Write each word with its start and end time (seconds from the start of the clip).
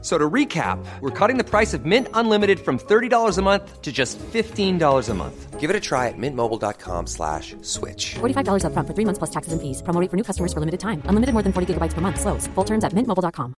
So 0.00 0.16
to 0.16 0.30
recap, 0.30 0.78
we're 1.00 1.10
cutting 1.10 1.38
the 1.38 1.44
price 1.44 1.74
of 1.74 1.84
Mint 1.84 2.06
Unlimited 2.14 2.60
from 2.60 2.78
$30 2.78 3.36
a 3.36 3.42
month 3.42 3.82
to 3.82 3.90
just 3.90 4.16
$15 4.18 5.08
a 5.08 5.14
month. 5.14 5.58
Give 5.58 5.70
it 5.70 5.74
a 5.74 5.80
try 5.80 6.06
at 6.06 6.14
mintmobile.com 6.16 7.08
slash 7.08 7.56
switch. 7.62 8.14
$45 8.20 8.62
upfront 8.62 8.86
for 8.86 8.94
three 8.94 9.04
months 9.04 9.18
plus 9.18 9.30
taxes 9.30 9.52
and 9.52 9.60
fees. 9.60 9.82
Promo 9.82 10.00
rate 10.00 10.08
for 10.08 10.16
new 10.16 10.22
customers 10.22 10.52
for 10.52 10.60
limited 10.60 10.78
time. 10.78 11.02
Unlimited 11.06 11.32
more 11.34 11.42
than 11.42 11.52
40 11.52 11.74
gigabytes 11.74 11.94
per 11.94 12.00
month. 12.00 12.20
Slows. 12.20 12.46
Full 12.54 12.64
terms 12.64 12.84
at 12.84 12.92
mintmobile.com. 12.94 13.54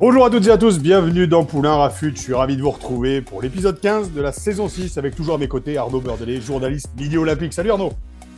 Bonjour 0.00 0.24
à 0.24 0.30
toutes 0.30 0.46
et 0.46 0.50
à 0.50 0.58
tous, 0.58 0.78
bienvenue 0.78 1.26
dans 1.26 1.44
Poulain 1.44 1.74
Rafut. 1.74 2.12
Je 2.14 2.22
suis 2.22 2.34
ravi 2.34 2.56
de 2.56 2.62
vous 2.62 2.70
retrouver 2.70 3.20
pour 3.20 3.42
l'épisode 3.42 3.80
15 3.80 4.12
de 4.12 4.20
la 4.20 4.30
saison 4.30 4.68
6 4.68 4.96
avec 4.96 5.16
toujours 5.16 5.34
à 5.34 5.38
mes 5.38 5.48
côtés 5.48 5.76
Arnaud 5.76 6.00
Beurdelet, 6.00 6.40
journaliste 6.40 6.90
midi 6.96 7.18
olympique. 7.18 7.52
Salut 7.52 7.72
Arnaud 7.72 7.94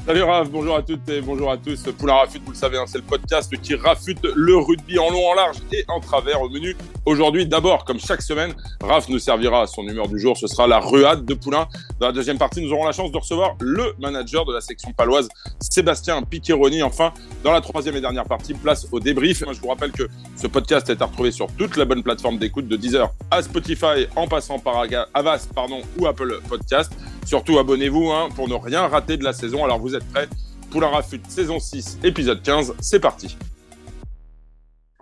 Salut 0.06 0.22
Raph, 0.22 0.50
bonjour 0.50 0.76
à 0.76 0.82
toutes 0.82 1.08
et 1.10 1.20
bonjour 1.20 1.52
à 1.52 1.56
tous. 1.56 1.82
Poulain 1.96 2.14
Rafute, 2.14 2.42
vous 2.44 2.52
le 2.52 2.56
savez, 2.56 2.78
hein, 2.78 2.84
c'est 2.86 2.98
le 2.98 3.04
podcast 3.04 3.54
qui 3.60 3.74
rafute 3.74 4.24
le 4.34 4.56
rugby 4.56 4.98
en 4.98 5.10
long, 5.10 5.24
en 5.28 5.34
large 5.34 5.58
et 5.72 5.84
en 5.88 6.00
travers 6.00 6.40
au 6.40 6.48
menu. 6.48 6.74
Aujourd'hui, 7.04 7.46
d'abord, 7.46 7.84
comme 7.84 8.00
chaque 8.00 8.22
semaine, 8.22 8.54
Raph 8.82 9.08
nous 9.08 9.18
servira 9.18 9.62
à 9.62 9.66
son 9.66 9.82
humeur 9.82 10.08
du 10.08 10.18
jour. 10.18 10.36
Ce 10.36 10.46
sera 10.46 10.66
la 10.66 10.80
ruade 10.80 11.26
de 11.26 11.34
Poulain. 11.34 11.68
Dans 12.00 12.06
la 12.06 12.12
deuxième 12.12 12.38
partie, 12.38 12.62
nous 12.62 12.72
aurons 12.72 12.86
la 12.86 12.92
chance 12.92 13.12
de 13.12 13.18
recevoir 13.18 13.56
le 13.60 13.94
manager 14.00 14.44
de 14.46 14.54
la 14.54 14.60
section 14.60 14.90
paloise, 14.92 15.28
Sébastien 15.60 16.22
Piqueroni. 16.22 16.82
Enfin, 16.82 17.12
dans 17.44 17.52
la 17.52 17.60
troisième 17.60 17.94
et 17.94 18.00
dernière 18.00 18.24
partie, 18.24 18.54
place 18.54 18.86
au 18.90 19.00
débrief. 19.00 19.44
Je 19.52 19.60
vous 19.60 19.68
rappelle 19.68 19.92
que 19.92 20.08
ce 20.34 20.46
podcast 20.46 20.88
est 20.88 21.02
à 21.02 21.04
retrouver 21.04 21.30
sur 21.30 21.46
toutes 21.58 21.76
les 21.76 21.84
bonnes 21.84 22.02
plateformes 22.02 22.38
d'écoute 22.38 22.66
de 22.66 22.76
Deezer 22.76 23.10
à 23.30 23.42
Spotify, 23.42 24.06
en 24.16 24.26
passant 24.26 24.58
par 24.58 24.84
Avas 25.14 25.46
pardon, 25.54 25.82
ou 25.98 26.06
Apple 26.06 26.40
Podcast. 26.48 26.90
Surtout, 27.30 27.60
abonnez-vous 27.60 28.10
hein, 28.10 28.28
pour 28.34 28.48
ne 28.48 28.54
rien 28.54 28.88
rater 28.88 29.16
de 29.16 29.22
la 29.22 29.32
saison. 29.32 29.64
Alors, 29.64 29.78
vous 29.78 29.94
êtes 29.94 30.04
prêts 30.12 30.28
Poulain 30.68 30.88
Rafut, 30.88 31.20
saison 31.28 31.60
6, 31.60 32.00
épisode 32.02 32.42
15. 32.42 32.74
C'est 32.80 32.98
parti. 32.98 33.36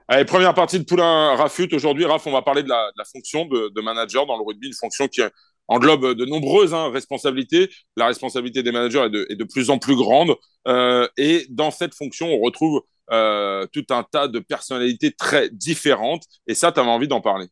Allez, 0.09 0.27
première 0.27 0.53
partie 0.53 0.79
de 0.79 0.85
Poulain 0.85 1.35
Rafut. 1.37 1.71
Aujourd'hui, 1.73 2.05
Raph, 2.05 2.27
on 2.27 2.33
va 2.33 2.43
parler 2.43 2.63
de 2.63 2.69
la, 2.69 2.93
fonction 3.11 3.47
de, 3.47 3.81
manager 3.81 4.27
dans 4.27 4.37
le 4.37 4.43
rugby, 4.47 4.67
une 4.67 4.75
fonction 4.75 5.09
qui 5.09 5.23
englobe 5.69 6.13
de 6.13 6.27
nombreuses 6.27 6.75
hein, 6.75 6.91
responsabilités. 6.91 7.71
La 7.97 8.09
responsabilité 8.09 8.63
des 8.63 8.73
managers 8.73 9.09
est 9.31 9.35
de, 9.35 9.45
plus 9.45 9.71
en 9.71 9.79
plus 9.79 9.97
grande. 9.97 10.35
Euh, 10.67 11.09
et 11.17 11.47
dans 11.49 11.71
cette 11.71 11.95
fonction, 11.95 12.27
on 12.27 12.41
retrouve 12.41 12.83
euh, 13.11 13.67
tout 13.73 13.87
un 13.89 14.03
tas 14.03 14.29
de 14.29 14.39
personnalités 14.39 15.13
très 15.13 15.49
différentes. 15.49 16.25
Et 16.47 16.53
ça, 16.53 16.73
tu 16.73 16.81
avais 16.81 16.91
envie 16.91 17.09
d'en 17.09 17.23
parler. 17.23 17.47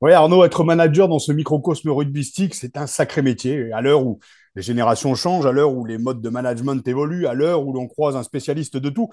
Oui, 0.00 0.12
Arnaud, 0.12 0.44
être 0.44 0.64
manager 0.64 1.08
dans 1.08 1.18
ce 1.18 1.32
microcosme 1.32 1.90
rugbystique, 1.90 2.54
c'est 2.54 2.76
un 2.76 2.86
sacré 2.86 3.22
métier. 3.22 3.72
À 3.72 3.80
l'heure 3.80 4.04
où 4.04 4.18
les 4.54 4.62
générations 4.62 5.14
changent, 5.14 5.46
à 5.46 5.52
l'heure 5.52 5.72
où 5.72 5.84
les 5.84 5.98
modes 5.98 6.20
de 6.20 6.28
management 6.28 6.86
évoluent, 6.86 7.26
à 7.26 7.34
l'heure 7.34 7.66
où 7.66 7.72
l'on 7.72 7.86
croise 7.86 8.16
un 8.16 8.22
spécialiste 8.22 8.76
de 8.76 8.90
tout, 8.90 9.08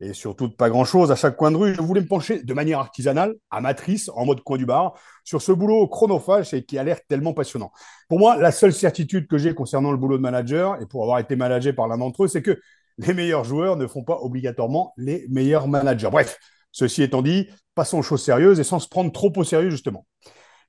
et 0.00 0.12
surtout 0.12 0.48
de 0.48 0.54
pas 0.54 0.68
grand-chose 0.68 1.10
à 1.12 1.16
chaque 1.16 1.36
coin 1.36 1.50
de 1.50 1.56
rue, 1.56 1.74
je 1.74 1.80
voulais 1.80 2.00
me 2.00 2.06
pencher 2.06 2.42
de 2.42 2.54
manière 2.54 2.78
artisanale, 2.78 3.34
amatrice, 3.50 4.10
en 4.14 4.26
mode 4.26 4.42
coin 4.42 4.58
du 4.58 4.66
bar, 4.66 4.94
sur 5.24 5.40
ce 5.40 5.52
boulot 5.52 5.86
chronophage 5.86 6.52
et 6.52 6.64
qui 6.64 6.78
a 6.78 6.84
l'air 6.84 6.98
tellement 7.08 7.32
passionnant. 7.32 7.72
Pour 8.08 8.18
moi, 8.18 8.36
la 8.36 8.52
seule 8.52 8.72
certitude 8.72 9.28
que 9.28 9.38
j'ai 9.38 9.54
concernant 9.54 9.92
le 9.92 9.96
boulot 9.96 10.16
de 10.16 10.22
manager, 10.22 10.80
et 10.82 10.86
pour 10.86 11.02
avoir 11.02 11.20
été 11.20 11.36
managé 11.36 11.72
par 11.72 11.88
l'un 11.88 11.98
d'entre 11.98 12.24
eux, 12.24 12.28
c'est 12.28 12.42
que 12.42 12.58
les 12.98 13.14
meilleurs 13.14 13.44
joueurs 13.44 13.76
ne 13.76 13.86
font 13.86 14.04
pas 14.04 14.18
obligatoirement 14.20 14.92
les 14.96 15.26
meilleurs 15.28 15.68
managers. 15.68 16.10
Bref, 16.10 16.38
ceci 16.74 17.02
étant 17.02 17.22
dit, 17.22 17.48
passons 17.74 17.98
aux 17.98 18.02
choses 18.02 18.22
sérieuses 18.22 18.60
et 18.60 18.64
sans 18.64 18.80
se 18.80 18.88
prendre 18.88 19.12
trop 19.12 19.32
au 19.36 19.44
sérieux, 19.44 19.70
justement. 19.70 20.06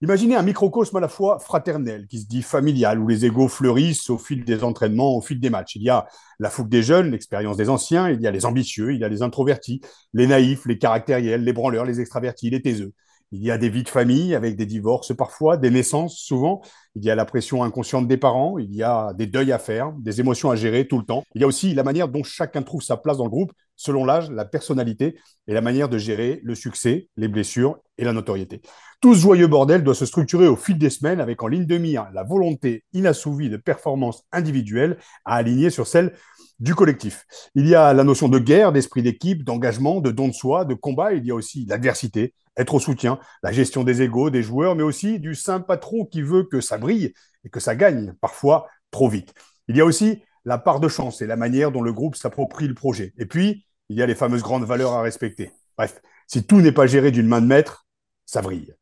Imaginez 0.01 0.35
un 0.35 0.43
microcosme 0.43 0.97
à 0.97 0.99
la 0.99 1.07
fois 1.07 1.39
fraternel, 1.39 2.05
qui 2.07 2.19
se 2.19 2.27
dit 2.27 2.43
familial, 2.43 2.99
où 2.99 3.07
les 3.07 3.25
égaux 3.25 3.47
fleurissent 3.47 4.09
au 4.09 4.17
fil 4.17 4.45
des 4.45 4.63
entraînements, 4.63 5.15
au 5.17 5.21
fil 5.21 5.39
des 5.39 5.49
matchs. 5.49 5.77
Il 5.77 5.83
y 5.83 5.89
a 5.89 6.05
la 6.39 6.49
fougue 6.49 6.69
des 6.69 6.83
jeunes, 6.83 7.11
l'expérience 7.11 7.57
des 7.57 7.69
anciens, 7.69 8.09
il 8.09 8.21
y 8.21 8.27
a 8.27 8.31
les 8.31 8.45
ambitieux, 8.45 8.93
il 8.93 8.99
y 8.99 9.03
a 9.03 9.09
les 9.09 9.23
introvertis, 9.23 9.81
les 10.13 10.27
naïfs, 10.27 10.65
les 10.65 10.77
caractériels, 10.77 11.43
les 11.43 11.53
branleurs, 11.53 11.85
les 11.85 12.01
extravertis, 12.01 12.51
les 12.51 12.61
taiseux. 12.61 12.93
Il 13.31 13.41
y 13.41 13.49
a 13.49 13.57
des 13.57 13.69
vies 13.69 13.83
de 13.83 13.89
famille 13.89 14.35
avec 14.35 14.55
des 14.55 14.67
divorces 14.67 15.15
parfois, 15.15 15.57
des 15.57 15.71
naissances 15.71 16.17
souvent. 16.17 16.61
Il 16.95 17.03
y 17.03 17.09
a 17.09 17.15
la 17.15 17.25
pression 17.25 17.63
inconsciente 17.63 18.07
des 18.07 18.17
parents, 18.17 18.59
il 18.59 18.75
y 18.75 18.83
a 18.83 19.13
des 19.13 19.25
deuils 19.25 19.51
à 19.51 19.57
faire, 19.59 19.91
des 19.93 20.19
émotions 20.19 20.51
à 20.51 20.55
gérer 20.55 20.87
tout 20.87 20.99
le 20.99 21.05
temps. 21.05 21.23
Il 21.33 21.41
y 21.41 21.43
a 21.43 21.47
aussi 21.47 21.73
la 21.73 21.83
manière 21.83 22.09
dont 22.09 22.23
chacun 22.23 22.61
trouve 22.61 22.83
sa 22.83 22.97
place 22.97 23.17
dans 23.17 23.25
le 23.25 23.31
groupe 23.31 23.53
selon 23.75 24.05
l'âge, 24.05 24.31
la 24.31 24.45
personnalité 24.45 25.17
et 25.47 25.53
la 25.53 25.61
manière 25.61 25.89
de 25.89 25.97
gérer 25.97 26.39
le 26.43 26.55
succès, 26.55 27.09
les 27.17 27.27
blessures 27.27 27.77
et 27.97 28.03
la 28.03 28.13
notoriété. 28.13 28.61
Tout 29.01 29.13
ce 29.13 29.19
joyeux 29.19 29.47
bordel 29.47 29.83
doit 29.83 29.95
se 29.95 30.05
structurer 30.05 30.47
au 30.47 30.55
fil 30.55 30.77
des 30.77 30.89
semaines 30.89 31.21
avec 31.21 31.43
en 31.43 31.47
ligne 31.47 31.65
de 31.65 31.77
mire 31.77 32.07
la 32.13 32.23
volonté 32.23 32.83
inassouvie 32.93 33.49
de 33.49 33.57
performance 33.57 34.23
individuelle 34.31 34.97
à 35.25 35.35
aligner 35.35 35.69
sur 35.69 35.87
celle 35.87 36.13
du 36.59 36.73
collectif. 36.73 37.25
Il 37.53 37.67
y 37.67 37.75
a 37.75 37.93
la 37.93 38.03
notion 38.03 38.29
de 38.29 38.39
guerre, 38.39 38.71
d'esprit 38.71 39.03
d'équipe, 39.03 39.43
d'engagement, 39.43 39.99
de 39.99 40.11
don 40.11 40.29
de 40.29 40.33
soi, 40.33 40.65
de 40.65 40.73
combat. 40.73 41.13
Il 41.13 41.25
y 41.25 41.31
a 41.31 41.35
aussi 41.35 41.65
l'adversité, 41.65 42.33
être 42.57 42.75
au 42.75 42.79
soutien, 42.79 43.19
la 43.43 43.51
gestion 43.51 43.83
des 43.83 44.01
égaux 44.01 44.29
des 44.29 44.43
joueurs, 44.43 44.75
mais 44.75 44.83
aussi 44.83 45.19
du 45.19 45.35
saint 45.35 45.59
patron 45.59 46.05
qui 46.05 46.21
veut 46.21 46.43
que 46.43 46.61
ça 46.61 46.77
brille 46.77 47.13
et 47.43 47.49
que 47.49 47.59
ça 47.59 47.75
gagne, 47.75 48.13
parfois 48.21 48.67
trop 48.89 49.09
vite. 49.09 49.33
Il 49.67 49.75
y 49.75 49.81
a 49.81 49.85
aussi 49.85 50.21
la 50.45 50.57
part 50.57 50.79
de 50.79 50.87
chance 50.87 51.21
et 51.21 51.27
la 51.27 51.35
manière 51.35 51.71
dont 51.71 51.81
le 51.81 51.91
groupe 51.91 52.15
s'approprie 52.15 52.67
le 52.67 52.73
projet. 52.73 53.13
Et 53.17 53.25
puis, 53.25 53.65
il 53.89 53.97
y 53.97 54.01
a 54.01 54.05
les 54.05 54.15
fameuses 54.15 54.43
grandes 54.43 54.63
valeurs 54.63 54.93
à 54.93 55.01
respecter. 55.01 55.51
Bref, 55.77 56.01
si 56.27 56.45
tout 56.45 56.61
n'est 56.61 56.71
pas 56.71 56.87
géré 56.87 57.11
d'une 57.11 57.27
main 57.27 57.41
de 57.41 57.47
maître, 57.47 57.85
ça 58.25 58.41
vrille. 58.41 58.73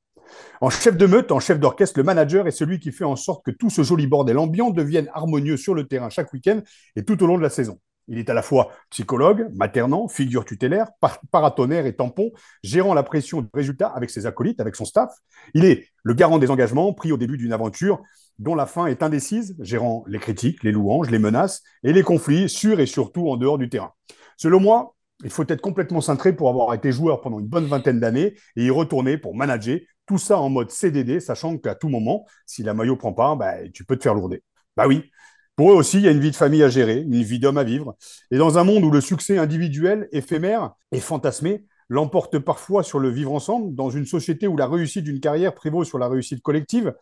En 0.61 0.69
chef 0.69 0.97
de 0.97 1.05
meute, 1.05 1.31
en 1.31 1.39
chef 1.39 1.59
d'orchestre, 1.59 1.99
le 1.99 2.03
manager 2.03 2.47
est 2.47 2.51
celui 2.51 2.79
qui 2.79 2.91
fait 2.91 3.03
en 3.03 3.15
sorte 3.15 3.45
que 3.45 3.51
tout 3.51 3.69
ce 3.69 3.83
joli 3.83 4.07
bordel 4.07 4.37
ambiant 4.37 4.69
devienne 4.69 5.09
harmonieux 5.13 5.57
sur 5.57 5.73
le 5.73 5.87
terrain 5.87 6.09
chaque 6.09 6.31
week-end 6.33 6.61
et 6.95 7.03
tout 7.03 7.21
au 7.23 7.27
long 7.27 7.37
de 7.37 7.43
la 7.43 7.49
saison. 7.49 7.79
Il 8.07 8.17
est 8.17 8.29
à 8.29 8.33
la 8.33 8.41
fois 8.41 8.71
psychologue, 8.89 9.47
maternant, 9.53 10.07
figure 10.07 10.43
tutélaire, 10.43 10.87
paratonnerre 11.31 11.85
et 11.85 11.95
tampon, 11.95 12.31
gérant 12.61 12.93
la 12.93 13.03
pression 13.03 13.41
de 13.41 13.47
résultats 13.53 13.87
avec 13.87 14.09
ses 14.09 14.25
acolytes, 14.25 14.59
avec 14.59 14.75
son 14.75 14.85
staff. 14.85 15.13
Il 15.53 15.63
est 15.63 15.87
le 16.03 16.13
garant 16.13 16.37
des 16.37 16.51
engagements 16.51 16.93
pris 16.93 17.11
au 17.11 17.17
début 17.17 17.37
d'une 17.37 17.53
aventure 17.53 18.01
dont 18.39 18.55
la 18.55 18.65
fin 18.65 18.87
est 18.87 19.03
indécise, 19.03 19.55
gérant 19.59 20.03
les 20.07 20.19
critiques, 20.19 20.63
les 20.63 20.71
louanges, 20.71 21.09
les 21.09 21.19
menaces 21.19 21.61
et 21.83 21.93
les 21.93 22.03
conflits 22.03 22.49
sur 22.49 22.79
et 22.79 22.85
surtout 22.85 23.29
en 23.29 23.37
dehors 23.37 23.57
du 23.57 23.69
terrain. 23.69 23.91
Selon 24.37 24.59
moi, 24.59 24.95
il 25.23 25.29
faut 25.29 25.45
être 25.47 25.61
complètement 25.61 26.01
centré 26.01 26.33
pour 26.33 26.49
avoir 26.49 26.73
été 26.73 26.91
joueur 26.91 27.21
pendant 27.21 27.39
une 27.39 27.47
bonne 27.47 27.65
vingtaine 27.65 27.99
d'années 27.99 28.35
et 28.55 28.65
y 28.65 28.69
retourner 28.69 29.17
pour 29.17 29.35
manager, 29.35 29.79
tout 30.05 30.17
ça 30.17 30.37
en 30.37 30.49
mode 30.49 30.69
CDD, 30.69 31.19
sachant 31.19 31.57
qu'à 31.57 31.75
tout 31.75 31.89
moment, 31.89 32.25
si 32.45 32.63
la 32.63 32.73
maillot 32.73 32.97
prend 32.97 33.13
pas, 33.13 33.35
bah, 33.35 33.69
tu 33.73 33.85
peux 33.85 33.95
te 33.95 34.03
faire 34.03 34.15
lourder. 34.15 34.43
Bah 34.75 34.87
oui, 34.87 35.11
pour 35.55 35.71
eux 35.71 35.75
aussi, 35.75 35.97
il 35.97 36.03
y 36.03 36.07
a 36.07 36.11
une 36.11 36.19
vie 36.19 36.31
de 36.31 36.35
famille 36.35 36.63
à 36.63 36.69
gérer, 36.69 36.97
une 36.97 37.21
vie 37.21 37.39
d'homme 37.39 37.57
à 37.57 37.63
vivre. 37.63 37.95
Et 38.31 38.37
dans 38.37 38.57
un 38.57 38.63
monde 38.63 38.83
où 38.83 38.91
le 38.91 39.01
succès 39.01 39.37
individuel, 39.37 40.09
éphémère 40.11 40.73
et 40.91 40.99
fantasmé 40.99 41.65
l'emporte 41.89 42.39
parfois 42.39 42.81
sur 42.81 42.97
le 42.99 43.09
vivre 43.09 43.31
ensemble, 43.33 43.75
dans 43.75 43.91
une 43.91 44.05
société 44.05 44.47
où 44.47 44.57
la 44.57 44.67
réussite 44.67 45.03
d'une 45.03 45.19
carrière 45.19 45.53
prévaut 45.53 45.83
sur 45.83 45.99
la 45.99 46.07
réussite 46.07 46.41
collective, 46.41 46.93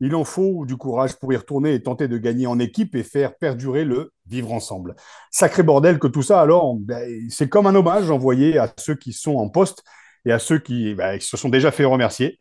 il 0.00 0.14
en 0.14 0.24
faut 0.24 0.64
du 0.64 0.76
courage 0.76 1.16
pour 1.16 1.32
y 1.32 1.36
retourner 1.36 1.74
et 1.74 1.82
tenter 1.82 2.08
de 2.08 2.18
gagner 2.18 2.46
en 2.46 2.58
équipe 2.58 2.94
et 2.94 3.02
faire 3.02 3.36
perdurer 3.36 3.84
le 3.84 4.12
vivre 4.26 4.52
ensemble. 4.52 4.94
Sacré 5.30 5.62
bordel 5.62 5.98
que 5.98 6.06
tout 6.06 6.22
ça, 6.22 6.40
alors, 6.40 6.76
ben, 6.76 7.08
c'est 7.30 7.48
comme 7.48 7.66
un 7.66 7.74
hommage 7.74 8.10
envoyé 8.10 8.58
à 8.58 8.72
ceux 8.78 8.94
qui 8.94 9.12
sont 9.12 9.36
en 9.36 9.48
poste 9.48 9.82
et 10.24 10.32
à 10.32 10.38
ceux 10.38 10.58
qui, 10.58 10.94
ben, 10.94 11.18
qui 11.18 11.26
se 11.26 11.36
sont 11.36 11.48
déjà 11.48 11.70
fait 11.70 11.84
remercier. 11.84 12.38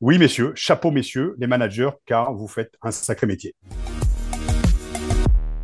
Oui, 0.00 0.18
messieurs, 0.18 0.52
chapeau, 0.54 0.90
messieurs, 0.90 1.34
les 1.38 1.46
managers, 1.46 1.90
car 2.04 2.34
vous 2.34 2.48
faites 2.48 2.74
un 2.82 2.90
sacré 2.90 3.26
métier. 3.26 3.54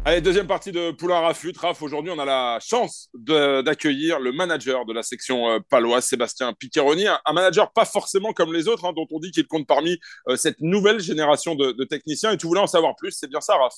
Allez, 0.05 0.21
deuxième 0.21 0.49
partie 0.49 0.73
de 0.73 0.91
Poulain 0.91 1.21
Rafut. 1.21 1.53
Raf, 1.57 1.81
aujourd'hui, 1.81 2.11
on 2.11 2.19
a 2.19 2.25
la 2.25 2.59
chance 2.61 3.09
d'accueillir 3.15 4.19
le 4.19 4.33
manager 4.33 4.85
de 4.85 4.93
la 4.93 5.05
section 5.05 5.49
euh, 5.49 5.59
paloise, 5.71 6.05
Sébastien 6.05 6.53
Piccheroni. 6.55 7.07
Un, 7.07 7.33
manager 7.33 7.73
pas 7.73 7.85
forcément 7.85 8.33
comme 8.33 8.53
les 8.53 8.67
autres, 8.67 8.85
hein, 8.85 8.93
dont 8.97 9.07
on 9.13 9.21
dit 9.21 9.31
qu'il 9.31 9.47
compte 9.47 9.65
parmi 9.65 10.01
euh, 10.27 10.35
cette 10.35 10.61
nouvelle 10.61 10.99
génération 10.99 11.55
de, 11.55 11.85
techniciens. 11.85 12.33
Et 12.33 12.37
tu 12.37 12.49
voulais 12.49 12.61
en 12.61 12.67
savoir 12.67 12.97
plus, 12.97 13.13
c'est 13.13 13.29
bien 13.29 13.41
ça, 13.41 13.55
Raf 13.55 13.75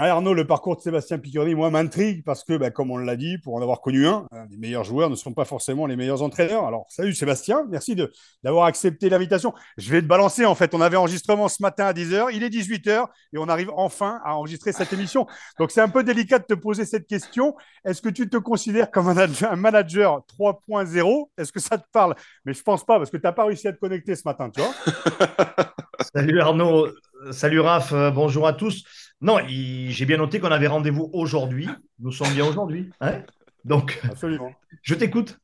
Arnaud, 0.00 0.34
le 0.34 0.44
parcours 0.44 0.76
de 0.76 0.80
Sébastien 0.80 1.18
Piccioni, 1.18 1.54
moi, 1.54 1.70
m'intrigue 1.70 2.24
parce 2.24 2.42
que, 2.42 2.56
bah, 2.56 2.70
comme 2.72 2.90
on 2.90 2.96
l'a 2.96 3.14
dit, 3.14 3.38
pour 3.38 3.54
en 3.54 3.62
avoir 3.62 3.80
connu 3.80 4.08
un, 4.08 4.26
hein, 4.32 4.46
les 4.50 4.56
meilleurs 4.56 4.82
joueurs 4.82 5.08
ne 5.08 5.14
sont 5.14 5.32
pas 5.32 5.44
forcément 5.44 5.86
les 5.86 5.94
meilleurs 5.94 6.22
entraîneurs. 6.22 6.66
Alors, 6.66 6.86
salut 6.88 7.14
Sébastien, 7.14 7.64
merci 7.70 7.94
d'avoir 8.42 8.64
accepté 8.64 9.08
l'invitation. 9.08 9.54
Je 9.76 9.92
vais 9.92 10.02
te 10.02 10.06
balancer, 10.06 10.46
en 10.46 10.56
fait, 10.56 10.74
on 10.74 10.80
avait 10.80 10.96
enregistrement 10.96 11.46
ce 11.46 11.62
matin 11.62 11.86
à 11.86 11.92
10h, 11.92 12.30
il 12.32 12.42
est 12.42 12.48
18h 12.48 13.06
et 13.34 13.38
on 13.38 13.48
arrive 13.48 13.70
enfin 13.76 14.20
à 14.24 14.34
enregistrer 14.34 14.72
cette 14.72 14.92
émission. 14.92 15.28
Donc, 15.60 15.70
c'est 15.70 15.80
un 15.80 15.88
peu 15.88 16.02
délicat 16.02 16.40
de 16.40 16.44
te 16.44 16.54
poser 16.54 16.84
cette 16.86 17.06
question. 17.06 17.54
Est-ce 17.84 18.02
que 18.02 18.08
tu 18.08 18.28
te 18.28 18.36
considères 18.36 18.90
comme 18.90 19.06
un 19.08 19.56
manager 19.56 20.24
3.0 20.40 21.28
Est-ce 21.38 21.52
que 21.52 21.60
ça 21.60 21.78
te 21.78 21.86
parle? 21.92 22.16
Mais 22.44 22.52
je 22.52 22.62
pense 22.64 22.84
pas 22.84 22.98
parce 22.98 23.10
que 23.10 23.16
tu 23.16 23.22
n'as 23.22 23.32
pas 23.32 23.44
réussi 23.44 23.68
à 23.68 23.72
te 23.72 23.78
connecter 23.78 24.16
ce 24.16 24.22
matin, 24.24 24.50
tu 24.50 24.60
vois 24.60 24.74
Salut 26.12 26.40
Arnaud, 26.40 26.88
salut 27.30 27.60
Raph, 27.60 27.92
euh, 27.92 28.10
bonjour 28.10 28.46
à 28.46 28.52
tous. 28.52 28.84
Non, 29.24 29.38
j'ai 29.48 30.04
bien 30.04 30.18
noté 30.18 30.38
qu'on 30.38 30.50
avait 30.50 30.66
rendez-vous 30.66 31.08
aujourd'hui. 31.14 31.66
Nous 31.98 32.12
sommes 32.12 32.34
bien 32.34 32.44
aujourd'hui. 32.44 32.90
Hein 33.00 33.22
Donc, 33.64 33.98
Absolument. 34.04 34.52
je 34.82 34.94
t'écoute. 34.94 35.38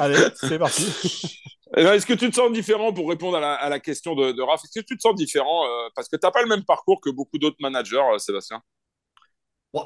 Allez, 0.00 0.16
c'est 0.34 0.58
parti. 0.58 1.38
Eh 1.74 1.84
ben, 1.84 1.94
est-ce 1.94 2.04
que 2.04 2.12
tu 2.12 2.28
te 2.28 2.34
sens 2.34 2.52
différent 2.52 2.92
pour 2.92 3.08
répondre 3.08 3.38
à 3.38 3.68
la, 3.70 3.80
question 3.80 4.14
de, 4.14 4.32
de 4.32 4.42
Raph? 4.42 4.62
Est-ce 4.62 4.78
que 4.78 4.84
tu 4.84 4.94
te 4.94 5.00
sens 5.00 5.14
différent 5.14 5.64
euh, 5.64 5.88
parce 5.96 6.06
que 6.06 6.16
tu 6.16 6.26
n'as 6.26 6.30
pas 6.30 6.42
le 6.42 6.48
même 6.48 6.64
parcours 6.64 7.00
que 7.00 7.08
beaucoup 7.08 7.38
d'autres 7.38 7.56
managers, 7.60 7.96
euh, 7.96 8.18
Sébastien? 8.18 8.60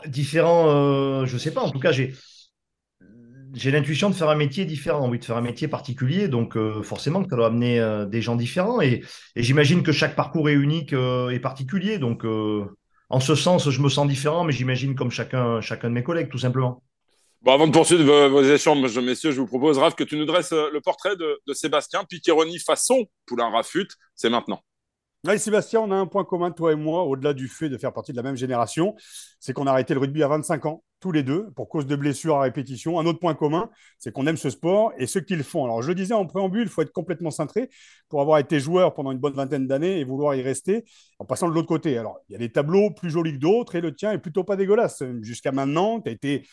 Différent, 0.07 0.67
euh, 0.67 1.27
je 1.27 1.35
ne 1.35 1.39
sais 1.39 1.53
pas. 1.53 1.61
En 1.61 1.71
tout 1.71 1.79
cas, 1.79 1.93
j'ai 1.93 2.13
j'ai 3.55 3.71
l'intuition 3.71 4.11
de 4.11 4.17
faire 4.17 4.31
un 4.31 4.35
métier 4.35 4.65
différent, 4.65 5.09
oui, 5.09 5.21
de 5.21 5.25
faire 5.25 5.37
un 5.37 5.43
métier 5.43 5.69
particulier. 5.69 6.27
Donc, 6.27 6.59
forcément, 6.83 7.23
ça 7.23 7.37
doit 7.37 7.47
amener 7.47 8.05
des 8.09 8.21
gens 8.21 8.35
différents. 8.35 8.81
Et, 8.81 9.05
et 9.37 9.43
j'imagine 9.45 9.85
que 9.85 9.93
chaque 9.93 10.17
parcours 10.17 10.51
est 10.51 10.55
unique 10.55 10.93
et 10.93 11.39
particulier. 11.39 11.99
Donc, 11.99 12.25
en 13.09 13.21
ce 13.21 13.35
sens, 13.35 13.71
je 13.71 13.81
me 13.81 13.89
sens 13.89 14.09
différent, 14.09 14.45
mais 14.45 14.53
j'imagine 14.53 14.95
comme 14.95 15.11
chacun, 15.11 15.61
chacun 15.61 15.89
de 15.89 15.95
mes 15.95 16.03
collègues, 16.03 16.29
tout 16.29 16.39
simplement. 16.39 16.83
Bon, 17.43 17.53
avant 17.53 17.67
de 17.69 17.73
poursuivre 17.73 18.29
vos, 18.29 18.43
échanges, 18.43 18.99
messieurs, 18.99 19.31
je 19.31 19.41
vous 19.41 19.47
propose, 19.47 19.79
Raph, 19.79 19.95
que 19.95 20.03
tu 20.03 20.17
nous 20.17 20.25
dresses 20.25 20.53
euh, 20.53 20.69
le 20.73 20.81
portrait 20.81 21.15
de, 21.17 21.39
Sébastien 21.53 22.05
Piqueroni 22.05 22.59
façon 22.59 23.07
Poulain 23.27 23.51
Rafut. 23.51 23.87
C'est 24.15 24.31
maintenant. 24.31 24.61
Oui, 25.27 25.39
Sébastien, 25.39 25.81
on 25.81 25.91
a 25.93 25.95
un 25.95 26.07
point 26.07 26.25
commun, 26.25 26.51
toi 26.51 26.73
et 26.73 26.77
moi, 26.77 27.05
au-delà 27.05 27.35
du 27.35 27.49
fait 27.49 27.69
de 27.69 27.79
faire 27.79 27.93
partie 27.93 28.13
de 28.13 28.17
la 28.17 28.23
même 28.23 28.37
génération, 28.37 28.97
c'est 29.39 29.53
qu'on 29.53 29.67
a 29.67 29.71
arrêté 29.71 29.95
le 29.95 30.01
rugby 30.01 30.23
à 30.23 30.29
25 30.29 30.67
ans, 30.67 30.83
tous 31.01 31.13
les 31.13 31.23
deux, 31.23 31.51
pour 31.55 31.69
cause 31.69 31.87
de 31.87 31.97
blessures 31.97 32.37
à 32.37 32.43
répétition. 32.43 32.99
Un 32.99 33.07
autre 33.07 33.19
point 33.19 33.35
commun, 33.35 33.71
c'est 33.99 34.13
qu'on 34.13 34.27
aime 34.27 34.37
ce 34.37 34.51
sport 34.51 34.93
et 34.99 35.07
ceux 35.07 35.21
qui 35.21 35.37
le 35.37 35.43
font. 35.43 35.65
Alors, 35.65 35.83
je 35.83 35.89
le 35.89 35.95
disais 35.95 36.15
en 36.15 36.27
préambule, 36.27 36.63
il 36.63 36.69
faut 36.69 36.83
être 36.83 36.93
complètement 36.93 37.31
cintré 37.31 37.69
pour 38.09 38.21
avoir 38.21 38.39
été 38.39 38.61
joueur 38.61 38.95
pendant 38.95 39.13
une 39.13 39.19
bonne 39.19 39.35
vingtaine 39.35 39.67
d'années 39.67 40.01
et 40.01 40.05
vouloir 40.05 40.35
y 40.35 40.43
rester 40.43 40.85
en 41.19 41.25
passant 41.25 41.49
de 41.49 41.55
l'autre 41.55 41.69
côté. 41.69 41.99
Alors, 41.99 42.19
il 42.29 42.33
y 42.33 42.37
a 42.37 42.39
des 42.39 42.51
tableaux 42.51 42.91
plus 42.91 43.11
jolis 43.11 43.33
que 43.33 43.39
d'autres 43.39 43.75
et 43.75 43.81
le 43.81 43.95
tien 43.95 44.13
est 44.13 44.19
plutôt 44.19 44.45
pas 44.45 44.57
dégueulasse. 44.57 45.03
Jusqu'à 45.23 45.53
maintenant, 45.53 46.01
tu 46.01 46.09
as 46.09 46.13
été 46.13 46.47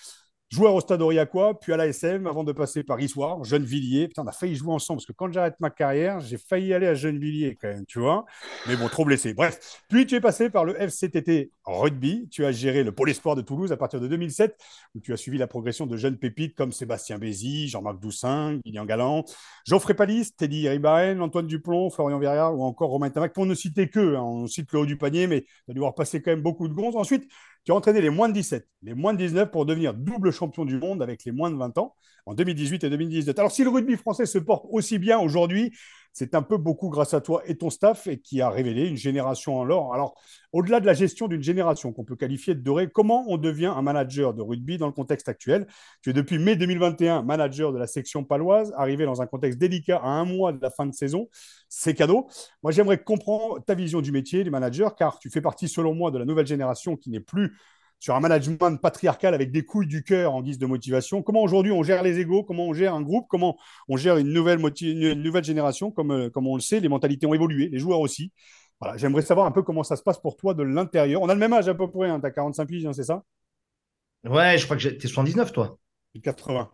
joueur 0.53 0.75
au 0.75 0.81
Stade 0.81 1.01
Aurillacois, 1.01 1.59
puis 1.59 1.73
à 1.73 1.77
l'ASM, 1.77 2.27
avant 2.27 2.43
de 2.43 2.51
passer 2.51 2.83
par 2.83 3.01
Issoire, 3.01 3.43
Gennevilliers. 3.43 4.07
Putain, 4.07 4.21
on 4.23 4.27
a 4.27 4.31
failli 4.31 4.55
jouer 4.55 4.71
ensemble, 4.71 4.99
parce 4.99 5.07
que 5.07 5.11
quand 5.11 5.31
j'arrête 5.33 5.55
ma 5.59 5.71
carrière, 5.71 6.19
j'ai 6.19 6.37
failli 6.37 6.75
aller 6.75 6.85
à 6.85 6.93
Gennevilliers 6.93 7.57
quand 7.59 7.69
même, 7.69 7.85
tu 7.87 7.99
vois. 7.99 8.23
Mais 8.67 8.75
bon, 8.75 8.87
trop 8.87 9.03
blessé. 9.03 9.33
Bref, 9.33 9.81
puis 9.89 10.05
tu 10.05 10.13
es 10.13 10.21
passé 10.21 10.51
par 10.51 10.63
le 10.63 10.75
FCTT 10.75 11.51
Rugby. 11.65 12.27
Tu 12.29 12.45
as 12.45 12.51
géré 12.51 12.83
le 12.83 12.91
pôle 12.91 13.09
espoir 13.09 13.35
de 13.35 13.41
Toulouse 13.41 13.71
à 13.71 13.77
partir 13.77 13.99
de 13.99 14.07
2007, 14.07 14.55
où 14.93 14.99
tu 14.99 15.11
as 15.11 15.17
suivi 15.17 15.39
la 15.39 15.47
progression 15.47 15.87
de 15.87 15.97
jeunes 15.97 16.17
pépites 16.17 16.55
comme 16.55 16.71
Sébastien 16.71 17.17
Bézy, 17.17 17.67
Jean-Marc 17.67 17.99
Doussin, 17.99 18.59
Guillaume 18.63 18.85
Galland, 18.85 19.25
Geoffrey 19.65 19.95
Palis, 19.95 20.33
Teddy 20.37 20.69
Ribaren, 20.69 21.19
Antoine 21.19 21.47
Duplon, 21.47 21.89
Florian 21.89 22.19
Verriard 22.19 22.55
ou 22.55 22.63
encore 22.63 22.91
Romain 22.91 23.09
Tamac, 23.09 23.33
pour 23.33 23.47
ne 23.47 23.55
citer 23.55 23.89
que. 23.89 24.15
Hein, 24.15 24.21
on 24.21 24.45
cite 24.45 24.71
le 24.71 24.79
haut 24.79 24.85
du 24.85 24.97
panier, 24.97 25.25
mais 25.25 25.41
tu 25.41 25.71
as 25.71 25.73
dû 25.73 25.79
voir 25.79 25.95
passer 25.95 26.21
quand 26.21 26.29
même 26.29 26.43
beaucoup 26.43 26.67
de 26.67 26.73
gonzes. 26.75 26.95
Ensuite, 26.95 27.27
tu 27.63 27.71
as 27.71 27.75
entraîné 27.75 28.01
les 28.01 28.09
moins 28.09 28.29
de 28.29 28.33
17, 28.33 28.67
les 28.81 28.93
moins 28.93 29.13
de 29.13 29.19
19 29.19 29.51
pour 29.51 29.65
devenir 29.65 29.93
double 29.93 30.31
champion 30.31 30.65
du 30.65 30.77
monde 30.77 31.01
avec 31.01 31.23
les 31.25 31.31
moins 31.31 31.49
de 31.51 31.55
20 31.55 31.77
ans 31.77 31.95
en 32.25 32.33
2018 32.33 32.83
et 32.83 32.89
2019. 32.89 33.37
Alors, 33.39 33.51
si 33.51 33.63
le 33.63 33.69
rugby 33.69 33.97
français 33.97 34.25
se 34.25 34.37
porte 34.37 34.65
aussi 34.69 34.97
bien 34.97 35.19
aujourd'hui, 35.19 35.73
c'est 36.13 36.35
un 36.35 36.43
peu 36.43 36.57
beaucoup 36.57 36.89
grâce 36.89 37.13
à 37.13 37.21
toi 37.21 37.41
et 37.45 37.57
ton 37.57 37.71
staff 37.71 38.05
et 38.07 38.19
qui 38.19 38.39
a 38.39 38.49
révélé 38.49 38.87
une 38.87 38.95
génération 38.95 39.57
en 39.57 39.63
l'or. 39.65 39.93
Alors, 39.93 40.15
au-delà 40.51 40.79
de 40.79 40.85
la 40.85 40.93
gestion 40.93 41.27
d'une 41.27 41.41
génération 41.41 41.91
qu'on 41.91 42.03
peut 42.03 42.15
qualifier 42.15 42.53
de 42.53 42.61
dorée, 42.61 42.87
comment 42.87 43.25
on 43.27 43.37
devient 43.37 43.73
un 43.75 43.81
manager 43.81 44.35
de 44.35 44.43
rugby 44.43 44.77
dans 44.77 44.85
le 44.85 44.93
contexte 44.93 45.27
actuel? 45.27 45.65
Tu 46.03 46.11
es 46.11 46.13
depuis 46.13 46.37
mai 46.37 46.55
2021 46.55 47.23
manager 47.23 47.73
de 47.73 47.79
la 47.79 47.87
section 47.87 48.23
paloise, 48.23 48.73
arrivé 48.77 49.05
dans 49.05 49.23
un 49.23 49.25
contexte 49.25 49.57
délicat 49.57 49.97
à 49.97 50.07
un 50.07 50.25
mois 50.25 50.53
de 50.53 50.61
la 50.61 50.69
fin 50.69 50.85
de 50.85 50.93
saison. 50.93 51.27
C'est 51.67 51.95
cadeau. 51.95 52.27
Moi, 52.61 52.71
j'aimerais 52.71 53.03
comprendre 53.03 53.59
ta 53.65 53.73
vision 53.73 54.01
du 54.01 54.11
métier 54.11 54.43
des 54.43 54.51
managers, 54.51 54.89
car 54.95 55.17
tu 55.17 55.31
fais 55.31 55.41
partie, 55.41 55.67
selon 55.67 55.95
moi, 55.95 56.11
de 56.11 56.19
la 56.19 56.25
nouvelle 56.25 56.47
génération 56.47 56.95
qui 56.95 57.09
n'est 57.09 57.19
plus 57.19 57.57
sur 58.03 58.13
un 58.13 58.19
management 58.19 58.81
patriarcal 58.81 59.33
avec 59.33 59.53
des 59.53 59.63
couilles 59.63 59.87
du 59.87 60.03
cœur 60.03 60.33
en 60.33 60.41
guise 60.41 60.57
de 60.57 60.65
motivation. 60.65 61.23
Comment 61.23 61.41
aujourd'hui 61.41 61.71
on 61.71 61.83
gère 61.83 62.03
les 62.03 62.19
égaux, 62.19 62.43
comment 62.43 62.67
on 62.67 62.73
gère 62.73 62.93
un 62.95 63.01
groupe, 63.01 63.27
comment 63.29 63.57
on 63.87 63.95
gère 63.95 64.17
une 64.17 64.27
nouvelle, 64.27 64.59
une 64.81 65.21
nouvelle 65.21 65.45
génération, 65.45 65.89
comme, 65.89 66.11
euh, 66.11 66.29
comme 66.29 66.45
on 66.45 66.55
le 66.55 66.61
sait, 66.61 66.81
les 66.81 66.89
mentalités 66.89 67.27
ont 67.27 67.33
évolué, 67.33 67.69
les 67.69 67.79
joueurs 67.79 68.01
aussi. 68.01 68.33
Voilà, 68.81 68.97
J'aimerais 68.97 69.21
savoir 69.21 69.45
un 69.45 69.51
peu 69.51 69.63
comment 69.63 69.83
ça 69.83 69.95
se 69.95 70.03
passe 70.03 70.19
pour 70.19 70.35
toi 70.35 70.53
de 70.53 70.63
l'intérieur. 70.63 71.21
On 71.21 71.29
a 71.29 71.33
le 71.33 71.39
même 71.39 71.53
âge 71.53 71.69
à 71.69 71.75
peu 71.75 71.89
près, 71.89 72.09
hein, 72.09 72.19
tu 72.19 72.25
as 72.25 72.31
45 72.31 72.65
piges, 72.65 72.85
hein, 72.85 72.91
c'est 72.91 73.05
ça? 73.05 73.23
Ouais, 74.25 74.57
je 74.57 74.65
crois 74.65 74.75
que 74.75 74.81
tu 74.81 74.89
es 74.89 74.99
79, 74.99 75.53
toi. 75.53 75.77
80. 76.21 76.69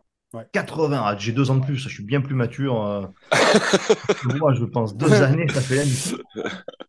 80, 0.52 1.02
ah, 1.04 1.16
j'ai 1.18 1.32
deux 1.32 1.50
ans 1.50 1.56
de 1.56 1.66
plus, 1.66 1.78
je 1.78 1.90
suis 1.90 2.04
bien 2.04 2.22
plus 2.22 2.36
mature. 2.36 2.86
Euh. 2.86 3.06
moi, 4.40 4.54
je 4.54 4.64
pense 4.64 4.96
deux 4.96 5.12
années, 5.14 5.48
ça 5.50 5.62
fait. 5.62 5.84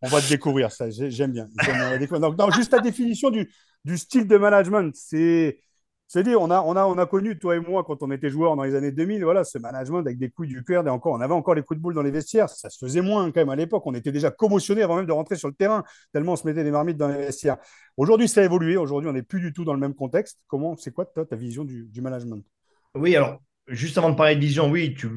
On 0.02 0.08
va 0.08 0.20
te 0.20 0.28
découvrir 0.28 0.70
ça, 0.70 0.90
j'aime 0.90 1.32
bien. 1.32 1.48
Donc, 2.36 2.54
juste 2.54 2.70
ta 2.70 2.80
définition 2.80 3.30
du, 3.30 3.50
du 3.84 3.96
style 3.96 4.26
de 4.26 4.36
management, 4.36 4.94
c'est. 4.94 5.58
C'est 6.12 6.24
dire, 6.24 6.42
on 6.42 6.50
a, 6.50 6.60
on, 6.62 6.74
a, 6.74 6.86
on 6.86 6.98
a 6.98 7.06
connu, 7.06 7.38
toi 7.38 7.54
et 7.54 7.60
moi, 7.60 7.84
quand 7.84 8.02
on 8.02 8.10
était 8.10 8.30
joueurs 8.30 8.56
dans 8.56 8.64
les 8.64 8.74
années 8.74 8.90
2000, 8.90 9.22
voilà, 9.22 9.44
ce 9.44 9.58
management 9.58 10.00
avec 10.00 10.18
des 10.18 10.28
coups 10.28 10.48
du 10.48 10.64
cœur. 10.64 10.84
Et 10.84 10.90
encore, 10.90 11.12
on 11.12 11.20
avait 11.20 11.34
encore 11.34 11.54
les 11.54 11.62
coups 11.62 11.78
de 11.78 11.82
boule 11.82 11.94
dans 11.94 12.02
les 12.02 12.10
vestiaires. 12.10 12.48
Ça 12.48 12.68
se 12.68 12.84
faisait 12.84 13.00
moins 13.00 13.30
quand 13.30 13.38
même 13.38 13.48
à 13.48 13.54
l'époque. 13.54 13.84
On 13.86 13.94
était 13.94 14.10
déjà 14.10 14.32
commotionné 14.32 14.82
avant 14.82 14.96
même 14.96 15.06
de 15.06 15.12
rentrer 15.12 15.36
sur 15.36 15.46
le 15.46 15.54
terrain, 15.54 15.84
tellement 16.12 16.32
on 16.32 16.36
se 16.36 16.48
mettait 16.48 16.64
des 16.64 16.72
marmites 16.72 16.96
dans 16.96 17.06
les 17.06 17.16
vestiaires. 17.16 17.58
Aujourd'hui, 17.96 18.26
ça 18.26 18.40
a 18.40 18.44
évolué. 18.44 18.76
Aujourd'hui, 18.76 19.08
on 19.08 19.12
n'est 19.12 19.22
plus 19.22 19.38
du 19.38 19.52
tout 19.52 19.64
dans 19.64 19.72
le 19.72 19.78
même 19.78 19.94
contexte. 19.94 20.40
Comment, 20.48 20.76
c'est 20.76 20.90
quoi 20.90 21.04
toi, 21.04 21.24
ta 21.24 21.36
vision 21.36 21.62
du, 21.62 21.84
du 21.84 22.00
management? 22.00 22.44
Oui, 22.94 23.14
alors, 23.16 23.40
juste 23.68 23.98
avant 23.98 24.10
de 24.10 24.16
parler 24.16 24.34
de 24.34 24.40
vision, 24.40 24.68
oui, 24.70 24.94
tu, 24.94 25.08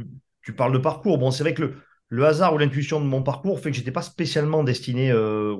tu 0.44 0.54
parles 0.54 0.74
de 0.74 0.78
parcours. 0.78 1.18
Bon, 1.18 1.32
c'est 1.32 1.44
vrai 1.44 1.54
que 1.54 1.64
le, 1.64 1.76
le 2.10 2.26
hasard 2.26 2.54
ou 2.54 2.58
l'intuition 2.58 3.00
de 3.00 3.06
mon 3.06 3.24
parcours 3.24 3.60
fait 3.60 3.72
que 3.72 3.78
j'étais 3.78 3.92
pas 3.92 4.02
spécialement 4.04 4.64
destiné 4.64 5.12
euh, 5.12 5.56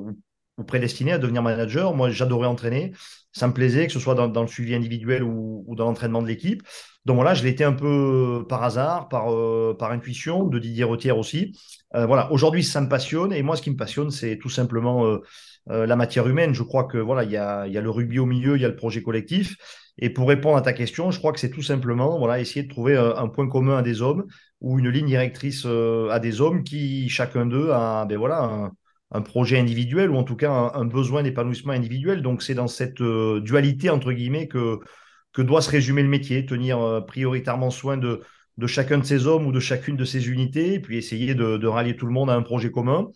ou 0.58 0.64
prédestiné 0.64 1.14
à 1.14 1.18
devenir 1.18 1.42
manager. 1.42 1.96
Moi, 1.96 2.12
j'adorais 2.12 2.48
entraîner. 2.48 2.94
Ça 3.32 3.48
me 3.48 3.54
plaisait, 3.54 3.88
que 3.88 3.94
ce 3.94 4.00
soit 4.00 4.14
dans, 4.14 4.42
le 4.42 4.48
suivi 4.48 4.76
individuel 4.76 5.24
ou, 5.24 5.66
dans 5.76 5.86
l'entraînement 5.86 6.22
de 6.22 6.28
l'équipe. 6.28 6.62
Donc 7.06 7.16
voilà, 7.16 7.34
je 7.34 7.44
l'étais 7.44 7.64
un 7.64 7.74
peu 7.74 8.46
par 8.48 8.64
hasard, 8.64 9.10
par, 9.10 9.34
euh, 9.34 9.76
par 9.78 9.92
intuition, 9.92 10.44
de 10.46 10.60
Didier 10.60 10.84
Retière 10.84 11.18
aussi. 11.18 11.58
Euh, 11.96 12.06
voilà, 12.06 12.32
aujourd'hui, 12.32 12.64
ça 12.64 12.80
me 12.80 12.88
passionne. 12.88 13.34
Et 13.34 13.42
moi, 13.42 13.56
ce 13.56 13.64
qui 13.64 13.72
me 13.72 13.76
passionne, 13.76 14.12
c'est 14.12 14.38
tout 14.38 14.50
simplement 14.50 15.18
la 15.66 15.96
matière 15.96 16.28
humaine. 16.28 16.54
Je 16.54 16.62
crois 16.62 16.84
que 16.84 16.98
voilà, 17.00 17.24
il 17.24 17.32
y 17.32 17.38
a, 17.38 17.66
y 17.68 17.78
a 17.78 17.82
le 17.82 17.90
rugby 17.90 18.20
au 18.20 18.26
milieu, 18.26 18.56
il 18.56 18.62
y 18.62 18.66
a 18.66 18.68
le 18.68 18.76
projet 18.76 19.02
collectif. 19.02 19.56
Et 20.00 20.10
pour 20.10 20.28
répondre 20.28 20.58
à 20.58 20.62
ta 20.62 20.74
question, 20.74 21.12
je 21.12 21.20
crois 21.20 21.34
que 21.34 21.40
c'est 21.40 21.52
tout 21.52 21.62
simplement 21.62 22.18
voilà, 22.18 22.40
essayer 22.40 22.64
de 22.64 22.70
trouver 22.70 22.98
un, 22.98 23.28
point 23.28 23.48
commun 23.48 23.78
à 23.78 23.82
des 23.84 24.02
hommes 24.02 24.26
ou 24.60 24.80
une 24.80 24.90
ligne 24.90 25.06
directrice 25.06 25.66
à 25.66 26.20
des 26.20 26.42
hommes 26.42 26.64
qui, 26.64 27.10
chacun 27.10 27.46
d'eux, 27.46 27.70
a 27.72 28.06
ben 28.06 28.18
voilà, 28.18 28.72
un, 29.12 29.22
projet 29.22 29.60
individuel 29.60 30.10
ou 30.10 30.16
en 30.16 30.24
tout 30.24 30.36
cas 30.36 30.72
un, 30.74 30.86
besoin 30.86 31.22
d'épanouissement 31.24 31.74
individuel. 31.74 32.24
Donc 32.24 32.42
c'est 32.42 32.56
dans 32.56 32.68
cette 32.68 33.02
euh, 33.02 33.40
dualité, 33.40 33.92
entre 33.92 34.12
guillemets, 34.12 34.48
que, 34.48 34.80
que 35.32 35.42
doit 35.44 35.62
se 35.62 35.70
résumer 35.70 36.02
le 36.02 36.10
métier, 36.10 36.46
tenir 36.46 36.80
euh, 36.82 37.02
prioritairement 37.02 37.70
soin 37.70 37.98
de, 37.98 38.22
de 38.58 38.68
chacun 38.68 38.98
de 38.98 39.04
ces 39.04 39.28
hommes 39.28 39.48
ou 39.48 39.52
de 39.52 39.60
chacune 39.60 39.98
de 39.98 40.06
ces 40.06 40.30
unités, 40.30 40.80
puis 40.80 40.98
essayer 40.98 41.36
de, 41.36 41.68
rallier 41.68 41.96
tout 41.96 42.06
le 42.06 42.12
monde 42.12 42.30
à 42.30 42.36
un 42.36 42.42
projet 42.42 42.72
commun. 42.72 43.10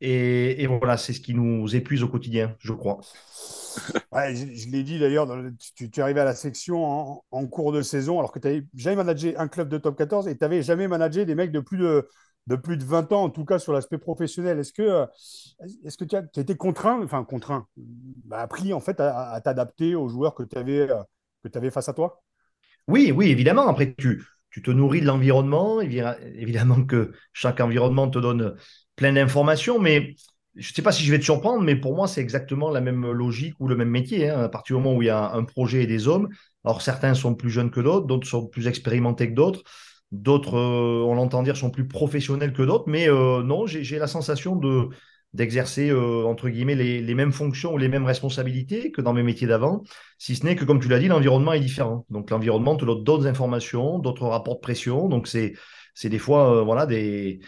Et, 0.00 0.66
voilà, 0.66 0.96
c'est 0.96 1.12
ce 1.12 1.20
qui 1.20 1.34
nous 1.34 1.74
épuise 1.74 2.02
au 2.02 2.08
quotidien, 2.08 2.54
je 2.60 2.72
crois. 2.72 3.00
je, 4.12 4.70
l'ai 4.70 4.82
dit 4.82 4.98
d'ailleurs, 4.98 5.26
tu, 5.74 5.90
tu, 5.90 6.00
es 6.00 6.02
arrivé 6.02 6.20
à 6.20 6.24
la 6.24 6.34
section 6.34 6.84
en, 6.84 7.24
en 7.30 7.46
cours 7.46 7.72
de 7.72 7.82
saison 7.82 8.18
alors 8.18 8.32
que 8.32 8.38
tu 8.38 8.46
n'avais 8.46 8.64
jamais 8.74 8.96
managé 8.96 9.36
un 9.36 9.48
club 9.48 9.68
de 9.68 9.78
top 9.78 9.96
14 9.98 10.28
et 10.28 10.36
tu 10.36 10.44
n'avais 10.44 10.62
jamais 10.62 10.88
managé 10.88 11.24
des 11.24 11.34
mecs 11.34 11.52
de 11.52 11.60
plus 11.60 11.78
de, 11.78 12.08
de 12.48 12.56
plus 12.56 12.76
de 12.76 12.84
20 12.84 13.12
ans, 13.12 13.24
en 13.24 13.30
tout 13.30 13.44
cas 13.44 13.58
sur 13.58 13.72
l'aspect 13.72 13.98
professionnel. 13.98 14.58
Est-ce 14.58 14.72
que, 14.72 15.06
est-ce 15.84 15.98
que 15.98 16.04
tu 16.04 16.16
as, 16.16 16.22
été 16.36 16.56
contraint, 16.56 17.02
enfin 17.02 17.22
contraint, 17.24 17.66
bah, 17.76 18.40
appris 18.40 18.72
en 18.72 18.80
fait 18.80 19.00
à, 19.00 19.40
t'adapter 19.44 19.94
aux 19.94 20.08
joueurs 20.08 20.34
que 20.34 20.42
tu 20.42 20.56
avais, 20.56 20.90
euh, 20.90 21.02
que 21.44 21.56
avais 21.56 21.70
face 21.70 21.88
à 21.88 21.92
toi? 21.92 22.22
Oui, 22.86 23.12
oui, 23.14 23.30
évidemment. 23.30 23.68
Après, 23.68 23.94
tu, 23.94 24.24
tu 24.50 24.62
te 24.62 24.70
nourris 24.70 25.02
de 25.02 25.06
l'environnement. 25.06 25.82
Évidemment 25.82 26.84
que 26.84 27.12
chaque 27.34 27.60
environnement 27.60 28.08
te 28.08 28.18
donne 28.18 28.56
plein 28.98 29.12
d'informations, 29.12 29.78
mais 29.78 30.16
je 30.56 30.70
ne 30.70 30.74
sais 30.74 30.82
pas 30.82 30.92
si 30.92 31.04
je 31.04 31.12
vais 31.12 31.18
te 31.18 31.24
surprendre, 31.24 31.62
mais 31.62 31.76
pour 31.76 31.94
moi, 31.94 32.08
c'est 32.08 32.20
exactement 32.20 32.68
la 32.68 32.80
même 32.80 33.10
logique 33.12 33.54
ou 33.60 33.68
le 33.68 33.76
même 33.76 33.88
métier. 33.88 34.28
Hein. 34.28 34.40
à 34.40 34.48
partir 34.48 34.76
du 34.76 34.82
moment 34.82 34.96
où 34.96 35.02
il 35.02 35.06
y 35.06 35.10
a 35.10 35.32
un 35.32 35.44
projet 35.44 35.84
et 35.84 35.86
des 35.86 36.08
hommes, 36.08 36.28
alors 36.64 36.82
certains 36.82 37.14
sont 37.14 37.34
plus 37.34 37.48
jeunes 37.48 37.70
que 37.70 37.80
d'autres, 37.80 38.06
d'autres 38.06 38.26
sont 38.26 38.46
plus 38.46 38.66
expérimentés 38.66 39.30
que 39.30 39.34
d'autres. 39.34 39.62
D'autres, 40.10 40.56
euh, 40.56 41.04
on 41.06 41.14
l'entend 41.14 41.42
dire, 41.42 41.56
sont 41.56 41.70
plus 41.70 41.86
professionnels 41.86 42.52
que 42.52 42.62
d'autres, 42.62 42.88
mais 42.88 43.08
euh, 43.08 43.42
non, 43.42 43.66
j'ai 43.66 43.98
la 43.98 44.06
sensation 44.08 44.56
de 44.56 44.88
d'exercer 45.34 45.90
euh, 45.90 46.24
entre 46.24 46.48
guillemets 46.48 46.74
les, 46.74 47.14
mêmes 47.14 47.32
fonctions 47.32 47.74
ou 47.74 47.78
les 47.78 47.88
mêmes 47.88 48.06
responsabilités 48.06 48.90
que 48.90 49.02
dans 49.02 49.12
mes 49.12 49.22
métiers 49.22 49.46
d'avant, 49.46 49.82
si 50.16 50.34
ce 50.34 50.44
n'est 50.46 50.56
que 50.56 50.64
comme 50.64 50.80
tu 50.80 50.88
l'as 50.88 50.98
dit, 50.98 51.08
l'environnement 51.08 51.52
est 51.52 51.60
différent. 51.60 52.06
Donc 52.08 52.30
l'environnement 52.30 52.76
te 52.76 52.86
donne 52.86 53.04
d'autres 53.04 53.26
informations, 53.26 53.98
d'autres 53.98 54.26
rapports 54.26 54.56
de 54.56 54.60
pression. 54.60 55.06
Donc 55.08 55.28
c'est 55.28 55.52
c'est 55.98 56.08
des 56.08 56.18
fois 56.18 56.62
voilà 56.62 56.86
des, 56.86 57.40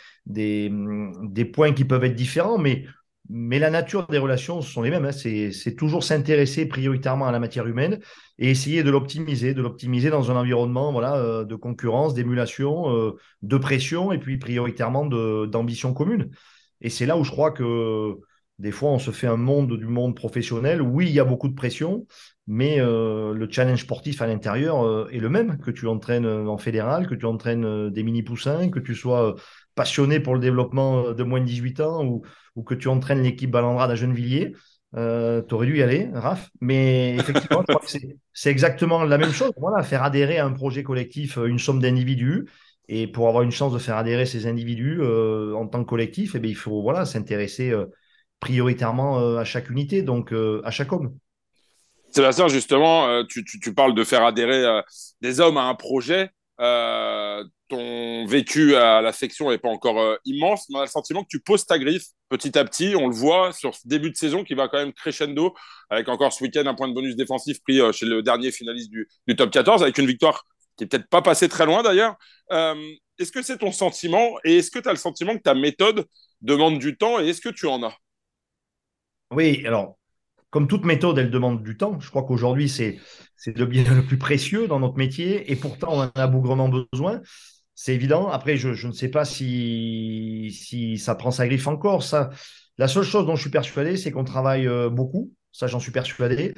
points 1.52 1.73
qui 1.73 1.85
peuvent 1.85 2.02
être 2.02 2.16
différents, 2.16 2.59
mais 2.59 2.85
mais 3.33 3.61
la 3.61 3.71
nature 3.71 4.09
des 4.09 4.19
relations 4.19 4.61
sont 4.61 4.83
les 4.83 4.90
mêmes. 4.90 5.04
Hein. 5.04 5.12
C'est 5.12 5.76
toujours 5.76 6.02
s'intéresser 6.02 6.66
prioritairement 6.66 7.28
à 7.28 7.33
la 7.33 7.38
matière 7.38 7.69
humaine 7.69 8.00
et 8.40 8.50
essayer 8.50 8.83
de 8.83 8.90
l'optimiser, 8.90 9.54
de 9.54 9.62
l'optimiser 9.62 10.11
dans 10.11 10.33
un 10.33 10.37
environnement 10.37 10.90
voilà, 10.90 11.14
euh, 11.16 11.45
de 11.45 11.54
concurrence, 11.54 12.12
d'émulation, 12.12 12.92
euh, 12.92 13.12
de 13.42 13.57
pression 13.57 14.11
et 14.11 14.19
puis 14.19 14.37
prioritairement 14.38 15.07
d'ambition 15.07 15.95
commune. 15.95 16.30
Et 16.80 16.90
c'est 16.90 17.07
là 17.07 17.16
où 17.16 17.23
je 17.23 17.30
crois 17.30 17.52
que 17.52 18.16
des 18.61 18.73
fois, 18.73 18.90
on 18.90 18.99
se 18.99 19.11
fait 19.11 19.26
un 19.26 19.38
monde 19.38 19.78
du 19.78 19.87
monde 19.87 20.14
professionnel. 20.14 20.83
Oui, 20.83 21.07
il 21.07 21.12
y 21.12 21.21
a 21.21 21.25
beaucoup 21.25 21.49
de 21.49 21.54
pression, 21.54 22.07
mais 22.52 22.80
euh, 22.80 23.33
le 23.33 23.50
challenge 23.50 23.83
sportif 23.83 24.21
à 24.23 24.26
l'intérieur 24.26 24.85
euh, 24.85 25.09
est 25.12 25.19
le 25.19 25.28
même, 25.28 25.59
que 25.59 25.71
tu 25.71 25.87
entraînes 25.87 26.26
en 26.26 26.59
fédéral, 26.59 27.07
que 27.07 27.14
tu 27.14 27.26
entraînes 27.26 27.90
des 27.90 28.02
mini-poussins, 28.02 28.71
que 28.71 28.80
tu 28.80 28.95
sois 28.95 29.37
passionné 29.75 30.21
pour 30.21 30.35
le 30.35 30.40
développement 30.40 31.12
de 31.12 31.23
moins 31.23 31.40
de 31.40 31.47
18 31.47 31.80
ans 31.80 32.04
ou, 32.04 32.23
que 32.64 32.75
tu 32.75 32.88
entraînes 32.88 33.23
l'équipe 33.23 33.50
Balandrade 33.50 33.90
à 33.90 33.95
Gennevilliers. 33.95 34.54
Euh, 34.97 35.40
tu 35.49 35.54
aurais 35.54 35.66
dû 35.66 35.78
y 35.78 35.83
aller, 35.83 36.11
Raph. 36.12 36.50
Mais 36.61 37.14
effectivement, 37.16 37.64
c'est 38.33 38.50
exactement 38.50 39.04
la 39.04 39.16
même 39.16 39.33
chose. 39.33 39.52
Voilà, 39.57 39.83
faire 39.83 40.02
adhérer 40.02 40.38
à 40.38 40.45
un 40.45 40.52
projet 40.52 40.83
collectif 40.83 41.37
une 41.37 41.59
somme 41.59 41.80
d'individus. 41.80 42.49
Et 42.88 43.07
pour 43.07 43.28
avoir 43.28 43.45
une 43.45 43.52
chance 43.52 43.73
de 43.73 43.78
faire 43.78 43.97
adhérer 43.97 44.26
ces 44.26 44.47
individus 44.47 45.00
en 45.00 45.66
tant 45.69 45.83
que 45.85 45.88
collectif, 45.88 46.35
eh 46.35 46.40
bien, 46.40 46.50
il 46.50 46.57
faut 46.57 46.83
voilà, 46.83 47.07
s'intéresser 47.07 47.73
prioritairement 48.40 49.21
euh, 49.21 49.37
à 49.37 49.45
chaque 49.45 49.71
unité, 49.71 50.02
donc 50.02 50.33
euh, 50.33 50.61
à 50.64 50.71
chaque 50.71 50.92
homme. 50.92 51.16
Sébastien, 52.11 52.49
justement, 52.49 53.07
euh, 53.09 53.25
tu, 53.25 53.45
tu, 53.45 53.75
parles 53.75 53.95
de 53.95 54.05
faire 54.05 54.25
adhérer 54.25 54.64
des 55.21 55.40
hommes 55.40 55.57
à 55.57 55.62
un 55.62 55.75
projet. 55.75 56.31
ton 57.69 58.26
vécu 58.26 58.75
à 58.75 59.00
la 59.00 59.12
section 59.12 59.50
n'est 59.50 59.59
pas 59.59 59.69
encore 59.69 60.19
immense, 60.25 60.67
mais 60.69 60.76
on 60.76 60.81
a 60.81 60.85
le 60.85 60.90
sentiment 60.90 61.23
que 61.23 61.29
tu 61.29 61.40
poses 61.40 61.64
ta 61.67 61.79
griffe 61.79 62.07
petit 62.29 62.59
à 62.59 62.64
petit. 62.64 62.95
On 62.97 63.07
le 63.07 63.14
voit 63.14 63.52
sur 63.52 63.75
ce 63.75 63.87
début 63.87 64.11
de 64.11 64.17
saison 64.17 64.45
qui 64.45 64.55
va 64.55 64.69
quand 64.69 64.79
même 64.79 64.93
crescendo, 64.93 65.55
avec 65.88 66.09
encore 66.09 66.33
ce 66.33 66.43
week-end 66.43 66.67
un 66.67 66.75
point 66.75 66.88
de 66.88 66.95
bonus 66.95 67.17
défensif 67.17 67.62
pris 67.62 67.81
chez 67.93 68.07
le 68.07 68.23
dernier 68.23 68.50
finaliste 68.50 68.90
du, 68.90 69.09
du, 69.26 69.37
top 69.37 69.50
14, 69.50 69.83
avec 69.83 69.97
une 69.99 70.07
victoire 70.07 70.45
qui 70.76 70.85
n'est 70.85 70.88
peut-être 70.88 71.09
pas 71.09 71.23
passée 71.23 71.49
très 71.49 71.67
loin 71.67 71.83
d'ailleurs. 71.83 72.17
est-ce 72.50 73.31
que 73.31 73.43
c'est 73.43 73.59
ton 73.59 73.73
sentiment 73.73 74.37
et 74.45 74.59
est-ce 74.59 74.71
que 74.71 74.81
tu 74.81 74.88
as 74.88 74.93
le 74.93 74.99
sentiment 74.99 75.37
que 75.37 75.43
ta 75.43 75.55
méthode 75.55 76.07
demande 76.40 76.79
du 76.79 76.97
temps 76.97 77.21
et 77.21 77.29
est-ce 77.29 77.40
que 77.40 77.50
tu 77.50 77.67
en 77.67 77.83
as? 77.85 77.95
Oui, 79.31 79.64
alors, 79.64 80.00
comme 80.50 80.66
toute 80.66 80.85
méthode, 80.85 81.19
elle 81.19 81.30
demande 81.30 81.62
du 81.62 81.76
temps. 81.76 81.99
Je 82.00 82.11
crois 82.11 82.25
qu'aujourd'hui, 82.25 82.69
c'est, 82.69 82.99
c'est 83.37 83.57
le 83.57 83.66
bien 83.66 83.85
le 83.95 84.04
plus 84.04 84.19
précieux 84.19 84.66
dans 84.66 84.80
notre 84.80 84.97
métier 84.97 85.50
et 85.50 85.57
pourtant, 85.57 85.88
on 85.92 86.00
en 86.02 86.11
a 86.14 86.26
bougrement 86.26 86.69
besoin. 86.69 87.21
C'est 87.75 87.95
évident. 87.95 88.28
Après, 88.28 88.57
je, 88.57 88.87
ne 88.87 88.92
sais 88.92 89.09
pas 89.09 89.25
si, 89.25 90.50
si 90.52 90.99
ça 90.99 91.14
prend 91.14 91.30
sa 91.30 91.47
griffe 91.47 91.66
encore. 91.66 92.02
Ça, 92.02 92.30
la 92.78 92.88
seule 92.88 93.04
chose 93.04 93.26
dont 93.26 93.37
je 93.37 93.42
suis 93.42 93.50
persuadé, 93.50 93.97
c'est 93.97 94.11
qu'on 94.11 94.25
travaille 94.25 94.66
euh, 94.66 94.90
beaucoup. 94.90 95.33
Ça, 95.52 95.66
j'en 95.66 95.80
suis 95.80 95.92
persuadé. 95.92 96.54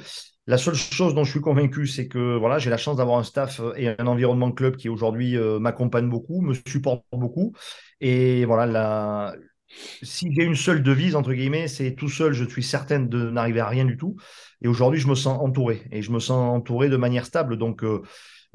La 0.47 0.57
seule 0.57 0.75
chose 0.75 1.15
dont 1.15 1.23
je 1.23 1.31
suis 1.31 1.39
convaincu, 1.39 1.87
c'est 1.87 2.07
que 2.09 2.35
voilà, 2.37 2.59
j'ai 2.59 2.69
la 2.69 2.77
chance 2.77 2.97
d'avoir 2.97 3.17
un 3.17 3.23
staff 3.23 3.61
et 3.77 3.89
un 3.97 4.07
environnement 4.07 4.51
club 4.51 4.75
qui 4.75 4.89
aujourd'hui 4.89 5.37
euh, 5.37 5.59
m'accompagne 5.59 6.09
beaucoup, 6.09 6.41
me 6.41 6.53
supporte 6.67 7.05
beaucoup. 7.13 7.53
Et 8.01 8.43
voilà, 8.43 8.65
la, 8.65 9.35
si 10.01 10.33
j'ai 10.33 10.43
une 10.43 10.55
seule 10.55 10.83
devise, 10.83 11.15
entre 11.15 11.33
guillemets, 11.33 11.67
c'est 11.67 11.95
tout 11.95 12.09
seul, 12.09 12.33
je 12.33 12.45
suis 12.45 12.63
certaine 12.63 13.09
de 13.09 13.29
n'arriver 13.29 13.59
à 13.59 13.67
rien 13.67 13.85
du 13.85 13.97
tout. 13.97 14.15
Et 14.61 14.67
aujourd'hui, 14.67 14.99
je 14.99 15.07
me 15.07 15.15
sens 15.15 15.39
entouré. 15.41 15.83
Et 15.91 16.01
je 16.01 16.11
me 16.11 16.19
sens 16.19 16.55
entouré 16.55 16.89
de 16.89 16.97
manière 16.97 17.25
stable. 17.25 17.57
Donc, 17.57 17.83
euh, 17.83 18.01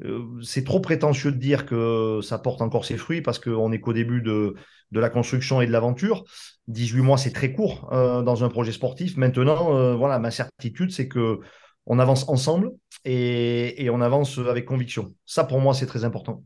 euh, 0.03 0.23
c'est 0.41 0.63
trop 0.63 0.79
prétentieux 0.79 1.31
de 1.31 1.37
dire 1.37 1.65
que 1.65 2.19
ça 2.21 2.39
porte 2.39 2.61
encore 2.61 2.85
ses 2.85 2.97
fruits 2.97 3.21
parce 3.21 3.39
qu'on 3.39 3.69
n'est 3.69 3.79
qu'au 3.79 3.93
début 3.93 4.21
de, 4.21 4.55
de, 4.91 4.99
la 4.99 5.09
construction 5.09 5.61
et 5.61 5.67
de 5.67 5.71
l'aventure. 5.71 6.23
18 6.67 7.01
mois, 7.01 7.17
c'est 7.17 7.31
très 7.31 7.53
court 7.53 7.89
euh, 7.91 8.21
dans 8.21 8.43
un 8.43 8.49
projet 8.49 8.71
sportif. 8.71 9.17
Maintenant, 9.17 9.95
voilà, 9.97 10.19
ma 10.19 10.31
certitude, 10.31 10.91
c'est 10.91 11.07
que 11.07 11.39
on 11.85 11.97
avance 11.97 12.29
ensemble 12.29 12.71
et, 13.03 13.83
et 13.83 13.89
on 13.89 14.01
avance 14.01 14.37
avec 14.37 14.65
conviction. 14.65 15.13
Ça, 15.25 15.43
pour 15.43 15.59
moi, 15.59 15.73
c'est 15.73 15.87
très 15.87 16.05
important. 16.05 16.43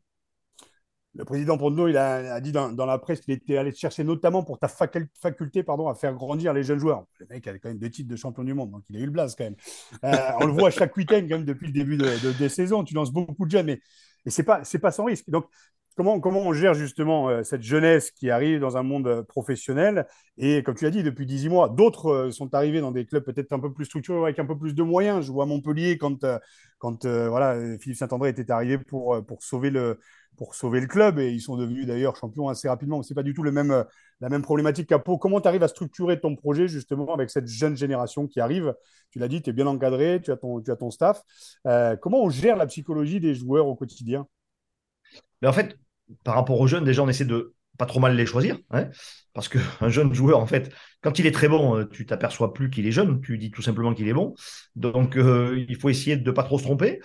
Le 1.15 1.25
président 1.25 1.60
Pondno, 1.60 1.88
il 1.88 1.96
a, 1.96 2.41
dit 2.41 2.51
dans, 2.51 2.86
la 2.86 2.98
presse 2.98 3.22
qu'il 3.22 3.34
était 3.34 3.58
allé 3.58 3.72
te 3.72 3.77
chercher 3.77 4.03
notamment 4.03 4.43
pour 4.43 4.58
ta 4.58 4.67
faculté 4.67 5.62
pardon, 5.62 5.88
à 5.88 5.93
faire 5.93 6.13
grandir 6.15 6.53
les 6.53 6.63
jeunes 6.63 6.79
joueurs. 6.79 7.05
Le 7.20 7.27
mec 7.27 7.48
a 7.48 7.58
quand 7.60 7.70
même 7.70 7.77
deux 7.77 7.89
titres 7.89 8.10
de 8.10 8.15
champion 8.15 8.43
du 8.43 8.55
monde, 8.55 8.72
donc 8.72 8.84
il 8.89 8.98
a 8.98 9.00
eu 9.00 9.05
le 9.05 9.12
blaze 9.12 9.36
quand 9.36 9.43
même. 9.43 9.55
Euh, 10.03 10.15
on 10.39 10.46
le 10.48 10.53
voit 10.53 10.72
chaque 10.72 10.98
week-end 10.98 11.22
quand 11.22 11.38
même 11.38 11.46
depuis 11.46 11.67
le 11.67 11.74
début 11.74 11.98
de, 11.98 12.32
des 12.39 12.50
saisons. 12.50 12.84
Tu 12.84 12.96
lances 12.96 13.12
beaucoup 13.12 13.46
de 13.46 13.51
jeunes, 13.51 13.67
mais, 13.67 13.79
mais 14.25 14.32
ce 14.32 14.41
n'est 14.41 14.46
pas, 14.46 14.63
pas 14.82 14.91
sans 14.91 15.05
risque. 15.05 15.29
Donc, 15.29 15.46
comment, 15.95 16.19
comment 16.19 16.41
on 16.41 16.53
gère 16.53 16.73
justement 16.73 17.29
euh, 17.29 17.43
cette 17.43 17.62
jeunesse 17.62 18.12
qui 18.12 18.29
arrive 18.29 18.59
dans 18.59 18.77
un 18.77 18.83
monde 18.83 19.07
euh, 19.07 19.23
professionnel? 19.23 20.07
Et 20.38 20.63
comme 20.63 20.75
tu 20.75 20.83
l'as 20.85 20.91
dit, 20.91 21.03
depuis 21.03 21.25
18 21.25 21.50
mois, 21.50 21.69
d'autres 21.69 22.29
sont 22.31 22.53
arrivés 22.53 22.81
dans 22.81 22.91
des 22.91 23.05
clubs 23.05 23.23
peut-être 23.23 23.53
un 23.53 23.59
peu 23.59 23.71
plus 23.71 23.85
structurés, 23.85 24.21
avec 24.21 24.39
un 24.39 24.45
peu 24.45 24.57
plus 24.57 24.73
de 24.73 24.83
moyens. 24.83 25.25
Je 25.25 25.31
vois 25.31 25.45
Montpellier 25.45 25.97
quand, 25.97 26.25
quand 26.79 27.05
voilà, 27.05 27.77
Philippe 27.77 27.97
Saint-André 27.97 28.29
était 28.29 28.51
arrivé 28.51 28.77
pour, 28.77 29.23
pour 29.25 29.43
sauver 29.43 29.69
le 29.69 30.00
pour 30.38 30.55
sauver 30.55 30.79
le 30.79 30.88
club 30.88 31.19
et 31.19 31.31
ils 31.31 31.41
sont 31.41 31.57
devenus 31.57 31.85
d'ailleurs 31.85 32.15
champions 32.15 32.47
assez 32.47 32.67
rapidement. 32.67 33.01
Ce 33.03 33.13
n'est 33.13 33.15
pas 33.15 33.23
du 33.23 33.33
tout 33.33 33.43
le 33.43 33.51
même, 33.51 33.71
euh, 33.71 33.83
la 34.19 34.29
même 34.29 34.41
problématique 34.41 34.89
qu'à 34.89 35.00
Pau. 35.00 35.17
Comment 35.17 35.41
tu 35.41 35.47
arrives 35.47 35.63
à 35.63 35.67
structurer 35.67 36.19
ton 36.19 36.35
projet 36.35 36.67
justement 36.67 37.13
avec 37.13 37.29
cette 37.29 37.47
jeune 37.47 37.75
génération 37.77 38.27
qui 38.27 38.39
arrive? 38.39 38.73
Tu 39.12 39.19
l'as 39.19 39.27
dit, 39.27 39.41
tu 39.41 39.50
es 39.50 39.53
bien 39.53 39.67
encadré, 39.67 40.21
tu 40.23 40.31
as 40.31 40.38
ton, 40.38 40.62
tu 40.62 40.71
as 40.71 40.75
ton 40.75 40.91
staff. 40.91 41.21
Euh, 41.67 41.95
comment 41.95 42.23
on 42.23 42.29
gère 42.29 42.55
la 42.55 42.65
psychologie 42.65 43.19
des 43.19 43.35
joueurs 43.35 43.67
au 43.67 43.75
quotidien? 43.75 44.27
Mais 45.41 45.47
En 45.47 45.53
fait, 45.53 45.77
par 46.24 46.36
rapport 46.36 46.60
aux 46.60 46.67
jeunes, 46.67 46.83
déjà, 46.83 47.03
on 47.03 47.10
essaie 47.10 47.25
de 47.25 47.53
pas 47.77 47.86
trop 47.86 48.00
mal 48.00 48.15
les 48.15 48.25
choisir. 48.25 48.57
Hein 48.72 48.89
parce 49.33 49.50
qu'un 49.50 49.60
jeune 49.89 50.13
joueur, 50.13 50.39
en 50.39 50.45
fait, 50.45 50.72
quand 51.01 51.19
il 51.19 51.25
est 51.25 51.31
très 51.31 51.48
bon, 51.48 51.77
euh, 51.77 51.86
tu 51.86 52.05
t'aperçois 52.05 52.53
plus 52.53 52.69
qu'il 52.69 52.86
est 52.86 52.91
jeune, 52.91 53.22
tu 53.22 53.38
dis 53.38 53.51
tout 53.51 53.62
simplement 53.62 53.93
qu'il 53.93 54.07
est 54.07 54.13
bon. 54.13 54.36
Donc, 54.75 55.15
il 55.17 55.75
faut 55.79 55.89
essayer 55.89 56.17
de 56.17 56.25
ne 56.25 56.31
pas 56.31 56.43
trop 56.43 56.60
se 56.60 56.63
tromper 56.63 57.00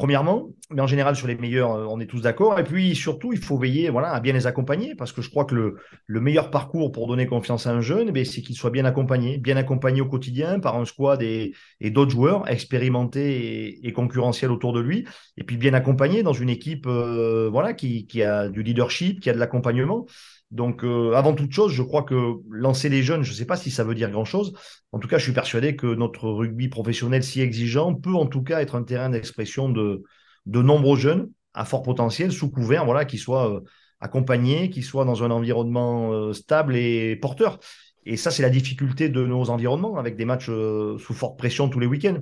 premièrement, 0.00 0.48
mais 0.70 0.80
en 0.80 0.86
général 0.86 1.14
sur 1.14 1.26
les 1.26 1.34
meilleurs, 1.34 1.72
euh, 1.72 1.84
on 1.86 2.00
est 2.00 2.06
tous 2.06 2.22
d'accord. 2.22 2.58
Et 2.58 2.64
puis 2.64 2.96
surtout, 2.96 3.34
il 3.34 3.38
faut 3.38 3.58
veiller 3.58 3.90
voilà, 3.90 4.14
à 4.14 4.20
bien 4.20 4.32
les 4.32 4.46
accompagner, 4.46 4.94
parce 4.94 5.12
que 5.12 5.20
je 5.20 5.28
crois 5.28 5.44
que 5.44 5.54
le, 5.54 5.76
le 6.06 6.20
meilleur 6.22 6.50
parcours 6.50 6.90
pour 6.90 7.06
donner 7.06 7.26
confiance 7.26 7.66
à 7.66 7.72
un 7.72 7.82
jeune, 7.82 8.10
eh 8.14 8.24
c'est 8.24 8.40
qu'il 8.40 8.56
soit 8.56 8.70
bien 8.70 8.86
accompagné, 8.86 9.36
bien 9.36 9.58
accompagné 9.58 10.00
au 10.00 10.06
quotidien 10.06 10.58
par 10.58 10.76
un 10.76 10.86
squad 10.86 11.20
et, 11.20 11.52
d'autres 11.90 12.12
joueurs 12.12 12.48
expérimentés 12.48 13.86
et, 13.86 13.92
concurrentiels 13.92 14.50
autour 14.50 14.72
de 14.72 14.80
lui, 14.80 15.06
et 15.36 15.44
puis 15.44 15.58
bien 15.58 15.74
accompagné 15.74 16.22
dans 16.22 16.32
une 16.32 16.48
équipe 16.48 16.86
euh, 16.86 17.50
voilà, 17.52 17.74
qui 17.74 18.22
a 18.22 18.48
du 18.48 18.62
leadership, 18.62 19.20
qui 19.20 19.28
a 19.28 19.34
de 19.34 19.38
l'accompagnement. 19.38 20.06
Donc, 20.50 20.82
euh, 20.82 21.12
avant 21.14 21.34
toute 21.34 21.52
chose, 21.52 21.72
je 21.72 21.82
crois 21.82 22.02
que 22.02 22.34
lancer 22.50 22.88
les 22.88 23.02
jeunes, 23.02 23.22
je 23.22 23.30
ne 23.30 23.36
sais 23.36 23.44
pas 23.44 23.56
si 23.56 23.70
ça 23.70 23.84
veut 23.84 23.94
dire 23.94 24.10
grand-chose. 24.10 24.52
En 24.90 24.98
tout 24.98 25.06
cas, 25.06 25.18
je 25.18 25.22
suis 25.22 25.32
persuadé 25.32 25.76
que 25.76 25.86
notre 25.94 26.28
rugby 26.28 26.68
professionnel 26.68 27.22
si 27.22 27.40
exigeant 27.40 27.94
peut 27.94 28.14
en 28.14 28.26
tout 28.26 28.42
cas 28.42 28.60
être 28.60 28.74
un 28.74 28.82
terrain 28.82 29.10
d'expression 29.10 29.68
de, 29.68 30.02
de 30.46 30.62
nombreux 30.62 30.98
jeunes 30.98 31.30
à 31.54 31.64
fort 31.64 31.82
potentiel, 31.82 32.32
sous 32.32 32.50
couvert, 32.50 32.84
voilà, 32.84 33.04
qui 33.04 33.16
soient 33.16 33.52
euh, 33.52 33.60
accompagnés, 34.00 34.70
qui 34.70 34.82
soient 34.82 35.04
dans 35.04 35.22
un 35.22 35.30
environnement 35.30 36.12
euh, 36.12 36.32
stable 36.32 36.74
et 36.74 37.14
porteur. 37.14 37.60
Et 38.04 38.16
ça, 38.16 38.32
c'est 38.32 38.42
la 38.42 38.50
difficulté 38.50 39.08
de 39.08 39.24
nos 39.24 39.50
environnements, 39.50 39.98
avec 39.98 40.16
des 40.16 40.24
matchs 40.24 40.46
sous 40.46 41.14
forte 41.14 41.38
pression 41.38 41.68
tous 41.68 41.80
les 41.80 41.86
week-ends. 41.86 42.18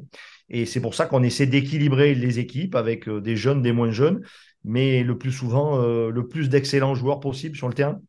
Et 0.50 0.66
c'est 0.66 0.80
pour 0.80 0.94
ça 0.94 1.06
qu'on 1.06 1.22
essaie 1.22 1.46
d'équilibrer 1.46 2.14
les 2.14 2.40
équipes 2.40 2.74
avec 2.74 3.08
des 3.08 3.36
jeunes, 3.36 3.62
des 3.62 3.72
moins 3.72 3.92
jeunes, 3.92 4.22
mais 4.64 5.04
le 5.04 5.16
plus 5.16 5.30
souvent, 5.30 5.78
le 5.78 6.26
plus 6.26 6.48
d'excellents 6.48 6.96
joueurs 6.96 7.20
possible 7.20 7.56
sur 7.56 7.68
le 7.68 7.74
terrain. 7.74 8.00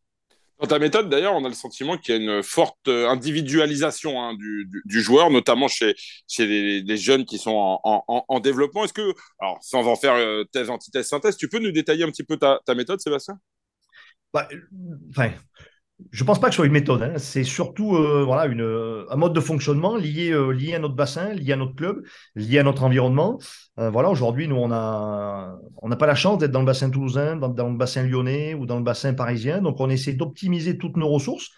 Dans 0.59 0.67
ta 0.67 0.77
méthode, 0.77 1.09
d'ailleurs, 1.09 1.35
on 1.35 1.45
a 1.45 1.47
le 1.47 1.53
sentiment 1.53 1.97
qu'il 1.97 2.13
y 2.13 2.17
a 2.17 2.21
une 2.21 2.43
forte 2.43 2.89
euh, 2.89 3.07
individualisation 3.07 4.21
hein, 4.21 4.35
du, 4.35 5.01
joueur, 5.01 5.29
notamment 5.29 5.69
chez, 5.69 5.95
les, 6.37 6.97
jeunes 6.97 7.23
qui 7.23 7.37
sont 7.37 7.51
en, 7.51 7.79
en, 7.83 8.25
en 8.27 8.39
développement. 8.41 8.83
Est-ce 8.83 8.91
que, 8.91 9.13
alors, 9.39 9.57
sans 9.61 9.87
en 9.87 9.95
faire 9.95 10.15
euh, 10.15 10.43
thèse, 10.51 10.69
antithèse, 10.69 11.07
synthèse, 11.07 11.37
tu 11.37 11.47
peux 11.47 11.59
nous 11.59 11.71
détailler 11.71 12.03
un 12.03 12.11
petit 12.11 12.25
peu 12.25 12.35
ta, 12.35 12.59
méthode, 12.75 12.99
Sébastien? 12.99 13.39
Bah, 14.33 14.49
enfin, 15.11 15.31
je 16.12 16.24
ne 16.24 16.27
pense 16.27 16.39
pas 16.39 16.48
que 16.48 16.53
ce 16.53 16.58
soit 16.58 16.65
une 16.65 16.72
méthode. 16.72 17.03
Hein. 17.03 17.13
C'est 17.18 17.44
surtout 17.44 17.96
euh, 17.96 18.24
voilà, 18.25 18.46
une, 18.46 19.06
un 19.10 19.15
mode 19.15 19.34
de 19.34 19.39
fonctionnement 19.39 19.96
lié, 19.96 20.32
euh, 20.32 20.51
lié 20.51 20.74
à 20.74 20.79
notre 20.79 20.96
bassin, 20.96 21.34
lié 21.34 21.53
à 21.53 21.56
notre 21.56 21.75
club, 21.75 22.03
lié 22.36 22.60
à 22.60 22.63
notre 22.63 22.84
environnement. 22.84 23.38
Euh, 23.79 23.89
voilà, 23.89 24.10
aujourd'hui, 24.10 24.48
nous, 24.48 24.56
on 24.56 24.68
n'a 24.68 25.96
pas 25.98 26.08
la 26.08 26.15
chance 26.15 26.38
d'être 26.38 26.51
dans 26.51 26.62
le 26.62 26.65
bassin 26.65 26.89
toulousain, 26.89 27.36
dans, 27.36 27.50
dans, 27.50 27.70
le 27.70 27.77
bassin 27.77 28.03
lyonnais 28.03 28.53
ou 28.53 28.65
dans 28.65 28.77
le 28.77 28.84
bassin 28.84 29.13
parisien. 29.13 29.62
Donc, 29.62 29.79
on 29.79 29.89
essaie 29.89 30.13
d'optimiser 30.13 30.77
toutes 30.77 30.98
nos 30.98 31.10
ressources. 31.10 31.50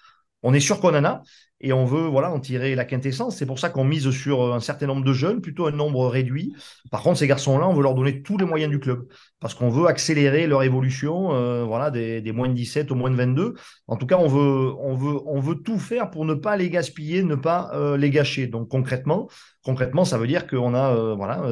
On 0.43 0.53
est 0.53 0.59
sûr 0.59 0.79
qu'on 0.79 0.95
en 0.95 1.05
a 1.05 1.21
et 1.61 1.73
on 1.73 1.85
veut 1.85 2.07
voilà 2.07 2.31
en 2.31 2.39
tirer 2.39 2.75
la 2.75 2.85
quintessence. 2.85 3.37
C'est 3.37 3.45
pour 3.45 3.59
ça 3.59 3.69
qu'on 3.69 3.83
mise 3.83 4.09
sur 4.09 4.41
euh, 4.41 4.53
un 4.53 4.59
certain 4.59 4.87
nombre 4.87 5.05
de 5.05 5.13
jeunes, 5.13 5.41
plutôt 5.41 5.67
un 5.67 5.71
nombre 5.71 6.07
réduit. 6.07 6.53
Par 6.89 7.01
contre, 7.03 7.19
ces 7.19 7.27
garçons-là, 7.27 7.67
on 7.67 7.73
veut 7.73 7.83
leur 7.83 7.93
donner 7.93 8.21
tous 8.21 8.37
les 8.37 8.45
moyens 8.45 8.71
du 8.71 8.79
club 8.79 9.07
parce 9.39 9.53
qu'on 9.53 9.69
veut 9.69 9.87
accélérer 9.87 10.45
leur 10.45 10.61
évolution, 10.63 11.33
euh, 11.33 11.63
voilà, 11.63 11.89
des, 11.89 12.31
moins 12.31 12.47
de 12.47 12.53
17 12.53 12.91
au 12.91 12.95
moins 12.95 13.09
de 13.09 13.15
22. 13.15 13.55
En 13.87 13.95
tout 13.95 14.05
cas, 14.05 14.17
on 14.17 14.27
veut, 14.27 14.73
on 14.79 14.95
veut, 14.95 15.19
on 15.25 15.39
veut 15.39 15.55
tout 15.55 15.79
faire 15.79 16.11
pour 16.11 16.25
ne 16.25 16.33
pas 16.33 16.57
les 16.57 16.69
gaspiller, 16.69 17.23
ne 17.23 17.35
pas 17.35 17.71
euh, 17.73 17.97
les 17.97 18.09
gâcher. 18.09 18.47
Donc 18.47 18.69
concrètement, 18.69 19.27
concrètement, 19.63 20.05
ça 20.05 20.17
veut 20.17 20.27
dire 20.27 20.47
qu'on 20.47 20.73
a 20.73 21.13
voilà 21.15 21.43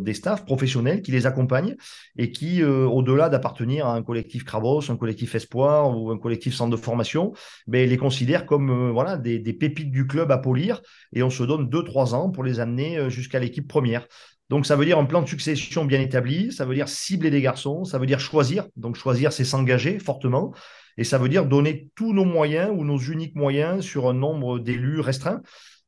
des 0.00 0.14
staffs 0.14 0.44
professionnels 0.44 1.02
qui 1.02 1.12
les 1.12 1.26
accompagnent 1.26 1.76
et 2.16 2.30
qui, 2.30 2.62
au-delà 2.64 3.28
d'appartenir 3.28 3.86
à 3.86 3.94
un 3.94 4.02
collectif 4.02 4.44
Crabos, 4.44 4.90
un 4.90 4.96
collectif 4.96 5.34
Espoir 5.34 5.96
ou 5.96 6.10
un 6.10 6.18
collectif 6.18 6.54
Centre 6.54 6.70
de 6.70 6.80
formation, 6.80 7.32
ben, 7.66 7.88
les 7.88 7.96
considèrent 7.96 8.46
comme 8.46 8.90
voilà 8.90 9.16
des 9.16 9.49
pépites 9.52 9.90
du 9.90 10.06
club 10.06 10.30
à 10.30 10.38
polir 10.38 10.80
et 11.12 11.22
on 11.22 11.30
se 11.30 11.42
donne 11.42 11.68
2-3 11.68 12.14
ans 12.14 12.30
pour 12.30 12.44
les 12.44 12.60
amener 12.60 12.98
euh, 12.98 13.08
jusqu'à 13.10 13.38
l'équipe 13.38 13.66
première. 13.68 14.06
Donc 14.48 14.66
ça 14.66 14.74
veut 14.74 14.84
dire 14.84 14.98
un 14.98 15.04
plan 15.04 15.22
de 15.22 15.28
succession 15.28 15.84
bien 15.84 16.00
établi, 16.00 16.52
ça 16.52 16.64
veut 16.64 16.74
dire 16.74 16.88
cibler 16.88 17.30
des 17.30 17.40
garçons, 17.40 17.84
ça 17.84 17.98
veut 17.98 18.06
dire 18.06 18.18
choisir. 18.18 18.66
Donc 18.76 18.96
choisir, 18.96 19.32
c'est 19.32 19.44
s'engager 19.44 19.98
fortement. 19.98 20.52
Et 20.96 21.04
ça 21.04 21.18
veut 21.18 21.28
dire 21.28 21.46
donner 21.46 21.88
tous 21.94 22.12
nos 22.12 22.24
moyens 22.24 22.70
ou 22.76 22.84
nos 22.84 22.98
uniques 22.98 23.36
moyens 23.36 23.84
sur 23.84 24.08
un 24.08 24.12
nombre 24.12 24.58
d'élus 24.58 25.00
restreint. 25.00 25.40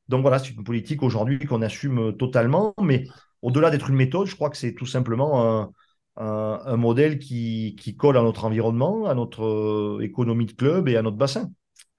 Donc 0.08 0.22
voilà, 0.22 0.38
c'est 0.38 0.50
une 0.50 0.64
politique 0.64 1.02
aujourd'hui 1.02 1.40
qu'on 1.40 1.60
assume 1.60 2.16
totalement. 2.16 2.72
Mais 2.80 3.04
au-delà 3.42 3.70
d'être 3.70 3.90
une 3.90 3.96
méthode, 3.96 4.28
je 4.28 4.36
crois 4.36 4.48
que 4.48 4.56
c'est 4.56 4.74
tout 4.74 4.86
simplement 4.86 5.72
un, 6.16 6.76
modèle 6.76 7.18
qui, 7.18 7.76
qui, 7.78 7.96
colle 7.96 8.16
à 8.16 8.22
notre 8.22 8.44
environnement, 8.44 9.06
à 9.06 9.14
notre 9.14 9.44
euh, 9.44 10.00
économie 10.02 10.46
de 10.46 10.52
club 10.52 10.88
et 10.88 10.96
à 10.96 11.02
notre 11.02 11.16
bassin, 11.16 11.50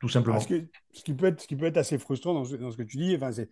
tout 0.04 0.10
simplement. 0.10 0.38
ce, 0.38 0.48
qui 0.48 1.14
peut 1.14 1.28
être, 1.28 1.40
ce 1.40 1.48
qui 1.48 1.56
peut 1.56 1.66
être 1.66 1.78
assez 1.78 1.98
frustrant 1.98 2.34
dans, 2.34 2.44
dans 2.44 2.72
ce 2.72 2.76
que 2.76 2.84
tu 2.84 2.98
dis, 2.98 3.16
enfin, 3.16 3.32
c'est 3.32 3.50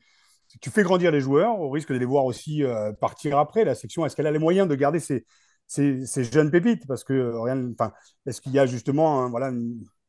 tu 0.60 0.70
fais 0.70 0.84
grandir 0.84 1.12
les 1.12 1.22
joueurs 1.22 1.58
au 1.62 1.70
risque 1.70 1.93
de 1.93 1.98
les 1.98 2.03
voir 2.03 2.25
aussi 2.25 2.62
euh, 2.65 2.91
partir 2.91 3.38
après. 3.38 3.63
La 3.63 3.74
section, 3.74 4.05
est-ce 4.05 4.17
qu'elle 4.17 4.27
a 4.27 4.31
les 4.31 4.38
moyens 4.38 4.67
de 4.67 4.75
garder 4.75 5.00
ces, 5.00 5.25
ces, 5.65 6.05
ces 6.05 6.25
jeunes 6.25 6.51
pépites? 6.51 6.86
Parce 6.88 7.05
que 7.05 7.13
euh, 7.13 7.39
rien, 7.39 7.72
enfin, 7.72 7.93
est-ce 8.25 8.41
qu'il 8.41 8.51
y 8.51 8.60
a 8.60 8.65
justement, 8.65 9.24
un, 9.24 9.29
voilà, 9.29 9.50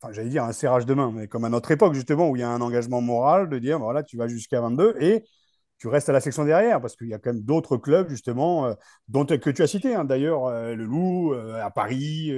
enfin, 0.02 0.12
j'allais 0.12 0.30
dire 0.30 0.42
un 0.42 0.50
serrage 0.50 0.84
de 0.84 0.94
main, 0.94 1.12
mais 1.14 1.28
comme 1.28 1.44
à 1.44 1.48
notre 1.48 1.70
époque 1.70 1.94
justement 1.94 2.28
où 2.28 2.34
il 2.34 2.40
y 2.40 2.42
a 2.42 2.50
un 2.50 2.60
engagement 2.60 3.00
moral 3.00 3.48
de 3.48 3.60
dire, 3.60 3.78
voilà, 3.78 4.02
tu 4.02 4.16
vas 4.16 4.26
jusqu'à 4.26 4.60
22 4.60 4.96
et 4.98 5.22
tu 5.78 5.86
restes 5.86 6.08
à 6.08 6.12
la 6.12 6.20
section 6.20 6.44
derrière 6.44 6.80
parce 6.80 6.96
qu'il 6.96 7.06
y 7.06 7.14
a 7.14 7.20
quand 7.20 7.32
même 7.32 7.42
d'autres 7.42 7.76
clubs 7.76 8.08
justement 8.08 8.66
euh, 8.66 8.74
dont 9.06 9.24
que 9.24 9.50
tu 9.50 9.62
as 9.62 9.68
cité 9.68 9.94
hein, 9.94 10.04
d'ailleurs 10.04 10.50
le 10.50 10.84
Loup 10.84 11.34
à 11.34 11.70
Paris 11.70 12.32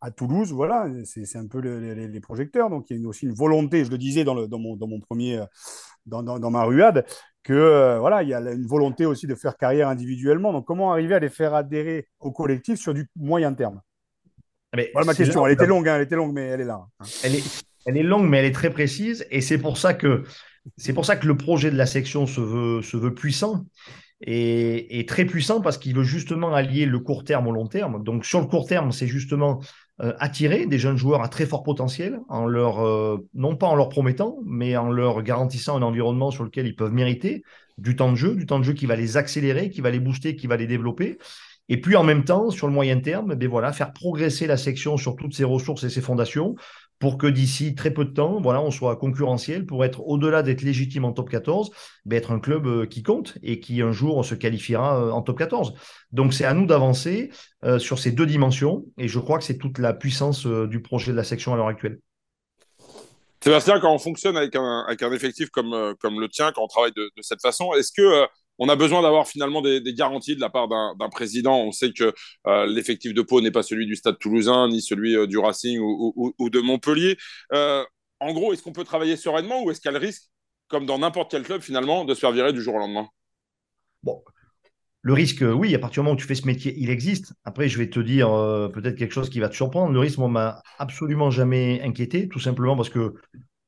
à 0.00 0.10
Toulouse, 0.10 0.52
voilà, 0.52 0.88
c'est 1.04 1.36
un 1.36 1.46
peu 1.46 1.60
les, 1.60 2.08
les, 2.08 2.20
projecteurs. 2.20 2.70
Donc, 2.70 2.86
il 2.90 3.00
y 3.00 3.04
a 3.04 3.08
aussi 3.08 3.26
une 3.26 3.34
volonté, 3.34 3.84
je 3.84 3.90
le 3.90 3.98
disais 3.98 4.24
dans, 4.24 4.34
le, 4.34 4.48
dans, 4.48 4.58
mon, 4.58 4.76
dans 4.76 4.86
mon 4.86 5.00
premier, 5.00 5.42
dans, 6.06 6.22
dans, 6.22 6.50
ma 6.50 6.64
ruade, 6.64 7.04
que 7.42 7.52
euh, 7.52 7.98
voilà, 7.98 8.22
il 8.22 8.30
y 8.30 8.34
a 8.34 8.40
une 8.40 8.66
volonté 8.66 9.04
aussi 9.04 9.26
de 9.26 9.34
faire 9.34 9.56
carrière 9.56 9.88
individuellement. 9.88 10.52
Donc, 10.52 10.66
comment 10.66 10.92
arriver 10.92 11.14
à 11.14 11.18
les 11.18 11.28
faire 11.28 11.54
adhérer 11.54 12.08
au 12.18 12.32
collectif 12.32 12.78
sur 12.78 12.94
du 12.94 13.08
moyen 13.16 13.52
terme? 13.52 13.80
Mais 14.74 14.90
Voilà 14.92 15.06
ma 15.06 15.14
question. 15.14 15.46
elle 15.46 15.52
était 15.52 15.66
longue, 15.66 15.88
hein, 15.88 15.96
elle 15.96 16.02
était 16.02 16.16
longue, 16.16 16.32
mais 16.32 16.46
elle 16.46 16.60
est 16.60 16.64
là. 16.64 16.86
Hein. 17.00 17.04
Elle 17.24 17.34
est, 17.34 17.64
elle 17.86 17.96
est 17.96 18.02
longue, 18.02 18.28
mais 18.28 18.38
elle 18.38 18.44
est 18.44 18.54
très 18.54 18.70
précise, 18.70 19.26
et 19.30 19.40
c'est 19.40 19.58
pour 19.58 19.78
ça 19.78 19.94
que 19.94 20.24
c'est 20.76 20.92
pour 20.92 21.06
ça 21.06 21.16
que 21.16 21.26
le 21.26 21.36
projet 21.36 21.70
de 21.70 21.76
la 21.76 21.86
section 21.86 22.26
se 22.26 22.40
veut, 22.40 22.82
se 22.82 22.96
veut 22.96 23.14
puissant 23.14 23.64
et, 24.20 25.04
très 25.08 25.24
puissant 25.24 25.60
parce 25.60 25.78
qu'il 25.78 25.94
veut 25.96 26.04
justement 26.04 26.54
allier 26.54 26.86
le 26.86 26.98
court 26.98 27.24
terme 27.24 27.46
au 27.46 27.52
long 27.52 27.66
terme. 27.66 28.02
Donc 28.04 28.26
sur 28.26 28.40
le 28.40 28.46
court 28.46 28.66
terme, 28.66 28.92
c'est 28.92 29.06
justement 29.06 29.60
euh, 29.60 29.64
attirer 30.18 30.66
des 30.66 30.78
jeunes 30.78 30.96
joueurs 30.96 31.22
à 31.22 31.28
très 31.28 31.46
fort 31.46 31.62
potentiel, 31.62 32.20
en 32.28 32.46
leur, 32.46 32.80
euh, 32.80 33.18
non 33.34 33.54
pas 33.54 33.66
en 33.66 33.74
leur 33.74 33.88
promettant, 33.90 34.38
mais 34.44 34.76
en 34.76 34.90
leur 34.90 35.22
garantissant 35.22 35.76
un 35.76 35.82
environnement 35.82 36.30
sur 36.30 36.44
lequel 36.44 36.66
ils 36.66 36.74
peuvent 36.74 36.92
mériter 36.92 37.42
du 37.76 37.96
temps 37.96 38.10
de 38.10 38.16
jeu, 38.16 38.34
du 38.34 38.46
temps 38.46 38.58
de 38.58 38.64
jeu 38.64 38.72
qui 38.72 38.86
va 38.86 38.96
les 38.96 39.16
accélérer, 39.16 39.70
qui 39.70 39.80
va 39.80 39.90
les 39.90 40.00
booster, 40.00 40.36
qui 40.36 40.46
va 40.46 40.56
les 40.56 40.66
développer. 40.66 41.18
Et 41.68 41.80
puis 41.80 41.96
en 41.96 42.02
même 42.02 42.24
temps, 42.24 42.50
sur 42.50 42.66
le 42.66 42.72
moyen 42.72 42.98
terme, 42.98 43.34
ben 43.34 43.48
voilà, 43.48 43.72
faire 43.72 43.92
progresser 43.92 44.46
la 44.46 44.56
section 44.56 44.96
sur 44.96 45.16
toutes 45.16 45.34
ses 45.34 45.44
ressources 45.44 45.84
et 45.84 45.90
ses 45.90 46.00
fondations 46.00 46.56
pour 47.00 47.16
que 47.16 47.26
d'ici 47.26 47.74
très 47.74 47.90
peu 47.90 48.04
de 48.04 48.12
temps, 48.12 48.40
voilà, 48.40 48.60
on 48.60 48.70
soit 48.70 48.94
concurrentiel 48.96 49.66
pour 49.66 49.84
être 49.84 50.06
au-delà 50.06 50.42
d'être 50.42 50.60
légitime 50.60 51.06
en 51.06 51.12
top 51.12 51.30
14, 51.30 51.70
ben 52.04 52.16
être 52.16 52.30
un 52.30 52.38
club 52.38 52.66
euh, 52.66 52.86
qui 52.86 53.02
compte 53.02 53.38
et 53.42 53.58
qui 53.58 53.80
un 53.80 53.90
jour 53.90 54.22
se 54.24 54.34
qualifiera 54.34 55.02
euh, 55.02 55.10
en 55.10 55.22
top 55.22 55.38
14. 55.38 55.72
Donc 56.12 56.34
c'est 56.34 56.44
à 56.44 56.52
nous 56.52 56.66
d'avancer 56.66 57.30
euh, 57.64 57.78
sur 57.78 57.98
ces 57.98 58.12
deux 58.12 58.26
dimensions 58.26 58.84
et 58.98 59.08
je 59.08 59.18
crois 59.18 59.38
que 59.38 59.44
c'est 59.44 59.56
toute 59.56 59.78
la 59.78 59.94
puissance 59.94 60.46
du 60.46 60.82
projet 60.82 61.10
de 61.10 61.16
la 61.16 61.24
section 61.24 61.54
à 61.54 61.56
l'heure 61.56 61.68
actuelle. 61.68 61.98
Sébastien, 63.42 63.80
quand 63.80 63.94
on 63.94 63.98
fonctionne 63.98 64.36
avec 64.36 64.54
un, 64.54 64.84
avec 64.86 65.02
un 65.02 65.10
effectif 65.10 65.48
comme, 65.48 65.94
comme 65.98 66.20
le 66.20 66.28
tien, 66.28 66.52
quand 66.52 66.62
on 66.62 66.68
travaille 66.68 66.92
de 66.92 67.10
cette 67.22 67.40
façon, 67.40 67.72
est-ce 67.72 67.92
que 67.92 68.26
on 68.60 68.68
a 68.68 68.76
besoin 68.76 69.02
d'avoir 69.02 69.26
finalement 69.26 69.62
des, 69.62 69.82
garanties 69.94 70.36
de 70.36 70.40
la 70.40 70.50
part 70.50 70.68
d'un 70.68 71.08
président. 71.08 71.58
On 71.58 71.72
sait 71.72 71.92
que 71.92 72.12
euh, 72.46 72.66
l'effectif 72.66 73.14
de 73.14 73.22
Pau 73.22 73.40
n'est 73.40 73.50
pas 73.50 73.62
celui 73.62 73.86
du 73.86 73.96
Stade 73.96 74.18
toulousain, 74.18 74.68
ni 74.68 74.82
celui 74.82 75.16
euh, 75.16 75.26
du 75.26 75.38
Racing 75.38 75.78
ou, 75.80 76.50
de 76.50 76.60
Montpellier. 76.60 77.16
Euh, 77.54 77.84
en 78.20 78.32
gros, 78.34 78.52
est-ce 78.52 78.62
qu'on 78.62 78.72
peut 78.72 78.84
travailler 78.84 79.16
sereinement 79.16 79.62
ou 79.64 79.70
est-ce 79.70 79.80
qu'il 79.80 79.90
y 79.90 79.94
a 79.94 79.98
le 79.98 80.04
risque, 80.04 80.24
comme 80.68 80.84
dans 80.84 80.98
n'importe 80.98 81.30
quel 81.30 81.42
club 81.42 81.62
finalement, 81.62 82.04
de 82.04 82.12
se 82.12 82.20
faire 82.20 82.32
virer 82.32 82.52
du 82.52 82.60
jour 82.60 82.74
au 82.74 82.78
lendemain? 82.78 83.08
Bon, 84.02 84.22
le 85.00 85.14
risque, 85.14 85.42
oui, 85.42 85.74
à 85.74 85.78
partir 85.78 86.02
du 86.02 86.04
moment 86.04 86.14
où 86.14 86.20
tu 86.20 86.26
fais 86.26 86.34
ce 86.34 86.46
métier, 86.46 86.74
il 86.76 86.90
existe. 86.90 87.32
Après, 87.46 87.66
je 87.66 87.78
vais 87.78 87.88
te 87.88 88.00
dire 88.00 88.28
peut-être 88.74 88.96
quelque 88.96 89.14
chose 89.14 89.30
qui 89.30 89.40
va 89.40 89.48
te 89.48 89.56
surprendre. 89.56 89.92
Le 89.92 89.98
risque, 89.98 90.18
moi, 90.18 90.28
m'a 90.28 90.62
absolument 90.78 91.30
jamais 91.30 91.80
inquiété, 91.80 92.28
tout 92.28 92.40
simplement 92.40 92.76
parce 92.76 92.90
que 92.90 93.14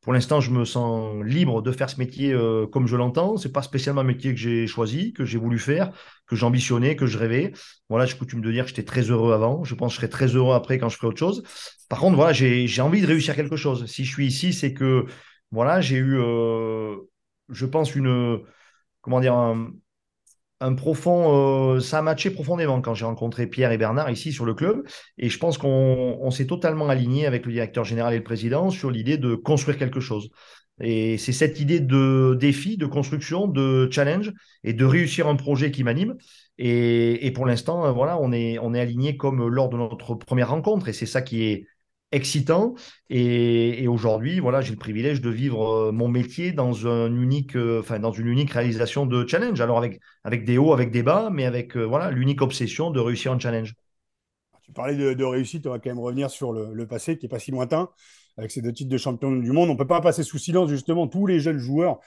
pour 0.02 0.12
l'instant, 0.12 0.40
je 0.40 0.50
me 0.50 0.64
sens 0.64 1.24
libre 1.24 1.62
de 1.62 1.70
faire 1.70 1.88
ce 1.88 1.96
métier 1.98 2.32
euh, 2.32 2.66
comme 2.66 2.88
je 2.88 2.96
l'entends. 2.96 3.36
C'est 3.36 3.52
pas 3.52 3.62
spécialement 3.62 4.00
un 4.00 4.04
métier 4.04 4.34
que 4.34 4.40
j'ai 4.40 4.66
choisi, 4.66 5.12
que 5.12 5.24
j'ai 5.24 5.38
voulu 5.38 5.60
faire, 5.60 5.92
que 6.26 6.34
j'ambitionnais, 6.34 6.96
que 6.96 7.06
je 7.06 7.18
rêvais. 7.18 7.52
Voilà, 7.88 8.04
j'ai 8.04 8.16
coutume 8.18 8.40
de 8.40 8.50
dire 8.50 8.64
que 8.64 8.70
j'étais 8.70 8.84
très 8.84 9.02
heureux 9.02 9.32
avant. 9.32 9.62
Je 9.62 9.76
pense 9.76 9.92
que 9.92 9.94
je 9.94 9.96
serai 9.98 10.10
très 10.10 10.26
heureux 10.26 10.54
après 10.56 10.78
quand 10.78 10.88
je 10.88 10.96
ferai 10.96 11.06
autre 11.06 11.18
chose. 11.18 11.44
Par 11.88 12.00
contre, 12.00 12.16
voilà, 12.16 12.32
j'ai 12.32 12.80
envie 12.82 13.00
de 13.00 13.06
réussir 13.06 13.36
quelque 13.36 13.56
chose. 13.56 13.86
Si 13.86 14.04
je 14.04 14.10
suis 14.12 14.26
ici, 14.26 14.52
c'est 14.52 14.74
que 14.74 15.06
voilà, 15.52 15.80
j'ai 15.80 15.96
eu, 15.96 16.18
euh, 16.18 16.96
je 17.50 17.66
pense, 17.66 17.94
une 17.94 18.40
comment 19.02 19.20
dire, 19.20 19.34
un 20.62 20.74
profond, 20.74 21.74
euh, 21.74 21.80
ça 21.80 21.98
a 21.98 22.02
matché 22.02 22.30
profondément 22.30 22.80
quand 22.80 22.94
j'ai 22.94 23.04
rencontré 23.04 23.46
Pierre 23.46 23.72
et 23.72 23.78
Bernard 23.78 24.10
ici 24.10 24.32
sur 24.32 24.44
le 24.44 24.54
club. 24.54 24.86
Et 25.18 25.28
je 25.28 25.38
pense 25.38 25.58
qu'on 25.58 26.30
s'est 26.30 26.46
totalement 26.46 26.88
aligné 26.88 27.26
avec 27.26 27.44
le 27.46 27.52
directeur 27.52 27.84
général 27.84 28.14
et 28.14 28.18
le 28.18 28.22
président 28.22 28.70
sur 28.70 28.90
l'idée 28.90 29.18
de 29.18 29.34
construire 29.34 29.76
quelque 29.76 30.00
chose. 30.00 30.30
Et 30.80 31.18
c'est 31.18 31.32
cette 31.32 31.60
idée 31.60 31.80
de 31.80 32.36
défi, 32.38 32.76
de 32.76 32.86
construction, 32.86 33.46
de 33.46 33.88
challenge 33.90 34.32
et 34.64 34.72
de 34.72 34.84
réussir 34.84 35.26
un 35.28 35.36
projet 35.36 35.70
qui 35.70 35.84
m'anime. 35.84 36.16
Et, 36.58 37.32
pour 37.34 37.46
l'instant, 37.46 37.84
euh, 37.86 37.92
voilà, 37.92 38.18
on 38.20 38.30
est, 38.32 38.58
on 38.58 38.72
est 38.72 38.80
aligné 38.80 39.16
comme 39.16 39.48
lors 39.48 39.68
de 39.68 39.76
notre 39.76 40.14
première 40.14 40.50
rencontre. 40.50 40.88
Et 40.88 40.92
c'est 40.92 41.06
ça 41.06 41.22
qui 41.22 41.44
est 41.44 41.66
excitant. 42.12 42.74
Et, 43.10 43.88
aujourd'hui, 43.88 44.38
voilà, 44.38 44.60
j'ai 44.60 44.72
le 44.72 44.78
privilège 44.78 45.20
de 45.20 45.30
vivre 45.30 45.66
euh, 45.66 45.92
mon 45.92 46.08
métier 46.08 46.52
dans, 46.52 46.86
un 46.86 47.14
unique, 47.14 47.56
euh, 47.56 47.82
dans 47.98 48.12
une 48.12 48.28
unique 48.28 48.50
réalisation 48.50 49.06
de 49.06 49.26
challenge. 49.26 49.60
Alors 49.60 49.78
avec, 49.78 50.00
avec 50.22 50.44
des 50.44 50.58
hauts, 50.58 50.72
avec 50.72 50.90
des 50.90 51.02
bas, 51.02 51.30
mais 51.32 51.46
avec 51.46 51.76
euh, 51.76 51.82
voilà, 51.82 52.10
l'unique 52.10 52.42
obsession 52.42 52.90
de 52.90 53.00
réussir 53.00 53.32
un 53.32 53.38
challenge. 53.38 53.74
Tu 54.62 54.72
parlais 54.72 54.94
de, 54.94 55.24
réussite, 55.24 55.66
on 55.66 55.70
va 55.70 55.78
quand 55.78 55.90
même 55.90 55.98
revenir 55.98 56.30
sur 56.30 56.52
le, 56.52 56.86
passé 56.86 57.18
qui 57.18 57.24
n'est 57.24 57.30
pas 57.30 57.38
si 57.38 57.50
lointain, 57.50 57.90
avec 58.36 58.50
ces 58.50 58.62
deux 58.62 58.72
titres 58.72 58.90
de 58.90 58.98
champion 58.98 59.32
du 59.32 59.50
monde. 59.50 59.68
On 59.68 59.72
ne 59.72 59.78
peut 59.78 59.86
pas 59.86 60.00
passer 60.00 60.22
sous 60.22 60.38
silence 60.38 60.70
justement 60.70 61.08
tous 61.08 61.26
les 61.26 61.40
jeunes 61.40 61.58
joueurs 61.58 61.98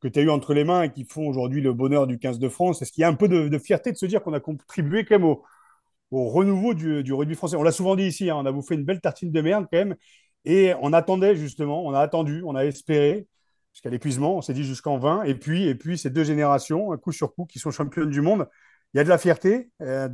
que 0.00 0.08
tu 0.08 0.18
as 0.18 0.22
eu 0.22 0.30
entre 0.30 0.52
les 0.52 0.64
mains 0.64 0.82
et 0.82 0.92
qui 0.92 1.04
font 1.04 1.26
aujourd'hui 1.26 1.60
le 1.60 1.72
bonheur 1.72 2.06
du 2.06 2.18
15 2.18 2.38
de 2.38 2.48
France. 2.48 2.82
Est-ce 2.82 2.92
qu'il 2.92 3.02
y 3.02 3.04
a 3.04 3.08
un 3.08 3.14
peu 3.14 3.28
de, 3.28 3.48
de 3.48 3.58
fierté 3.58 3.92
de 3.92 3.96
se 3.96 4.06
dire 4.06 4.22
qu'on 4.22 4.32
a 4.34 4.40
contribué 4.40 5.04
quand 5.04 5.14
même 5.14 5.24
au, 5.24 5.42
au 6.12 6.28
renouveau 6.28 6.74
du, 6.74 7.12
rugby 7.12 7.34
français. 7.34 7.56
On 7.56 7.62
l'a 7.62 7.72
souvent 7.72 7.96
dit 7.96 8.04
ici, 8.04 8.30
hein, 8.30 8.36
on 8.36 8.46
a 8.46 8.52
bouffé 8.52 8.74
une 8.74 8.84
belle 8.84 9.00
tartine 9.00 9.32
de 9.32 9.40
merde 9.40 9.66
quand 9.72 9.78
même. 9.78 9.96
Et 10.44 10.74
on 10.80 10.92
attendait 10.92 11.36
justement, 11.36 11.84
on 11.84 11.94
a 11.94 12.00
attendu, 12.00 12.42
on 12.44 12.54
a 12.54 12.64
espéré 12.64 13.26
jusqu'à 13.72 13.90
l'épuisement, 13.90 14.36
on 14.36 14.42
s'est 14.42 14.54
dit 14.54 14.64
jusqu'en 14.64 14.98
20. 14.98 15.24
Et 15.24 15.34
puis, 15.34 15.64
et 15.64 15.74
puis 15.74 15.96
ces 15.98 16.10
deux 16.10 16.24
générations, 16.24 16.96
coup 16.98 17.12
sur 17.12 17.34
coup, 17.34 17.46
qui 17.46 17.58
sont 17.58 17.70
championnes 17.70 18.10
du 18.10 18.20
monde, 18.20 18.46
il 18.92 18.98
y 18.98 19.00
a 19.00 19.04
de 19.04 19.08
la 19.08 19.18
fierté 19.18 19.70
euh, 19.80 20.08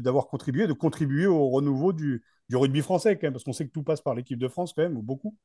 d'avoir 0.00 0.26
contribué, 0.26 0.66
de 0.66 0.72
contribuer 0.72 1.26
au 1.26 1.48
renouveau 1.50 1.92
du, 1.92 2.24
rugby 2.52 2.82
français 2.82 3.16
quand 3.16 3.26
même, 3.26 3.32
parce 3.32 3.44
qu'on 3.44 3.52
sait 3.52 3.66
que 3.66 3.72
tout 3.72 3.84
passe 3.84 4.00
par 4.00 4.14
l'équipe 4.14 4.38
de 4.38 4.48
France 4.48 4.72
quand 4.74 4.82
même, 4.82 4.96
ou 4.96 5.02
beaucoup. 5.02 5.36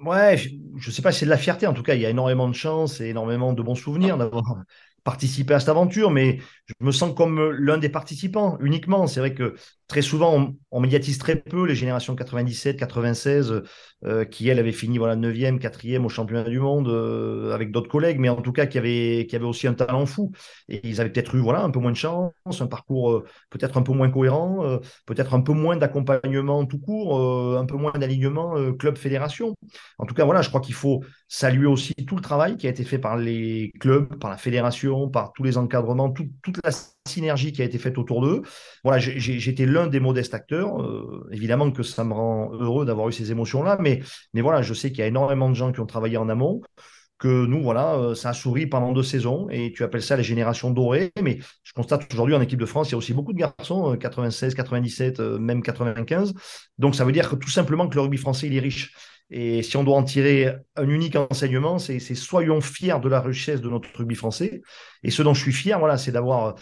Ouais, 0.00 0.38
je 0.38 0.50
ne 0.88 0.92
sais 0.92 1.02
pas 1.02 1.12
si 1.12 1.20
c'est 1.20 1.24
de 1.26 1.30
la 1.30 1.36
fierté. 1.36 1.66
En 1.66 1.74
tout 1.74 1.82
cas, 1.82 1.94
il 1.94 2.00
y 2.00 2.06
a 2.06 2.10
énormément 2.10 2.48
de 2.48 2.54
chance 2.54 3.00
et 3.00 3.06
énormément 3.08 3.52
de 3.52 3.62
bons 3.62 3.74
souvenirs 3.74 4.16
d'avoir 4.16 4.64
participer 5.04 5.54
à 5.54 5.60
cette 5.60 5.68
aventure, 5.68 6.10
mais 6.10 6.38
je 6.66 6.74
me 6.80 6.92
sens 6.92 7.14
comme 7.14 7.50
l'un 7.50 7.78
des 7.78 7.88
participants 7.88 8.58
uniquement. 8.60 9.06
C'est 9.06 9.20
vrai 9.20 9.34
que 9.34 9.54
très 9.88 10.02
souvent, 10.02 10.54
on, 10.70 10.80
médiatise 10.80 11.18
très 11.18 11.36
peu 11.36 11.66
les 11.66 11.74
générations 11.74 12.14
97, 12.14 12.76
96, 12.76 13.62
euh, 14.04 14.24
qui, 14.24 14.48
elles, 14.48 14.58
avaient 14.58 14.72
fini 14.72 14.98
voilà, 14.98 15.14
9e, 15.16 15.58
4e 15.58 16.04
au 16.04 16.08
championnat 16.08 16.44
du 16.44 16.58
monde 16.58 16.88
euh, 16.88 17.52
avec 17.52 17.70
d'autres 17.70 17.90
collègues, 17.90 18.18
mais 18.18 18.28
en 18.28 18.40
tout 18.40 18.52
cas 18.52 18.66
qui 18.66 18.78
avaient, 18.78 19.26
qui 19.28 19.36
avaient 19.36 19.44
aussi 19.44 19.66
un 19.66 19.74
talent 19.74 20.06
fou. 20.06 20.32
Et 20.68 20.80
ils 20.88 21.00
avaient 21.00 21.10
peut-être 21.10 21.34
eu 21.34 21.40
voilà, 21.40 21.62
un 21.62 21.70
peu 21.70 21.80
moins 21.80 21.92
de 21.92 21.96
chance, 21.96 22.32
un 22.60 22.66
parcours 22.66 23.12
euh, 23.12 23.24
peut-être 23.50 23.76
un 23.76 23.82
peu 23.82 23.92
moins 23.92 24.10
cohérent, 24.10 24.78
peut-être 25.06 25.34
un 25.34 25.40
peu 25.40 25.52
moins 25.52 25.76
d'accompagnement 25.76 26.64
tout 26.66 26.78
court, 26.78 27.58
un 27.58 27.66
peu 27.66 27.76
moins 27.76 27.92
d'alignement 27.92 28.54
club-fédération. 28.74 29.54
En 29.98 30.06
tout 30.06 30.14
cas, 30.14 30.24
voilà, 30.24 30.42
je 30.42 30.48
crois 30.48 30.60
qu'il 30.60 30.74
faut 30.74 31.04
saluer 31.28 31.66
aussi 31.66 31.94
tout 32.06 32.16
le 32.16 32.22
travail 32.22 32.56
qui 32.56 32.66
a 32.66 32.70
été 32.70 32.84
fait 32.84 32.98
par 32.98 33.16
les 33.16 33.72
clubs, 33.80 34.18
par 34.18 34.30
la 34.30 34.36
fédération, 34.36 35.08
par 35.08 35.32
tous 35.32 35.42
les 35.42 35.58
encadrements, 35.58 36.10
toute 36.10 36.58
la 36.64 36.70
synergie 37.08 37.52
qui 37.52 37.62
a 37.62 37.64
été 37.64 37.78
faite 37.78 37.98
autour 37.98 38.20
d'eux. 38.20 38.42
Voilà, 38.84 38.98
j'étais 38.98 39.66
l'un 39.66 39.86
des 39.86 40.00
modestes 40.00 40.34
acteurs. 40.34 40.82
Euh, 40.82 41.28
évidemment 41.32 41.70
que 41.70 41.82
ça 41.82 42.04
me 42.04 42.12
rend 42.12 42.52
heureux 42.52 42.84
d'avoir 42.84 43.08
eu 43.08 43.12
ces 43.12 43.30
émotions-là, 43.32 43.78
mais, 43.80 44.00
mais 44.34 44.40
voilà, 44.40 44.62
je 44.62 44.74
sais 44.74 44.90
qu'il 44.90 45.00
y 45.00 45.02
a 45.02 45.06
énormément 45.06 45.48
de 45.48 45.54
gens 45.54 45.72
qui 45.72 45.80
ont 45.80 45.86
travaillé 45.86 46.16
en 46.16 46.28
amont 46.28 46.60
que 47.18 47.44
nous, 47.44 47.62
voilà, 47.62 47.96
euh, 47.96 48.14
ça 48.14 48.30
a 48.30 48.32
souri 48.32 48.66
pendant 48.66 48.92
deux 48.92 49.02
saisons 49.02 49.46
et 49.50 49.72
tu 49.72 49.84
appelles 49.84 50.02
ça 50.02 50.16
les 50.16 50.22
générations 50.22 50.70
dorées. 50.70 51.12
Mais 51.22 51.38
je 51.62 51.72
constate 51.74 52.12
aujourd'hui 52.14 52.34
en 52.34 52.40
équipe 52.40 52.58
de 52.58 52.64
France, 52.64 52.88
il 52.88 52.92
y 52.92 52.94
a 52.94 52.98
aussi 52.98 53.12
beaucoup 53.12 53.34
de 53.34 53.38
garçons, 53.38 53.94
96, 53.96 54.54
euh, 54.54 54.56
97, 54.56 55.20
même 55.20 55.62
95. 55.62 56.32
Donc 56.78 56.94
ça 56.94 57.04
veut 57.04 57.12
dire 57.12 57.28
que 57.28 57.36
tout 57.36 57.50
simplement 57.50 57.88
que 57.88 57.94
le 57.94 58.00
rugby 58.00 58.16
français, 58.16 58.46
il 58.46 58.56
est 58.56 58.60
riche. 58.60 58.94
Et 59.30 59.62
si 59.62 59.76
on 59.76 59.84
doit 59.84 59.96
en 59.96 60.02
tirer 60.02 60.56
un 60.74 60.88
unique 60.88 61.14
enseignement, 61.14 61.78
c'est 61.78 62.00
soyons 62.00 62.60
fiers 62.60 62.98
de 63.00 63.08
la 63.08 63.20
richesse 63.20 63.60
de 63.60 63.68
notre 63.68 63.88
rugby 63.96 64.16
français. 64.16 64.60
Et 65.04 65.10
ce 65.10 65.22
dont 65.22 65.34
je 65.34 65.40
suis 65.40 65.52
fier, 65.52 65.78
voilà, 65.78 65.98
c'est 65.98 66.10
d'avoir 66.10 66.56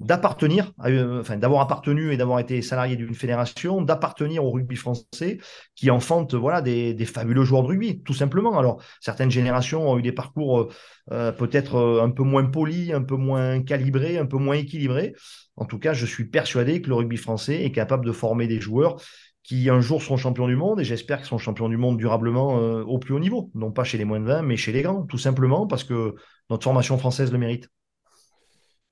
d'appartenir, 0.00 0.72
enfin 0.78 1.36
d'avoir 1.36 1.60
appartenu 1.60 2.12
et 2.12 2.16
d'avoir 2.16 2.40
été 2.40 2.62
salarié 2.62 2.96
d'une 2.96 3.14
fédération, 3.14 3.82
d'appartenir 3.82 4.44
au 4.44 4.50
rugby 4.50 4.74
français 4.74 5.38
qui 5.76 5.90
enfante 5.90 6.34
voilà 6.34 6.62
des, 6.62 6.96
fabuleux 7.04 7.44
joueurs 7.44 7.62
de 7.62 7.68
rugby, 7.68 8.02
tout 8.02 8.14
simplement. 8.14 8.58
Alors 8.58 8.82
certaines 9.00 9.30
générations 9.30 9.90
ont 9.90 9.98
eu 9.98 10.02
des 10.02 10.12
parcours 10.12 10.72
euh, 11.12 11.32
peut-être 11.32 11.76
euh, 11.76 12.02
un 12.02 12.10
peu 12.10 12.22
moins 12.22 12.44
polis, 12.46 12.92
un 12.92 13.02
peu 13.02 13.16
moins 13.16 13.62
calibrés, 13.62 14.18
un 14.18 14.26
peu 14.26 14.38
moins 14.38 14.56
équilibrés. 14.56 15.14
En 15.56 15.66
tout 15.66 15.78
cas, 15.78 15.92
je 15.92 16.06
suis 16.06 16.24
persuadé 16.24 16.80
que 16.80 16.88
le 16.88 16.94
rugby 16.94 17.18
français 17.18 17.62
est 17.64 17.72
capable 17.72 18.06
de 18.06 18.12
former 18.12 18.46
des 18.46 18.60
joueurs 18.60 18.96
qui 19.42 19.68
un 19.68 19.80
jour 19.80 20.02
seront 20.02 20.16
champions 20.16 20.46
du 20.46 20.56
monde 20.56 20.80
et 20.80 20.84
j'espère 20.84 21.18
qu'ils 21.18 21.26
seront 21.26 21.38
champions 21.38 21.68
du 21.68 21.76
monde 21.76 21.98
durablement 21.98 22.58
euh, 22.58 22.82
au 22.84 22.98
plus 22.98 23.14
haut 23.14 23.18
niveau, 23.18 23.50
non 23.54 23.72
pas 23.72 23.84
chez 23.84 23.98
les 23.98 24.04
moins 24.04 24.20
de 24.20 24.26
20, 24.26 24.42
mais 24.42 24.56
chez 24.56 24.72
les 24.72 24.82
grands, 24.82 25.02
tout 25.04 25.18
simplement 25.18 25.66
parce 25.66 25.84
que 25.84 26.14
notre 26.48 26.64
formation 26.64 26.96
française 26.98 27.32
le 27.32 27.38
mérite. 27.38 27.68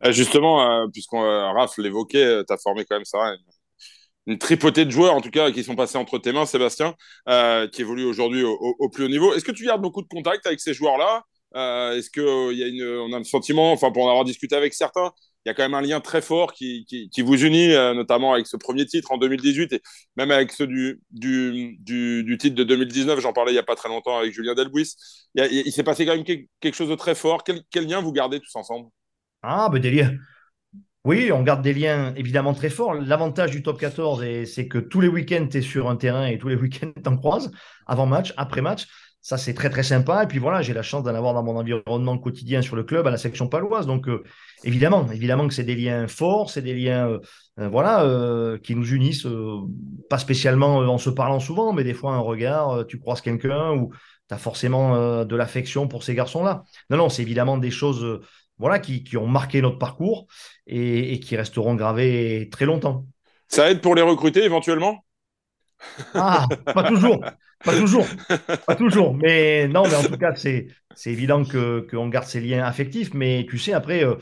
Euh, 0.04 0.12
justement, 0.12 0.82
euh, 0.82 0.87
puisqu'on 0.92 1.20
Raph 1.20 1.76
l'évoquait, 1.78 2.44
tu 2.46 2.52
as 2.52 2.56
formé 2.58 2.84
quand 2.84 2.96
même 2.96 3.04
ça, 3.04 3.34
une, 4.26 4.38
tripotée 4.38 4.84
de 4.84 4.90
joueurs 4.90 5.14
en 5.14 5.20
tout 5.20 5.30
cas 5.30 5.50
qui 5.50 5.64
sont 5.64 5.74
passés 5.76 5.96
entre 5.98 6.18
tes 6.18 6.32
mains, 6.32 6.46
Sébastien, 6.46 6.94
qui 7.72 7.80
évoluent 7.80 8.04
aujourd'hui 8.04 8.44
au, 8.44 8.88
plus 8.90 9.04
haut 9.04 9.08
niveau. 9.08 9.34
Est-ce 9.34 9.44
que 9.44 9.52
tu 9.52 9.64
gardes 9.64 9.82
beaucoup 9.82 10.02
de 10.02 10.08
contacts 10.08 10.46
avec 10.46 10.61
ces 10.61 10.74
joueurs-là? 10.74 11.24
Est-ce 11.96 12.11
qu'on 12.11 12.50
y 12.50 12.62
a 12.62 12.66
une, 12.66 12.84
on 12.84 13.12
a 13.14 13.18
le 13.18 13.24
sentiment, 13.24 13.72
enfin 13.72 13.90
pour 13.90 14.04
en 14.04 14.11
avoir 14.11 14.24
discuté 14.24 14.54
avec 14.54 14.74
certains, 14.74 15.12
il 15.44 15.48
y 15.48 15.52
a 15.52 15.54
quand 15.54 15.62
même 15.62 15.74
un 15.74 15.80
lien 15.80 16.00
très 16.00 16.20
fort 16.20 16.52
qui, 16.52 16.84
qui, 16.84 17.22
vous 17.22 17.42
unit, 17.44 17.72
euh, 17.72 17.94
notamment 17.94 18.34
avec 18.34 18.46
ce 18.46 18.56
premier 18.56 18.84
titre 18.87 19.12
en 19.12 19.18
2018 19.18 19.72
et 19.72 19.82
même 20.16 20.30
avec 20.30 20.52
ceux 20.52 20.66
du, 20.66 21.00
du, 21.11 21.78
du, 21.80 22.38
titre 22.38 22.54
de 22.54 22.64
2019. 22.64 23.20
J'en 23.20 23.32
parlais 23.32 23.52
il 23.52 23.54
n'y 23.54 23.58
a 23.58 23.62
pas 23.62 23.76
très 23.76 23.88
longtemps 23.88 24.18
avec 24.18 24.32
Julien 24.32 24.54
Delbuis. 24.54 24.94
Il, 25.34 25.62
il, 25.66 25.72
s'est 25.72 25.84
passé 25.84 26.04
quand 26.04 26.14
même 26.14 26.24
quelque 26.24 26.74
chose 26.74 26.90
de 26.90 26.94
très 26.96 27.14
fort. 27.14 27.44
Quel, 27.44 27.62
quel 27.70 27.87
lien 27.87 28.00
vous 28.02 28.12
gardez 28.12 28.40
tous 28.40 28.54
ensemble? 28.56 28.90
Ah, 29.42 29.68
ben 29.70 29.81
des 29.81 29.90
liens. 29.90 30.16
Oui, 31.05 31.31
on 31.33 31.42
garde 31.42 31.62
des 31.62 31.72
liens 31.72 32.12
évidemment 32.16 32.55
très 32.55 32.70
forts. 32.70 32.94
L'avantage 32.94 33.53
du 33.53 33.62
top 33.62 33.81
14, 33.81 34.44
c'est 34.44 34.68
que 34.68 34.79
tous 34.79 35.01
les 35.01 35.09
week-ends, 35.09 35.46
tu 35.51 35.59
es 35.59 35.62
sur 35.62 35.88
un 35.88 35.96
terrain 35.96 36.27
et 36.27 36.38
tous 36.38 36.48
les 36.48 36.57
week-ends, 36.57 36.92
tu 37.03 37.09
en 37.09 37.16
croises, 37.16 37.51
avant 37.87 38.07
match, 38.07 38.35
après 38.37 38.61
match. 38.61 38.87
Ça, 39.20 39.37
c'est 39.37 39.55
très, 39.55 39.68
très 39.68 39.83
sympa. 39.83 40.24
Et 40.24 40.27
puis 40.27 40.38
voilà, 40.38 40.62
j'ai 40.62 40.72
la 40.74 40.83
chance 40.83 41.03
d'en 41.03 41.14
avoir 41.14 41.35
dans 41.35 41.42
mon 41.42 41.57
environnement 41.57 42.18
quotidien 42.18 42.62
sur 42.62 42.77
le 42.77 42.85
club, 42.85 43.07
à 43.07 43.11
la 43.11 43.16
section 43.16 43.48
paloise. 43.48 43.87
Donc, 43.87 44.09
euh, 44.09 44.22
évidemment, 44.64 45.11
évidemment 45.11 45.48
que 45.48 45.55
c'est 45.55 45.64
des 45.64 45.74
liens 45.74 46.07
forts, 46.09 46.51
c'est 46.51 46.62
des 46.62 46.74
liens 46.74 47.09
euh, 47.09 47.18
euh, 47.61 47.68
voilà, 47.68 48.59
qui 48.62 48.74
nous 48.74 48.92
unissent, 48.92 49.27
pas 50.09 50.18
spécialement 50.18 50.79
en 50.79 50.98
se 50.98 51.11
parlant 51.11 51.40
souvent, 51.40 51.72
mais 51.72 51.85
des 51.85 51.94
fois 51.94 52.14
un 52.14 52.20
regard, 52.20 52.87
tu 52.87 52.98
croises 52.98 53.20
quelqu'un 53.20 53.72
ou 53.72 53.92
tu 54.29 54.35
as 54.35 54.38
forcément 54.38 55.24
de 55.24 55.37
l'affection 55.37 55.88
pour 55.88 56.03
ces 56.05 56.14
garçons-là. 56.14 56.62
Non, 56.90 56.96
non, 56.98 57.09
c'est 57.09 57.22
évidemment 57.22 57.59
des 57.59 57.70
choses 57.70 58.20
voilà, 58.58 58.78
qui, 58.78 59.04
qui, 59.04 59.16
ont 59.16 59.26
marqué 59.26 59.60
notre 59.62 59.78
parcours 59.78 60.26
et, 60.66 61.12
et 61.14 61.20
qui 61.20 61.36
resteront 61.36 61.74
gravées 61.74 62.48
très 62.50 62.66
longtemps. 62.66 63.06
Ça 63.48 63.70
aide 63.70 63.80
pour 63.80 63.94
les 63.94 64.02
recruter 64.02 64.44
éventuellement? 64.44 65.04
Ah, 66.14 66.46
pas 66.74 66.84
toujours. 66.84 67.20
Pas 67.64 67.76
toujours. 67.76 68.06
Pas 68.66 68.74
toujours. 68.76 69.14
Mais 69.14 69.68
non, 69.68 69.82
mais 69.84 69.94
en 69.94 70.02
tout 70.02 70.16
cas, 70.16 70.34
c'est, 70.34 70.68
c'est 70.94 71.10
évident 71.10 71.44
que, 71.44 71.86
qu'on 71.90 72.08
garde 72.08 72.26
ces 72.26 72.40
liens 72.40 72.64
affectifs. 72.64 73.14
Mais 73.14 73.46
tu 73.48 73.58
sais, 73.58 73.72
après, 73.72 74.04
euh, 74.04 74.16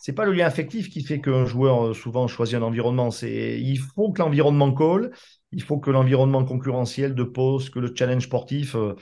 c'est 0.00 0.12
pas 0.12 0.24
le 0.24 0.32
lien 0.32 0.46
affectif 0.46 0.90
qui 0.90 1.02
fait 1.02 1.20
qu'un 1.20 1.46
joueur 1.46 1.88
euh, 1.88 1.94
souvent 1.94 2.26
choisit 2.28 2.56
un 2.56 2.62
environnement. 2.62 3.10
C'est, 3.10 3.60
il 3.60 3.78
faut 3.78 4.12
que 4.12 4.20
l'environnement 4.20 4.72
colle. 4.72 5.12
Il 5.52 5.62
faut 5.62 5.78
que 5.78 5.90
l'environnement 5.90 6.44
concurrentiel 6.44 7.14
de 7.14 7.24
poste, 7.24 7.70
que 7.70 7.78
le 7.78 7.92
challenge 7.94 8.24
sportif, 8.24 8.74
euh, 8.74 8.94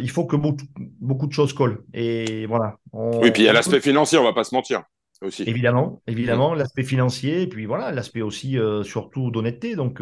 il 0.00 0.10
faut 0.10 0.26
que 0.26 0.36
beaucoup, 0.36 0.64
beaucoup, 1.00 1.26
de 1.26 1.32
choses 1.32 1.52
collent. 1.52 1.84
Et 1.94 2.46
voilà. 2.46 2.76
oui, 2.92 3.30
puis 3.30 3.42
il 3.42 3.46
y 3.46 3.48
a 3.48 3.52
l'aspect 3.52 3.80
financier, 3.80 4.18
on 4.18 4.24
va 4.24 4.32
pas 4.32 4.44
se 4.44 4.54
mentir. 4.54 4.82
Aussi. 5.22 5.42
Évidemment, 5.42 6.00
évidemment, 6.06 6.54
l'aspect 6.54 6.82
financier, 6.82 7.42
et 7.42 7.46
puis 7.46 7.66
voilà, 7.66 7.92
l'aspect 7.92 8.22
aussi 8.22 8.56
surtout 8.82 9.30
d'honnêteté. 9.30 9.76
Donc, 9.76 10.00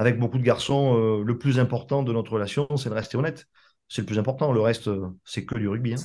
avec 0.00 0.18
beaucoup 0.18 0.38
de 0.38 0.42
garçons, 0.42 0.96
euh, 0.96 1.22
le 1.22 1.36
plus 1.36 1.58
important 1.58 2.02
de 2.02 2.10
notre 2.10 2.32
relation, 2.32 2.66
c'est 2.78 2.88
de 2.88 2.94
rester 2.94 3.18
honnête. 3.18 3.46
C'est 3.86 4.00
le 4.00 4.06
plus 4.06 4.18
important. 4.18 4.50
Le 4.50 4.62
reste, 4.62 4.88
euh, 4.88 5.08
c'est 5.26 5.44
que 5.44 5.58
du 5.58 5.68
rugby. 5.68 5.92
Hein. 5.92 6.02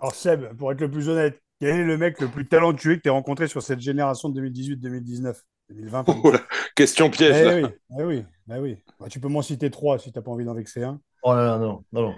Alors, 0.00 0.12
Seb, 0.12 0.56
pour 0.56 0.72
être 0.72 0.80
le 0.80 0.90
plus 0.90 1.08
honnête, 1.08 1.40
quel 1.60 1.78
est 1.78 1.84
le 1.84 1.96
mec 1.96 2.20
le 2.20 2.26
plus 2.26 2.48
talentueux 2.48 2.96
que 2.96 3.02
tu 3.02 3.08
as 3.08 3.12
rencontré 3.12 3.46
sur 3.46 3.62
cette 3.62 3.78
génération 3.78 4.28
de 4.28 4.40
2018-2019 4.40 5.36
2020 5.68 6.04
Question 6.74 7.10
piège. 7.10 7.36
Eh 7.36 7.62
oui, 7.62 7.70
eh 8.00 8.02
oui, 8.02 8.24
eh 8.50 8.58
oui. 8.58 8.76
Bah, 8.98 9.06
tu 9.08 9.20
peux 9.20 9.28
m'en 9.28 9.42
citer 9.42 9.70
trois 9.70 10.00
si 10.00 10.10
tu 10.10 10.18
n'as 10.18 10.22
pas 10.22 10.32
envie 10.32 10.44
d'en 10.44 10.54
vexer 10.54 10.82
un. 10.82 11.00
Oh 11.22 11.34
non, 11.34 11.58
non, 11.58 11.84
non, 11.92 12.14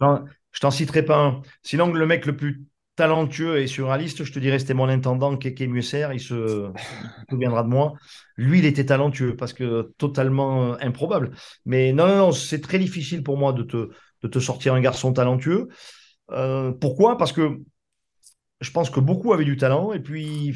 non. 0.00 0.24
Je 0.52 0.60
t'en 0.60 0.70
citerai 0.70 1.04
pas 1.04 1.18
un. 1.18 1.42
Sinon, 1.62 1.92
le 1.92 2.06
mec 2.06 2.26
le 2.26 2.36
plus 2.36 2.64
talentueux 2.96 3.58
et 3.58 3.66
surréaliste, 3.66 4.24
je 4.24 4.32
te 4.32 4.38
dirais, 4.38 4.58
c'était 4.58 4.74
mon 4.74 4.88
intendant, 4.88 5.36
Keke 5.36 5.62
Musser, 5.62 6.08
il 6.12 6.20
se 6.20 6.70
souviendra 7.30 7.62
de 7.64 7.68
moi. 7.68 7.94
Lui, 8.36 8.60
il 8.60 8.64
était 8.66 8.86
talentueux 8.86 9.36
parce 9.36 9.52
que 9.52 9.92
totalement 9.98 10.74
euh, 10.74 10.76
improbable. 10.80 11.32
Mais 11.66 11.92
non, 11.92 12.06
non, 12.06 12.16
non 12.16 12.32
c'est 12.32 12.60
très 12.60 12.78
difficile 12.78 13.22
pour 13.22 13.36
moi 13.38 13.52
de 13.52 13.62
te, 13.64 13.90
de 14.22 14.28
te 14.28 14.38
sortir 14.38 14.74
un 14.74 14.80
garçon 14.80 15.12
talentueux. 15.12 15.68
Euh, 16.30 16.72
pourquoi? 16.72 17.18
Parce 17.18 17.32
que 17.32 17.60
je 18.60 18.70
pense 18.70 18.90
que 18.90 19.00
beaucoup 19.00 19.32
avaient 19.32 19.44
du 19.44 19.56
talent 19.56 19.92
et 19.92 20.00
puis 20.00 20.54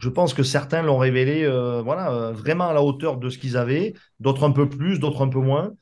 je 0.00 0.08
pense 0.08 0.34
que 0.34 0.42
certains 0.42 0.82
l'ont 0.82 0.98
révélé 0.98 1.44
euh, 1.44 1.82
voilà, 1.82 2.32
vraiment 2.32 2.68
à 2.68 2.74
la 2.74 2.82
hauteur 2.82 3.16
de 3.18 3.30
ce 3.30 3.38
qu'ils 3.38 3.56
avaient, 3.56 3.94
d'autres 4.20 4.44
un 4.44 4.52
peu 4.52 4.68
plus, 4.68 4.98
d'autres 4.98 5.22
un 5.24 5.28
peu 5.28 5.40
moins. 5.40 5.72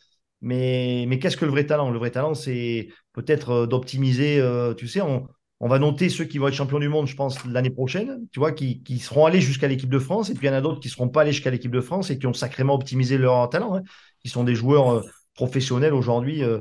Mais, 0.45 1.07
mais 1.09 1.19
qu'est-ce 1.19 1.37
que 1.37 1.45
le 1.45 1.51
vrai 1.51 1.67
talent? 1.67 1.91
Le 1.91 1.99
vrai 1.99 2.11
talent, 2.11 2.35
c'est 2.35 2.89
peut-être 3.13 3.67
d'optimiser, 3.67 4.43
tu 4.77 4.87
sais, 4.89 5.01
on, 5.01 5.27
on 5.65 5.69
va 5.69 5.79
noter 5.79 6.11
ceux 6.11 6.25
qui 6.25 6.37
vont 6.37 6.49
être 6.49 6.55
champions 6.55 6.79
du 6.79 6.89
monde, 6.91 7.07
je 7.07 7.17
pense, 7.17 7.43
l'année 7.47 7.71
prochaine, 7.71 8.27
tu 8.33 8.39
vois, 8.39 8.53
qui, 8.53 8.83
seront 8.99 9.25
allés 9.27 9.41
jusqu'à 9.41 9.69
l'équipe 9.69 9.89
de 9.89 9.99
France. 9.99 10.29
Et 10.29 10.35
puis 10.35 10.47
il 10.47 10.51
y 10.51 10.53
en 10.53 10.57
a 10.57 10.61
d'autres 10.61 10.79
qui 10.79 10.89
ne 10.89 10.93
seront 10.93 11.09
pas 11.09 11.23
allés 11.23 11.33
jusqu'à 11.33 11.51
l'équipe 11.51 11.71
de 11.71 11.81
France 11.81 12.11
et 12.11 12.19
qui 12.19 12.27
ont 12.27 12.35
sacrément 12.35 12.75
optimisé 12.75 13.17
leur 13.17 13.49
talent, 13.49 13.77
hein, 13.77 13.83
qui 14.21 14.29
sont 14.29 14.45
des 14.45 14.55
joueurs 14.55 14.93
euh, 14.93 15.03
professionnels 15.35 15.95
aujourd'hui 15.95 16.43
euh, 16.43 16.61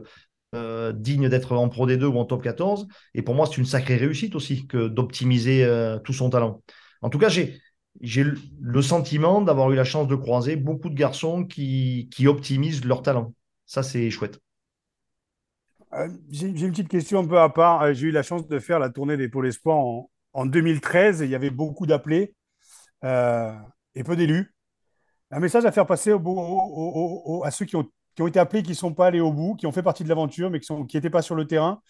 euh, 0.56 0.94
dignes 0.94 1.28
d'être 1.28 1.54
en 1.54 1.68
Pro 1.70 1.86
D2 1.86 2.06
ou 2.06 2.18
en 2.18 2.26
Top 2.26 2.44
14. 2.44 2.88
Et 3.14 3.24
pour 3.24 3.36
moi, 3.36 3.46
c'est 3.46 3.58
une 3.58 3.66
sacrée 3.66 3.98
réussite 3.98 4.36
aussi 4.36 4.68
que 4.68 4.88
d'optimiser 4.88 5.68
tout 6.06 6.14
son 6.14 6.30
talent. 6.30 6.62
En 7.02 7.10
tout 7.10 7.20
cas, 7.20 7.28
j'ai, 7.28 7.60
j'ai 8.00 8.24
le 8.62 8.82
sentiment 8.82 9.42
d'avoir 9.42 9.70
eu 9.72 9.76
la 9.76 9.84
chance 9.84 10.08
de 10.08 10.16
croiser 10.16 10.56
beaucoup 10.56 10.90
de 10.90 10.96
garçons 10.96 11.44
qui, 11.44 12.08
qui 12.10 12.28
optimisent 12.28 12.86
leur 12.86 13.02
talent. 13.02 13.34
Ça, 13.66 13.84
c'est 13.84 14.10
chouette. 14.10 14.40
Euh, 15.94 16.10
j'ai 16.32 16.48
une 16.48 16.72
petite 16.72 16.90
question 16.90 17.20
un 17.20 17.28
peu 17.28 17.40
à 17.40 17.50
part. 17.50 17.82
Euh, 17.84 17.94
j'ai 17.94 18.08
eu 18.08 18.12
la 18.12 18.24
chance 18.24 18.48
de 18.48 18.60
faire 18.60 18.80
la 18.80 18.90
tournée 18.90 19.18
des 19.18 19.30
Pôles 19.30 19.48
Espoirs 19.48 19.78
en, 19.78 20.10
en 20.34 20.46
2013 20.46 21.22
et 21.22 21.26
il 21.26 21.32
y 21.32 21.36
avait 21.36 21.50
beaucoup 21.52 21.86
d'appelés 21.86 22.36
euh, 23.04 23.54
et 23.96 24.04
peu 24.04 24.16
d'élus. 24.16 24.54
Un 25.32 25.40
message 25.40 25.66
à 25.66 25.72
faire 25.72 25.86
passer 25.86 26.12
à 26.12 27.52
ceux 27.52 27.66
qui 27.66 27.76
ont, 27.76 27.90
qui 28.16 28.22
ont, 28.22 28.28
été 28.28 28.40
appelés, 28.40 28.64
qui 28.64 28.72
ne 28.72 28.76
sont 28.76 28.94
pas 28.94 29.08
allés 29.08 29.20
au 29.20 29.32
bout, 29.34 29.56
qui 29.56 29.68
ont 29.68 29.72
fait 29.72 29.84
partie 29.84 30.04
de 30.04 30.10
l'aventure, 30.10 30.50
mais 30.52 30.60
qui 30.60 30.74
n'étaient 30.94 31.10
pas 31.10 31.24
sur 31.24 31.36
le 31.36 31.48
terrain. 31.48 31.82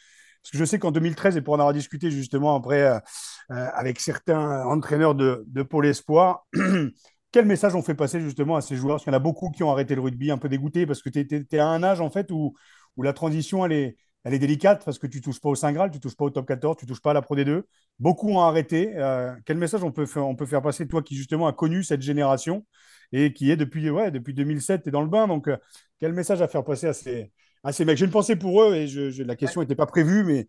Parce 0.41 0.51
que 0.51 0.57
je 0.57 0.65
sais 0.65 0.79
qu'en 0.79 0.91
2013, 0.91 1.37
et 1.37 1.41
pour 1.41 1.53
en 1.53 1.59
avoir 1.59 1.73
discuté 1.73 2.09
justement 2.09 2.55
après 2.55 3.01
avec 3.49 3.99
certains 3.99 4.65
entraîneurs 4.65 5.15
de, 5.15 5.43
de 5.47 5.63
Pôle 5.63 5.87
Espoir, 5.87 6.45
quel 7.33 7.45
message 7.45 7.75
on 7.75 7.81
fait 7.81 7.95
passer 7.95 8.21
justement 8.21 8.55
à 8.55 8.61
ces 8.61 8.77
joueurs? 8.77 8.95
Parce 8.95 9.03
qu'il 9.03 9.11
y 9.11 9.15
en 9.15 9.17
a 9.17 9.19
beaucoup 9.19 9.49
qui 9.49 9.63
ont 9.63 9.71
arrêté 9.71 9.95
le 9.95 10.01
rugby, 10.01 10.31
un 10.31 10.37
peu 10.37 10.47
dégoûtés, 10.47 10.85
parce 10.85 11.01
que 11.01 11.09
tu 11.09 11.19
es, 11.51 11.59
à 11.59 11.67
un 11.67 11.83
âge 11.83 11.99
en 11.99 12.09
fait 12.09 12.31
où 12.31 12.53
où 12.95 13.03
la 13.03 13.13
transition, 13.13 13.65
elle 13.65 13.71
est, 13.71 13.97
elle 14.23 14.33
est 14.33 14.39
délicate 14.39 14.85
parce 14.85 14.99
que 14.99 15.07
tu 15.07 15.17
ne 15.17 15.23
touches 15.23 15.41
pas 15.41 15.49
au 15.49 15.55
Saint 15.55 15.71
Graal, 15.71 15.91
tu 15.91 15.97
ne 15.97 16.01
touches 16.01 16.15
pas 16.15 16.25
au 16.25 16.29
top 16.29 16.47
14, 16.47 16.77
tu 16.77 16.85
ne 16.85 16.89
touches 16.89 17.01
pas 17.01 17.11
à 17.11 17.13
la 17.13 17.21
Pro 17.21 17.35
D2. 17.35 17.63
Beaucoup 17.99 18.29
ont 18.29 18.39
arrêté. 18.39 18.93
Euh, 18.95 19.33
quel 19.45 19.57
message 19.57 19.83
on 19.83 19.91
peut, 19.91 20.05
faire, 20.05 20.25
on 20.25 20.35
peut 20.35 20.45
faire 20.45 20.61
passer, 20.61 20.87
toi 20.87 21.01
qui 21.01 21.15
justement 21.15 21.47
a 21.47 21.53
connu 21.53 21.83
cette 21.83 22.01
génération 22.01 22.65
et 23.11 23.33
qui 23.33 23.51
est 23.51 23.57
depuis, 23.57 23.89
ouais, 23.89 24.11
depuis 24.11 24.33
2007, 24.33 24.83
tu 24.83 24.89
es 24.89 24.91
dans 24.91 25.01
le 25.01 25.09
bain? 25.09 25.27
Donc, 25.27 25.47
euh, 25.47 25.57
quel 25.99 26.13
message 26.13 26.41
à 26.41 26.47
faire 26.47 26.63
passer 26.63 26.87
à 26.87 26.93
ces, 26.93 27.31
à 27.63 27.73
ces 27.73 27.85
mecs? 27.85 27.97
J'ai 27.97 28.05
une 28.05 28.11
pensée 28.11 28.35
pour 28.35 28.63
eux 28.63 28.75
et 28.75 28.87
je, 28.87 29.23
la 29.23 29.35
question 29.35 29.61
n'était 29.61 29.75
pas 29.75 29.85
prévue, 29.85 30.23
mais. 30.23 30.47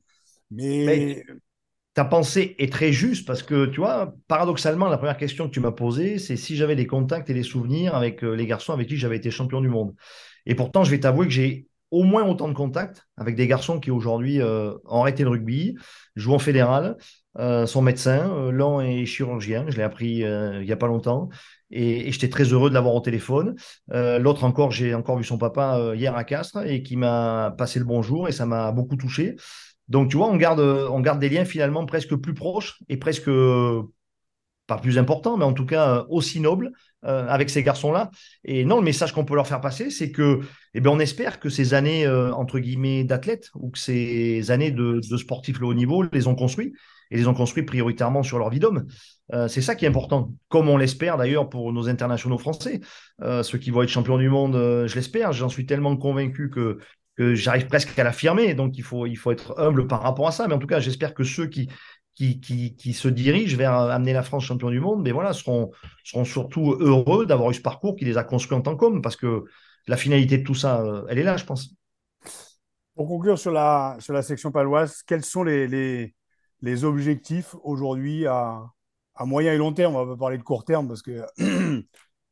mais... 0.51 1.25
ta 1.95 2.05
pensée 2.05 2.57
est 2.59 2.73
très 2.73 2.93
juste 2.93 3.27
parce 3.27 3.43
que, 3.43 3.67
tu 3.67 3.81
vois, 3.81 4.15
paradoxalement, 4.29 4.89
la 4.89 4.99
première 4.99 5.17
question 5.17 5.47
que 5.47 5.53
tu 5.53 5.61
m'as 5.61 5.73
posée, 5.73 6.19
c'est 6.19 6.37
si 6.37 6.57
j'avais 6.57 6.77
des 6.77 6.87
contacts 6.87 7.31
et 7.31 7.35
des 7.35 7.43
souvenirs 7.43 7.95
avec 7.95 8.25
euh, 8.25 8.35
les 8.35 8.47
garçons 8.47 8.73
avec 8.73 8.89
qui 8.89 8.97
j'avais 8.97 9.17
été 9.17 9.31
champion 9.31 9.61
du 9.61 9.69
monde. 9.69 9.95
Et 10.47 10.55
pourtant, 10.55 10.85
je 10.85 10.91
vais 10.91 11.01
t'avouer 11.01 11.27
que 11.27 11.33
j'ai 11.33 11.69
au 11.95 12.03
moins 12.03 12.29
autant 12.29 12.49
de 12.49 12.55
contacts 12.55 13.07
avec 13.17 13.37
des 13.37 13.47
garçons 13.47 13.79
qui 13.79 13.93
aujourd'hui 13.93 14.43
euh, 14.43 14.75
ont 14.85 15.03
arrêté 15.03 15.23
le 15.23 15.31
rugby, 15.31 15.77
jouent 16.17 16.35
en 16.35 16.41
fédéral, 16.41 16.97
euh, 17.39 17.67
sont 17.67 17.83
médecins, 17.83 18.35
euh, 18.35 18.51
l'un 18.51 18.81
est 18.81 19.07
chirurgien, 19.07 19.67
je 19.69 19.77
l'ai 19.77 19.85
appris 19.85 20.17
il 20.17 20.65
n'y 20.65 20.73
a 20.73 20.77
pas 20.77 20.89
longtemps, 20.89 21.29
et, 21.71 22.11
j'étais 22.11 22.29
très 22.29 22.45
heureux 22.45 22.69
de 22.69 22.75
l'avoir 22.75 22.95
au 22.95 23.01
téléphone. 23.01 23.55
L'autre 23.89 24.43
encore, 24.43 24.73
j'ai 24.73 24.95
encore 24.95 25.19
vu 25.19 25.25
son 25.25 25.39
papa 25.39 25.93
hier 25.95 26.17
à 26.17 26.25
Castres 26.25 26.67
et 26.67 26.83
qui 26.83 26.97
m'a 26.97 27.55
passé 27.57 27.79
le 27.79 27.85
bonjour 27.85 28.29
et 28.29 28.33
ça 28.33 28.45
m'a 28.45 28.73
beaucoup 28.73 28.97
touché. 28.97 29.37
Donc 29.89 30.11
tu 30.11 30.17
vois, 30.17 30.29
on 30.29 30.37
garde, 30.37 31.21
des 31.21 31.29
liens 31.29 31.45
finalement 31.45 31.85
presque 31.87 32.15
plus 32.17 32.35
proches 32.35 32.79
et 32.89 32.97
presque 32.97 33.31
pas 34.67 34.79
plus 34.79 34.97
important, 34.97 35.37
mais 35.37 35.45
en 35.45 35.53
tout 35.53 35.67
cas 35.67 35.99
euh, 35.99 36.05
aussi 36.09 36.41
noble 36.41 36.73
euh, 37.05 37.27
avec 37.29 37.51
ces 37.51 37.63
garçons-là. 37.63 38.11
Et 38.45 38.65
non, 38.65 38.79
le 38.79 38.83
message 38.83 39.13
qu'on 39.13 39.27
peut 39.27 39.35
leur 39.35 39.47
faire 39.47 39.61
passer, 39.61 39.91
c'est 39.91 40.11
que, 40.11 40.41
eh 40.73 40.81
bien, 40.81 40.91
on 40.91 40.99
espère 40.99 41.39
que 41.39 41.51
ces 41.51 41.75
années 41.75 42.07
euh, 42.07 42.33
entre 42.33 42.59
guillemets 42.59 43.05
d'athlètes 43.05 43.51
ou 43.55 43.71
que 43.71 43.79
ces 43.79 44.51
années 44.51 44.71
de, 44.71 45.01
sportifs 45.19 45.59
de 45.59 45.65
haut 45.65 45.75
niveau 45.75 46.03
les 46.13 46.27
ont 46.29 46.35
construits 46.35 46.73
et 47.11 47.17
les 47.17 47.29
ont 47.29 47.35
construits 47.35 47.65
prioritairement 47.65 48.23
sur 48.23 48.39
leur 48.39 48.49
vie 48.51 48.59
d'homme. 48.59 48.87
Euh, 49.33 49.49
c'est 49.49 49.63
ça 49.63 49.75
qui 49.75 49.85
est 49.85 49.89
important, 49.89 50.33
comme 50.49 50.69
on 50.69 50.77
l'espère 50.77 51.17
d'ailleurs 51.17 51.49
pour 51.49 51.73
nos 51.73 51.89
internationaux 51.89 52.39
français. 52.39 52.81
Euh, 53.23 53.43
ceux 53.43 53.59
qui 53.59 53.71
vont 53.71 53.83
être 53.83 53.89
champions 53.89 54.19
du 54.19 54.29
monde, 54.29 54.57
euh, 54.57 54.87
je 54.87 54.95
l'espère. 54.95 55.33
J'en 55.33 55.49
suis 55.49 55.67
tellement 55.67 55.97
convaincu 55.97 56.51
que, 56.51 56.79
que 57.17 57.35
j'arrive 57.35 57.67
presque 57.67 57.99
à 57.99 58.05
l'affirmer. 58.05 58.55
Donc 58.55 58.77
il 58.77 58.83
faut, 58.83 59.07
il 59.07 59.17
faut 59.17 59.33
être 59.33 59.59
humble 59.59 59.87
par 59.87 60.03
rapport 60.03 60.29
à 60.29 60.33
ça. 60.33 60.49
Mais 60.49 60.55
en 60.55 60.59
tout 60.59 60.67
cas, 60.67 60.81
j'espère 60.81 61.15
que 61.15 61.25
ceux 61.25 61.47
qui, 61.47 61.69
qui, 62.15 62.41
qui, 62.41 62.93
se 62.93 63.09
dirigent 63.09 63.57
vers 63.57 63.73
amener 63.75 64.13
la 64.13 64.23
France 64.23 64.45
champion 64.45 64.71
du 64.71 64.81
monde, 64.81 65.03
mais 65.03 65.13
voilà, 65.13 65.33
seront, 65.33 65.73
seront 66.05 66.25
surtout 66.25 66.77
heureux 66.79 67.27
d'avoir 67.27 67.51
eu 67.51 67.55
ce 67.55 67.61
parcours 67.61 67.97
qui 67.97 68.05
les 68.05 68.17
a 68.17 68.25
construits 68.25 68.57
en 68.57 68.63
tant 68.63 68.77
qu'hommes, 68.77 69.03
parce 69.03 69.17
que 69.17 69.45
la 69.87 69.97
finalité 69.97 70.39
de 70.39 70.45
tout 70.45 70.55
ça, 70.55 70.85
elle 71.09 71.19
est 71.19 71.25
là, 71.25 71.37
je 71.37 71.45
pense. 71.45 71.75
Pour 72.95 73.09
conclure 73.09 73.39
sur 73.39 73.51
la, 73.51 73.97
sur 73.99 74.15
la 74.15 74.23
section 74.23 74.53
paloise, 74.53 75.03
quels 75.05 75.25
sont 75.25 75.43
les, 75.43 75.67
les, 75.67 76.15
les 76.61 76.85
objectifs 76.85 77.57
aujourd'hui 77.65 78.27
à, 78.27 78.63
à 79.15 79.25
moyen 79.25 79.53
et 79.53 79.59
long 79.59 79.73
terme, 79.73 79.97
on 79.97 80.05
va 80.05 80.17
parler 80.17 80.39
de 80.39 80.43
court 80.43 80.65
terme 80.65 80.87
parce 80.89 81.03
que 81.03 81.25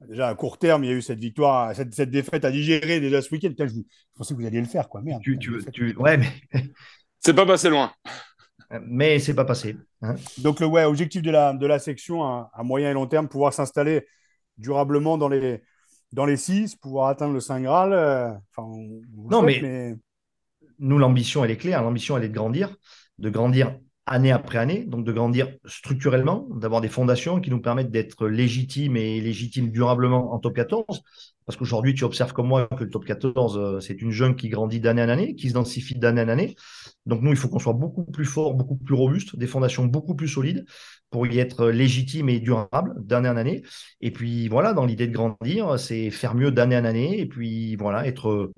déjà 0.08 0.28
à 0.28 0.34
court 0.34 0.58
terme, 0.58 0.84
il 0.84 0.90
y 0.90 0.92
a 0.92 0.96
eu 0.96 1.02
cette 1.02 1.18
victoire, 1.18 1.74
cette, 1.74 1.94
cette 1.94 2.10
défaite 2.10 2.44
à 2.44 2.50
digérer 2.50 3.00
déjà 3.00 3.22
ce 3.22 3.30
week-end. 3.30 3.52
Je, 3.58 3.66
je, 3.66 3.80
pensais 4.14 4.34
que 4.34 4.40
vous 4.40 4.46
alliez 4.46 4.60
le 4.60 4.66
faire, 4.66 4.88
quoi. 4.88 5.02
Merde. 5.02 5.22
Tu, 5.22 5.38
tu, 5.38 5.52
tu... 5.72 5.94
Ouais, 5.96 6.16
mais. 6.16 6.28
c'est 7.20 7.34
pas 7.34 7.46
passé 7.46 7.68
loin. 7.68 7.92
Mais 8.86 9.18
c'est 9.18 9.34
pas 9.34 9.44
passé. 9.44 9.76
Hein. 10.00 10.14
Donc, 10.38 10.60
le 10.60 10.66
ouais, 10.66 10.84
objectif 10.84 11.22
de 11.22 11.30
la, 11.30 11.52
de 11.52 11.66
la 11.66 11.78
section 11.78 12.24
à, 12.24 12.50
à 12.54 12.62
moyen 12.62 12.90
et 12.90 12.94
long 12.94 13.06
terme, 13.06 13.28
pouvoir 13.28 13.52
s'installer 13.52 14.06
durablement 14.56 15.18
dans 15.18 15.28
les, 15.28 15.62
dans 16.12 16.24
les 16.24 16.36
six, 16.36 16.76
pouvoir 16.76 17.08
atteindre 17.08 17.34
le 17.34 17.40
Saint 17.40 17.60
Graal. 17.60 17.92
Euh, 17.92 18.32
enfin, 18.56 18.68
non, 19.30 19.42
mais, 19.42 19.94
nous, 20.78 20.98
l'ambition, 20.98 21.44
elle 21.44 21.50
est 21.50 21.56
claire. 21.56 21.82
L'ambition, 21.82 22.16
elle 22.16 22.24
est 22.24 22.28
de 22.28 22.34
grandir, 22.34 22.74
de 23.18 23.30
grandir 23.30 23.78
année 24.06 24.32
après 24.32 24.58
année, 24.58 24.84
donc 24.84 25.04
de 25.04 25.12
grandir 25.12 25.48
structurellement, 25.64 26.48
d'avoir 26.56 26.80
des 26.80 26.88
fondations 26.88 27.40
qui 27.40 27.50
nous 27.50 27.60
permettent 27.60 27.90
d'être 27.90 28.26
légitimes 28.26 28.96
et 28.96 29.20
légitimes 29.20 29.70
durablement 29.70 30.32
en 30.32 30.38
top 30.38 30.54
14. 30.54 31.02
Parce 31.46 31.56
qu'aujourd'hui, 31.56 31.94
tu 31.94 32.04
observes 32.04 32.32
comme 32.32 32.48
moi 32.48 32.68
que 32.68 32.84
le 32.84 32.90
top 32.90 33.04
14, 33.04 33.58
euh, 33.58 33.80
c'est 33.80 34.00
une 34.00 34.10
jeune 34.10 34.36
qui 34.36 34.48
grandit 34.48 34.80
d'année 34.80 35.02
en 35.02 35.08
année, 35.08 35.34
qui 35.34 35.48
se 35.48 35.54
densifie 35.54 35.96
d'année 35.96 36.22
en 36.22 36.28
année. 36.28 36.54
Donc 37.06 37.20
nous, 37.22 37.30
il 37.30 37.36
faut 37.36 37.48
qu'on 37.48 37.58
soit 37.58 37.72
beaucoup 37.72 38.04
plus 38.04 38.24
fort, 38.24 38.54
beaucoup 38.54 38.76
plus 38.76 38.94
robuste, 38.94 39.36
des 39.36 39.46
fondations 39.46 39.84
beaucoup 39.84 40.14
plus 40.14 40.28
solides 40.28 40.64
pour 41.10 41.26
y 41.26 41.38
être 41.38 41.68
légitime 41.68 42.28
et 42.28 42.40
durable 42.40 42.94
d'année 42.98 43.28
en 43.28 43.36
année. 43.36 43.62
Et 44.00 44.12
puis 44.12 44.48
voilà, 44.48 44.72
dans 44.72 44.86
l'idée 44.86 45.08
de 45.08 45.12
grandir, 45.12 45.78
c'est 45.78 46.10
faire 46.10 46.34
mieux 46.34 46.52
d'année 46.52 46.76
en 46.76 46.84
année 46.84 47.20
et 47.20 47.26
puis 47.26 47.76
voilà, 47.76 48.06
être 48.06 48.52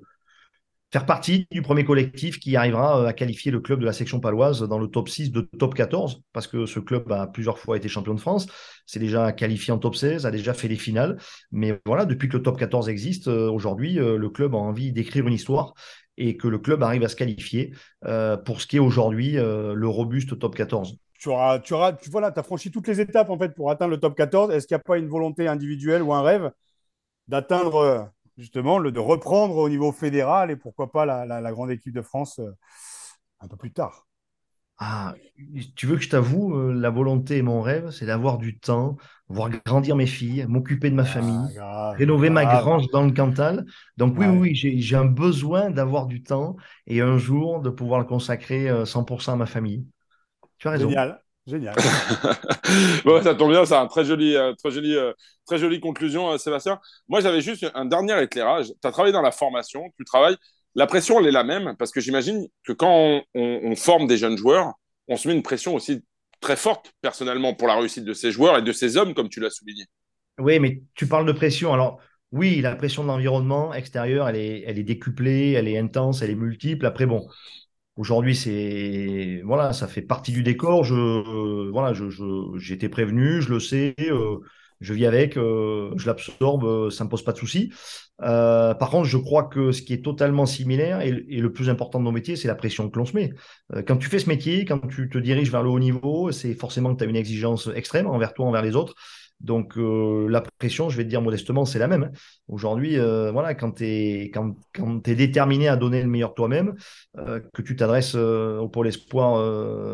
faire 0.95 1.05
partie 1.05 1.45
du 1.51 1.61
premier 1.61 1.83
collectif 1.83 2.39
qui 2.39 2.55
arrivera 2.55 3.01
euh, 3.01 3.07
à 3.07 3.11
qualifier 3.11 3.51
le 3.51 3.59
club 3.59 3.81
de 3.81 3.85
la 3.85 3.91
section 3.91 4.21
paloise 4.21 4.61
dans 4.61 4.79
le 4.79 4.87
top 4.87 5.09
6 5.09 5.29
de 5.29 5.41
top 5.41 5.75
14, 5.75 6.21
parce 6.31 6.47
que 6.47 6.65
ce 6.65 6.79
club 6.79 7.11
a 7.11 7.27
plusieurs 7.27 7.59
fois 7.59 7.75
été 7.75 7.89
champion 7.89 8.13
de 8.13 8.19
France, 8.21 8.47
c'est 8.85 9.01
déjà 9.01 9.33
qualifié 9.33 9.73
en 9.73 9.77
top 9.77 9.97
16, 9.97 10.25
a 10.25 10.31
déjà 10.31 10.53
fait 10.53 10.69
les 10.69 10.77
finales. 10.77 11.17
Mais 11.51 11.81
voilà, 11.85 12.05
depuis 12.05 12.29
que 12.29 12.37
le 12.37 12.43
top 12.43 12.57
14 12.57 12.87
existe, 12.87 13.27
euh, 13.27 13.51
aujourd'hui, 13.51 13.99
euh, 13.99 14.15
le 14.15 14.29
club 14.29 14.55
a 14.55 14.57
envie 14.57 14.93
d'écrire 14.93 15.27
une 15.27 15.33
histoire 15.33 15.73
et 16.15 16.37
que 16.37 16.47
le 16.47 16.59
club 16.59 16.81
arrive 16.81 17.03
à 17.03 17.09
se 17.09 17.17
qualifier 17.17 17.73
pour 18.45 18.61
ce 18.61 18.67
qui 18.67 18.77
est 18.77 18.79
aujourd'hui 18.79 19.33
le 19.33 19.85
robuste 19.85 20.39
top 20.39 20.55
14. 20.55 20.95
Tu 21.19 21.27
auras, 21.27 21.59
tu 21.59 21.73
auras, 21.73 21.91
tu, 21.91 22.09
as 22.15 22.43
franchi 22.43 22.71
toutes 22.71 22.87
les 22.87 23.01
étapes 23.01 23.29
en 23.29 23.37
fait 23.37 23.53
pour 23.53 23.69
atteindre 23.69 23.91
le 23.91 23.99
top 23.99 24.15
14. 24.15 24.53
Est-ce 24.53 24.65
qu'il 24.65 24.75
n'y 24.75 24.79
a 24.79 24.83
pas 24.83 24.97
une 24.97 25.09
volonté 25.09 25.49
individuelle 25.49 26.01
ou 26.01 26.13
un 26.13 26.21
rêve 26.21 26.51
d'atteindre 27.27 28.13
justement, 28.37 28.77
le, 28.79 28.91
de 28.91 28.99
reprendre 28.99 29.57
au 29.57 29.69
niveau 29.69 29.91
fédéral 29.91 30.51
et 30.51 30.55
pourquoi 30.55 30.91
pas 30.91 31.05
la, 31.05 31.25
la, 31.25 31.41
la 31.41 31.51
grande 31.51 31.71
équipe 31.71 31.93
de 31.93 32.01
France 32.01 32.39
euh, 32.39 32.51
un 33.39 33.47
peu 33.47 33.57
plus 33.57 33.71
tard. 33.71 34.05
Ah, 34.77 35.15
tu 35.75 35.85
veux 35.85 35.95
que 35.95 36.01
je 36.01 36.09
t'avoue, 36.09 36.53
euh, 36.53 36.73
la 36.73 36.89
volonté 36.89 37.37
et 37.37 37.41
mon 37.41 37.61
rêve, 37.61 37.91
c'est 37.91 38.05
d'avoir 38.05 38.37
du 38.37 38.59
temps, 38.59 38.97
voir 39.29 39.49
grandir 39.65 39.95
mes 39.95 40.05
filles, 40.05 40.45
m'occuper 40.49 40.89
de 40.89 40.95
ma 40.95 41.03
ah, 41.03 41.05
famille, 41.05 41.55
grave, 41.55 41.95
rénover 41.97 42.29
grave. 42.29 42.45
ma 42.45 42.59
grange 42.59 42.87
dans 42.91 43.05
le 43.05 43.11
Cantal. 43.11 43.65
Donc 43.95 44.17
oui, 44.17 44.25
ouais. 44.25 44.37
oui, 44.37 44.55
j'ai 44.55 44.95
un 44.97 45.05
besoin 45.05 45.69
d'avoir 45.69 46.07
du 46.07 46.23
temps 46.23 46.57
et 46.87 46.99
un 46.99 47.17
jour 47.17 47.61
de 47.61 47.69
pouvoir 47.69 48.01
le 48.01 48.05
consacrer 48.05 48.67
100% 48.85 49.31
euh, 49.31 49.33
à 49.33 49.37
ma 49.37 49.45
famille. 49.45 49.85
Tu 50.57 50.67
as 50.67 50.71
raison. 50.71 50.89
Génial. 50.89 51.21
Génial. 51.47 51.75
bon, 53.05 53.21
ça 53.21 53.35
tombe 53.35 53.51
bien, 53.51 53.65
c'est 53.65 53.75
un 53.75 53.85
très 53.85 54.03
joli, 54.03 54.35
euh, 54.35 54.53
très 54.53 54.71
joli, 54.71 54.95
euh, 54.95 55.13
très 55.45 55.59
jolie 55.59 55.79
conclusion, 55.79 56.31
euh, 56.31 56.37
Sébastien. 56.37 56.79
Moi, 57.07 57.21
j'avais 57.21 57.41
juste 57.41 57.67
un 57.75 57.85
dernier 57.85 58.19
éclairage. 58.23 58.67
Tu 58.81 58.87
as 58.87 58.91
travaillé 58.91 59.13
dans 59.13 59.21
la 59.21 59.31
formation, 59.31 59.83
tu 59.97 60.05
travailles. 60.05 60.37
La 60.73 60.87
pression, 60.87 61.19
elle 61.19 61.27
est 61.27 61.31
la 61.31 61.43
même 61.43 61.75
parce 61.77 61.91
que 61.91 62.01
j'imagine 62.01 62.47
que 62.63 62.73
quand 62.73 62.89
on, 62.91 63.23
on, 63.35 63.59
on, 63.63 63.75
forme 63.75 64.07
des 64.07 64.17
jeunes 64.17 64.37
joueurs, 64.37 64.73
on 65.07 65.17
se 65.17 65.27
met 65.27 65.35
une 65.35 65.43
pression 65.43 65.75
aussi 65.75 66.03
très 66.41 66.55
forte 66.55 66.91
personnellement 67.01 67.53
pour 67.53 67.67
la 67.67 67.75
réussite 67.75 68.05
de 68.05 68.13
ces 68.13 68.31
joueurs 68.31 68.57
et 68.57 68.61
de 68.63 68.71
ces 68.71 68.97
hommes, 68.97 69.13
comme 69.13 69.29
tu 69.29 69.39
l'as 69.39 69.51
souligné. 69.51 69.85
Oui, 70.39 70.59
mais 70.59 70.81
tu 70.95 71.07
parles 71.07 71.25
de 71.27 71.31
pression. 71.31 71.73
Alors, 71.73 71.99
oui, 72.31 72.59
la 72.59 72.75
pression 72.75 73.03
de 73.03 73.07
l'environnement 73.07 73.73
extérieur, 73.73 74.27
elle 74.27 74.35
est, 74.35 74.63
elle 74.67 74.77
est 74.77 74.83
décuplée, 74.83 75.51
elle 75.51 75.67
est 75.67 75.77
intense, 75.77 76.21
elle 76.21 76.31
est 76.31 76.35
multiple. 76.35 76.85
Après, 76.85 77.05
bon, 77.05 77.27
Aujourd'hui, 77.95 78.35
c'est 78.35 79.41
voilà, 79.45 79.71
ça 79.71 79.87
fait 79.87 80.01
partie 80.01 80.31
du 80.33 80.43
décor. 80.43 80.83
Je 80.83 80.95
euh, 80.95 81.69
voilà, 81.71 81.93
je, 81.93 82.73
été 82.73 82.89
prévenu, 82.89 83.41
je 83.41 83.49
le 83.49 83.59
sais, 83.59 83.95
euh, 83.99 84.37
je 84.81 84.93
vis 84.93 85.05
avec, 85.05 85.37
euh, 85.37 85.93
je 85.95 86.05
l'absorbe, 86.05 86.65
euh, 86.65 86.89
ça 86.89 87.05
me 87.05 87.09
pose 87.09 87.23
pas 87.23 87.31
de 87.31 87.37
souci. 87.37 87.71
Euh, 88.21 88.73
par 88.73 88.89
contre, 88.89 89.07
je 89.07 89.17
crois 89.17 89.43
que 89.43 89.71
ce 89.71 89.81
qui 89.81 89.93
est 89.93 90.03
totalement 90.03 90.45
similaire 90.45 91.01
et, 91.01 91.25
et 91.29 91.39
le 91.39 91.53
plus 91.53 91.69
important 91.69 91.99
de 91.99 92.03
nos 92.03 92.11
métiers, 92.11 92.35
c'est 92.35 92.49
la 92.49 92.55
pression 92.55 92.89
que 92.89 92.99
l'on 92.99 93.05
se 93.05 93.15
met. 93.15 93.31
quand 93.87 93.97
tu 93.97 94.09
fais 94.09 94.19
ce 94.19 94.29
métier, 94.29 94.65
quand 94.65 94.79
tu 94.87 95.09
te 95.09 95.17
diriges 95.17 95.51
vers 95.51 95.63
le 95.63 95.69
haut 95.69 95.79
niveau, 95.79 96.31
c'est 96.31 96.53
forcément 96.53 96.93
que 96.93 96.99
tu 96.99 97.05
as 97.05 97.07
une 97.09 97.15
exigence 97.15 97.69
extrême 97.75 98.07
envers 98.07 98.33
toi, 98.33 98.45
envers 98.45 98.61
les 98.61 98.75
autres. 98.75 98.95
Donc 99.45 99.77
euh, 99.77 100.27
la 100.27 100.41
pression, 100.41 100.89
je 100.89 100.97
vais 100.97 101.03
te 101.03 101.09
dire 101.09 101.21
modestement, 101.21 101.65
c'est 101.65 101.77
la 101.77 101.87
même. 101.87 102.11
Aujourd'hui, 102.47 102.97
euh, 102.97 103.31
voilà, 103.31 103.53
quand 103.53 103.73
tu 103.73 103.85
es, 103.85 104.31
quand, 104.33 104.55
quand 104.73 105.07
déterminé 105.07 105.67
à 105.67 105.75
donner 105.75 106.01
le 106.01 106.09
meilleur 106.09 106.33
toi-même, 106.33 106.73
euh, 107.19 107.39
que 107.53 107.61
tu 107.61 107.75
t'adresses 107.75 108.15
au 108.15 108.67
pôle 108.69 108.87
espoir 108.87 109.35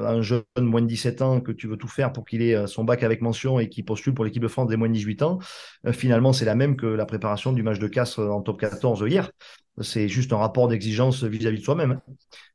à 0.06 0.12
un 0.12 0.22
jeune 0.22 0.44
moins 0.58 0.82
de 0.82 0.88
17 0.88 1.22
ans, 1.22 1.42
que 1.42 1.52
tu 1.52 1.68
veux 1.68 1.76
tout 1.76 1.90
faire 1.90 2.14
pour 2.14 2.24
qu'il 2.24 2.42
ait 2.42 2.66
son 2.66 2.86
bac 2.86 3.04
avec 3.04 3.22
mention 3.22 3.60
et 3.60 3.68
qu'il 3.68 3.84
postule 3.84 4.14
pour 4.14 4.24
l'équipe 4.24 4.42
de 4.42 4.48
France 4.48 4.70
des 4.70 4.78
moins 4.78 4.88
de 4.88 4.94
18 4.94 5.22
ans, 5.24 5.40
finalement, 5.92 6.32
c'est 6.32 6.46
la 6.46 6.56
même 6.56 6.78
que 6.78 6.86
la 6.86 7.06
préparation 7.06 7.52
du 7.52 7.62
match 7.62 7.80
de 7.80 7.88
casse 7.88 8.20
en 8.20 8.42
top 8.42 8.60
14 8.60 9.04
hier. 9.08 9.32
C'est 9.82 10.08
juste 10.08 10.32
un 10.32 10.38
rapport 10.38 10.68
d'exigence 10.70 11.24
vis-à-vis 11.24 11.60
de 11.60 11.64
soi-même. 11.64 12.00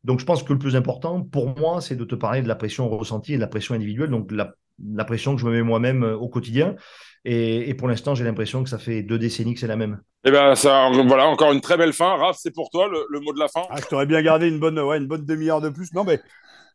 Donc 0.04 0.20
je 0.20 0.24
pense 0.24 0.42
que 0.42 0.52
le 0.52 0.58
plus 0.58 0.76
important 0.76 1.22
pour 1.22 1.58
moi, 1.58 1.80
c'est 1.80 1.96
de 1.96 2.04
te 2.04 2.14
parler 2.14 2.40
de 2.40 2.48
la 2.48 2.54
pression 2.56 2.88
ressentie 2.88 3.34
et 3.34 3.36
de 3.36 3.40
la 3.40 3.48
pression 3.48 3.74
individuelle, 3.74 4.10
donc 4.10 4.30
la 4.32 4.54
la 4.84 5.04
pression 5.04 5.34
que 5.34 5.40
je 5.40 5.46
me 5.46 5.52
mets 5.52 5.62
moi-même 5.62 6.02
euh, 6.04 6.16
au 6.16 6.28
quotidien. 6.28 6.76
Et, 7.24 7.68
et 7.68 7.74
pour 7.74 7.88
l'instant, 7.88 8.14
j'ai 8.14 8.24
l'impression 8.24 8.62
que 8.62 8.70
ça 8.70 8.78
fait 8.78 9.02
deux 9.02 9.18
décennies 9.18 9.54
que 9.54 9.60
c'est 9.60 9.66
la 9.66 9.76
même. 9.76 10.00
Et 10.24 10.28
eh 10.28 10.30
ben 10.30 10.54
ça, 10.54 10.88
voilà, 10.90 11.26
encore 11.26 11.52
une 11.52 11.60
très 11.60 11.76
belle 11.76 11.92
fin. 11.92 12.16
Raph, 12.16 12.36
c'est 12.38 12.52
pour 12.52 12.70
toi 12.70 12.88
le, 12.88 13.04
le, 13.10 13.20
mot 13.20 13.32
de 13.32 13.38
la 13.38 13.48
fin. 13.48 13.62
Ah, 13.68 13.76
je 13.80 13.86
t'aurais 13.86 14.06
bien 14.06 14.22
gardé 14.22 14.48
une 14.48 14.60
bonne, 14.60 14.78
ouais, 14.78 14.98
une 14.98 15.06
bonne 15.06 15.24
demi-heure 15.24 15.60
de 15.60 15.68
plus. 15.68 15.92
Non, 15.92 16.04
mais 16.04 16.20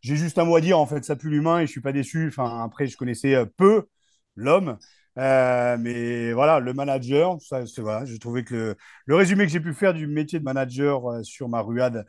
j'ai 0.01 0.17
juste 0.17 0.37
un 0.39 0.43
mot 0.43 0.57
à 0.57 0.61
dire. 0.61 0.77
En 0.77 0.85
fait, 0.85 1.05
ça 1.05 1.15
pue 1.15 1.29
l'humain 1.29 1.59
et 1.59 1.67
je 1.67 1.71
suis 1.71 1.81
pas 1.81 1.93
déçu. 1.93 2.27
Enfin, 2.27 2.63
après, 2.63 2.87
je 2.87 2.97
connaissais 2.97 3.33
euh, 3.35 3.45
peu 3.45 3.87
l'homme. 4.35 4.77
Euh, 5.17 5.77
mais 5.79 6.33
voilà, 6.33 6.59
le 6.59 6.73
manager, 6.73 7.37
ça, 7.41 7.61
voilà, 7.77 8.05
j'ai 8.05 8.19
trouvé 8.19 8.43
que 8.43 8.55
le, 8.55 8.75
le 9.05 9.15
résumé 9.15 9.45
que 9.45 9.51
j'ai 9.51 9.59
pu 9.59 9.73
faire 9.73 9.93
du 9.93 10.07
métier 10.07 10.39
de 10.39 10.43
manager 10.43 11.11
euh, 11.11 11.23
sur 11.23 11.49
ma 11.49 11.61
ruade 11.61 12.05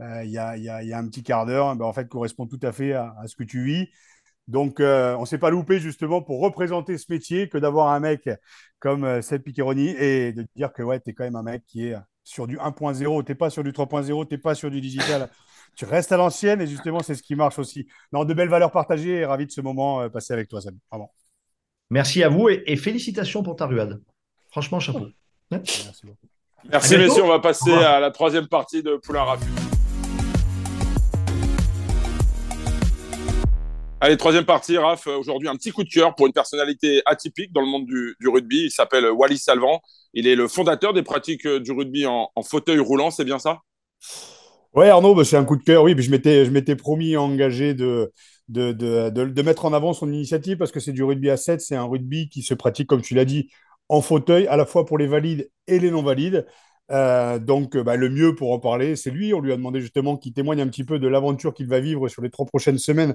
il 0.00 0.30
y, 0.30 0.38
a, 0.38 0.56
y, 0.56 0.68
a, 0.68 0.82
y, 0.82 0.92
a, 0.92 0.98
un 0.98 1.06
petit 1.08 1.22
quart 1.22 1.46
d'heure, 1.46 1.74
ben, 1.76 1.84
en 1.84 1.92
fait, 1.92 2.08
correspond 2.08 2.46
tout 2.46 2.58
à 2.62 2.72
fait 2.72 2.92
à, 2.92 3.14
à 3.22 3.28
ce 3.28 3.36
que 3.36 3.44
tu 3.44 3.64
vis. 3.64 3.88
Donc, 4.46 4.80
euh, 4.80 5.14
on 5.16 5.22
ne 5.22 5.26
s'est 5.26 5.38
pas 5.38 5.50
loupé 5.50 5.80
justement 5.80 6.20
pour 6.20 6.40
représenter 6.40 6.98
ce 6.98 7.06
métier 7.10 7.48
que 7.48 7.56
d'avoir 7.56 7.88
un 7.88 8.00
mec 8.00 8.28
comme 8.78 9.04
euh, 9.04 9.22
Seb 9.22 9.42
Piccheroni 9.42 9.88
et 9.88 10.32
de 10.32 10.46
dire 10.54 10.72
que 10.72 10.82
ouais, 10.82 11.00
tu 11.00 11.10
es 11.10 11.12
quand 11.14 11.24
même 11.24 11.36
un 11.36 11.42
mec 11.42 11.64
qui 11.66 11.86
est 11.86 11.96
sur 12.24 12.46
du 12.46 12.58
1.0, 12.58 13.24
tu 13.24 13.32
n'es 13.32 13.34
pas 13.34 13.50
sur 13.50 13.64
du 13.64 13.72
3.0, 13.72 14.28
tu 14.28 14.34
n'es 14.34 14.38
pas 14.38 14.54
sur 14.54 14.70
du 14.70 14.80
digital. 14.80 15.30
tu 15.76 15.86
restes 15.86 16.12
à 16.12 16.16
l'ancienne 16.16 16.60
et 16.60 16.66
justement, 16.66 17.00
c'est 17.00 17.14
ce 17.14 17.22
qui 17.22 17.34
marche 17.34 17.58
aussi. 17.58 17.86
Non, 18.12 18.24
de 18.24 18.34
belles 18.34 18.48
valeurs 18.48 18.72
partagées 18.72 19.20
et 19.20 19.24
ravi 19.24 19.46
de 19.46 19.50
ce 19.50 19.60
moment 19.62 20.02
euh, 20.02 20.08
passé 20.08 20.32
avec 20.34 20.48
toi, 20.48 20.60
Seb. 20.60 20.76
Vraiment. 20.90 21.12
Merci 21.90 22.22
à 22.22 22.28
vous 22.28 22.48
et, 22.48 22.62
et, 22.66 22.76
félicitations 22.76 23.42
pour 23.42 23.56
ta 23.56 23.66
ruade. 23.66 24.02
Franchement, 24.50 24.80
chapeau. 24.80 25.08
Merci 25.50 25.90
beaucoup. 26.04 26.26
Merci, 26.70 26.96
messieurs. 26.96 27.24
On 27.24 27.28
va 27.28 27.40
passer 27.40 27.72
à 27.72 28.00
la 28.00 28.10
troisième 28.10 28.48
partie 28.48 28.82
de 28.82 28.96
Poulain 28.96 29.24
Raffut. 29.24 29.63
Allez, 34.00 34.16
troisième 34.16 34.44
partie, 34.44 34.76
Raph. 34.76 35.06
Aujourd'hui, 35.06 35.48
un 35.48 35.56
petit 35.56 35.70
coup 35.70 35.82
de 35.82 35.88
cœur 35.88 36.14
pour 36.14 36.26
une 36.26 36.32
personnalité 36.32 37.00
atypique 37.06 37.52
dans 37.52 37.60
le 37.60 37.66
monde 37.66 37.86
du, 37.86 38.28
rugby. 38.28 38.64
Il 38.64 38.70
s'appelle 38.70 39.06
Wally 39.10 39.38
Salvant. 39.38 39.80
Il 40.12 40.26
est 40.26 40.34
le 40.34 40.46
fondateur 40.48 40.92
des 40.92 41.02
pratiques 41.02 41.46
du 41.46 41.72
rugby 41.72 42.04
en, 42.04 42.28
en 42.34 42.42
fauteuil 42.42 42.78
roulant, 42.78 43.10
c'est 43.10 43.24
bien 43.24 43.38
ça? 43.38 43.60
Ouais, 44.74 44.88
Arnaud, 44.88 45.14
bah, 45.14 45.24
c'est 45.24 45.36
un 45.36 45.44
coup 45.44 45.56
de 45.56 45.62
cœur. 45.62 45.84
Oui, 45.84 45.94
je 45.96 46.10
m'étais, 46.10 46.44
je 46.44 46.50
m'étais 46.50 46.76
promis 46.76 47.16
engagé 47.16 47.74
de, 47.74 48.12
de, 48.48 48.72
de, 48.72 49.10
de, 49.10 49.24
de 49.24 49.42
mettre 49.42 49.64
en 49.64 49.72
avant 49.72 49.92
son 49.92 50.12
initiative 50.12 50.56
parce 50.58 50.72
que 50.72 50.80
c'est 50.80 50.92
du 50.92 51.02
rugby 51.04 51.30
à 51.30 51.36
7. 51.36 51.60
C'est 51.60 51.76
un 51.76 51.84
rugby 51.84 52.28
qui 52.28 52.42
se 52.42 52.54
pratique, 52.54 52.88
comme 52.88 53.02
tu 53.02 53.14
l'as 53.14 53.24
dit, 53.24 53.48
en 53.88 54.02
fauteuil, 54.02 54.46
à 54.48 54.56
la 54.56 54.66
fois 54.66 54.84
pour 54.84 54.98
les 54.98 55.06
valides 55.06 55.50
et 55.66 55.78
les 55.78 55.90
non-valides. 55.90 56.46
Euh, 56.90 57.38
donc, 57.38 57.76
bah, 57.76 57.96
le 57.96 58.10
mieux 58.10 58.34
pour 58.34 58.52
en 58.52 58.58
parler, 58.58 58.96
c'est 58.96 59.10
lui. 59.10 59.32
On 59.32 59.40
lui 59.40 59.52
a 59.52 59.56
demandé 59.56 59.80
justement 59.80 60.16
qu'il 60.16 60.32
témoigne 60.32 60.60
un 60.60 60.68
petit 60.68 60.84
peu 60.84 60.98
de 60.98 61.08
l'aventure 61.08 61.54
qu'il 61.54 61.66
va 61.66 61.80
vivre 61.80 62.08
sur 62.08 62.22
les 62.22 62.30
trois 62.30 62.46
prochaines 62.46 62.78
semaines 62.78 63.14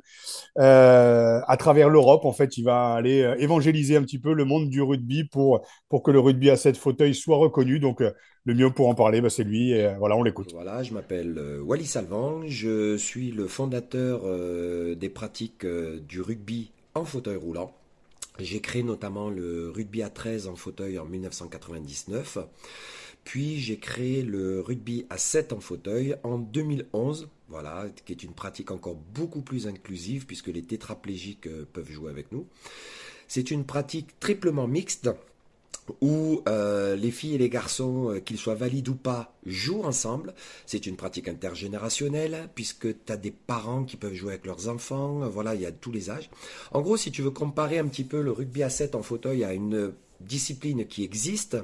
euh, 0.58 1.42
à 1.48 1.58
travers 1.58 1.90
l'Europe. 1.90 2.26
En 2.26 2.34
fait, 2.34 2.58
il 2.58 2.64
va 2.64 2.94
aller 2.94 3.22
euh, 3.22 3.36
évangéliser 3.40 3.96
un 3.96 4.04
petit 4.04 4.20
peu 4.20 4.34
le 4.34 4.46
monde 4.46 4.70
du 4.70 4.82
rugby 4.82 5.24
pour, 5.24 5.66
pour 5.90 6.04
que 6.04 6.12
le 6.12 6.20
rugby 6.20 6.50
à 6.50 6.58
sept 6.58 6.78
fauteuils 6.78 7.16
soit 7.16 7.38
reconnu. 7.38 7.80
Donc, 7.80 8.02
euh, 8.02 8.12
le 8.46 8.54
mieux 8.54 8.72
pour 8.72 8.90
en 8.90 8.96
parler, 8.96 9.22
bah, 9.22 9.30
c'est 9.30 9.44
lui. 9.44 9.72
Et, 9.72 9.86
euh, 9.86 9.98
voilà, 9.98 10.16
on 10.16 10.24
l'écoute. 10.24 10.54
Voilà, 10.54 10.84
je 10.84 10.94
m'appelle 10.94 11.38
euh, 11.38 11.62
Wally 11.62 11.86
Salvan. 11.86 12.42
Je 12.48 12.98
suis 12.98 13.32
le 13.32 13.48
fondateur 13.48 14.22
euh, 14.24 14.96
des 14.96 15.10
pratiques 15.10 15.66
euh, 15.66 16.00
du 16.00 16.22
rugby 16.22 16.72
en 16.96 17.06
fauteuil 17.06 17.36
roulant. 17.36 17.74
J'ai 18.40 18.62
créé 18.62 18.84
notamment 18.84 19.30
le 19.30 19.70
rugby 19.70 20.02
à 20.02 20.10
13 20.10 20.48
en 20.48 20.56
fauteuil 20.56 20.98
en 20.98 21.06
1999. 21.06 22.40
Puis 23.24 23.60
j'ai 23.60 23.78
créé 23.78 24.24
le 24.24 24.62
rugby 24.62 25.06
à 25.10 25.18
7 25.18 25.54
en 25.54 25.60
fauteuil 25.60 26.16
en 26.24 26.38
2011, 26.38 27.30
voilà, 27.48 27.86
qui 28.06 28.14
est 28.14 28.24
une 28.24 28.34
pratique 28.34 28.72
encore 28.72 28.96
beaucoup 28.96 29.42
plus 29.42 29.68
inclusive 29.68 30.26
puisque 30.26 30.48
les 30.48 30.64
tétraplégiques 30.64 31.48
euh, 31.48 31.68
peuvent 31.72 31.92
jouer 31.92 32.10
avec 32.10 32.32
nous. 32.32 32.48
C'est 33.28 33.52
une 33.52 33.66
pratique 33.66 34.20
triplement 34.20 34.68
mixte 34.68 35.10
où 36.02 36.42
euh, 36.48 36.96
les 36.96 37.12
filles 37.12 37.36
et 37.36 37.38
les 37.38 37.50
garçons, 37.50 38.12
euh, 38.12 38.20
qu'ils 38.20 38.38
soient 38.38 38.56
valides 38.56 38.90
ou 38.90 38.96
pas, 38.96 39.34
jouent 39.46 39.84
ensemble. 39.84 40.34
C'est 40.66 40.86
une 40.86 40.96
pratique 40.96 41.28
intergénérationnelle 41.28 42.50
puisque 42.56 42.88
tu 43.06 43.12
as 43.12 43.18
des 43.18 43.32
parents 43.32 43.84
qui 43.84 43.98
peuvent 43.98 44.14
jouer 44.14 44.34
avec 44.34 44.46
leurs 44.46 44.68
enfants. 44.68 45.20
Voilà, 45.30 45.56
il 45.56 45.62
y 45.62 45.66
a 45.66 45.72
tous 45.72 45.92
les 45.92 46.10
âges. 46.10 46.30
En 46.72 46.82
gros, 46.82 46.98
si 46.98 47.12
tu 47.12 47.22
veux 47.22 47.32
comparer 47.32 47.80
un 47.80 47.88
petit 47.88 48.04
peu 48.04 48.22
le 48.22 48.32
rugby 48.32 48.64
à 48.64 48.70
7 48.70 48.96
en 48.96 49.04
fauteuil 49.04 49.44
à 49.44 49.54
une 49.54 49.94
discipline 50.22 50.86
qui 50.86 51.04
existe, 51.04 51.58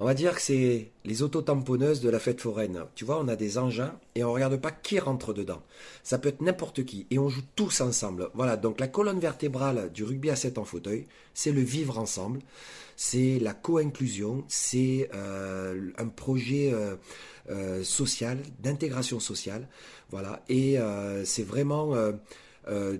on 0.00 0.06
va 0.06 0.14
dire 0.14 0.34
que 0.34 0.40
c'est 0.40 0.90
les 1.04 1.22
autotamponneuses 1.22 2.00
de 2.00 2.08
la 2.08 2.18
fête 2.18 2.40
foraine. 2.40 2.84
Tu 2.94 3.04
vois, 3.04 3.20
on 3.20 3.28
a 3.28 3.36
des 3.36 3.58
engins 3.58 3.94
et 4.14 4.24
on 4.24 4.32
regarde 4.32 4.56
pas 4.56 4.70
qui 4.70 4.98
rentre 4.98 5.34
dedans. 5.34 5.62
Ça 6.02 6.18
peut 6.18 6.30
être 6.30 6.40
n'importe 6.40 6.86
qui 6.86 7.06
et 7.10 7.18
on 7.18 7.28
joue 7.28 7.42
tous 7.54 7.82
ensemble. 7.82 8.30
Voilà, 8.32 8.56
donc 8.56 8.80
la 8.80 8.88
colonne 8.88 9.20
vertébrale 9.20 9.92
du 9.92 10.02
rugby 10.02 10.30
à 10.30 10.36
7 10.36 10.56
en 10.56 10.64
fauteuil, 10.64 11.04
c'est 11.34 11.52
le 11.52 11.60
vivre 11.60 11.98
ensemble, 11.98 12.40
c'est 12.96 13.38
la 13.40 13.52
co-inclusion, 13.52 14.42
c'est 14.48 15.10
euh, 15.14 15.90
un 15.98 16.08
projet 16.08 16.72
euh, 16.72 16.96
euh, 17.50 17.84
social, 17.84 18.38
d'intégration 18.58 19.20
sociale. 19.20 19.68
Voilà, 20.10 20.42
et 20.48 20.76
c'est 21.24 21.44
vraiment 21.44 21.94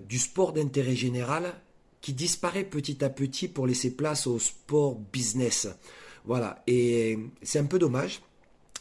du 0.07 0.17
sport 0.17 0.53
d'intérêt 0.53 0.95
général 0.95 1.53
qui 1.99 2.13
disparaît 2.13 2.63
petit 2.63 3.03
à 3.03 3.09
petit 3.09 3.49
pour 3.49 3.67
laisser 3.67 3.91
place 3.91 4.27
au 4.27 4.39
sport 4.39 4.95
business. 4.95 5.67
Voilà, 6.25 6.61
et 6.67 7.17
c'est 7.41 7.59
un 7.59 7.65
peu 7.65 7.79
dommage. 7.79 8.21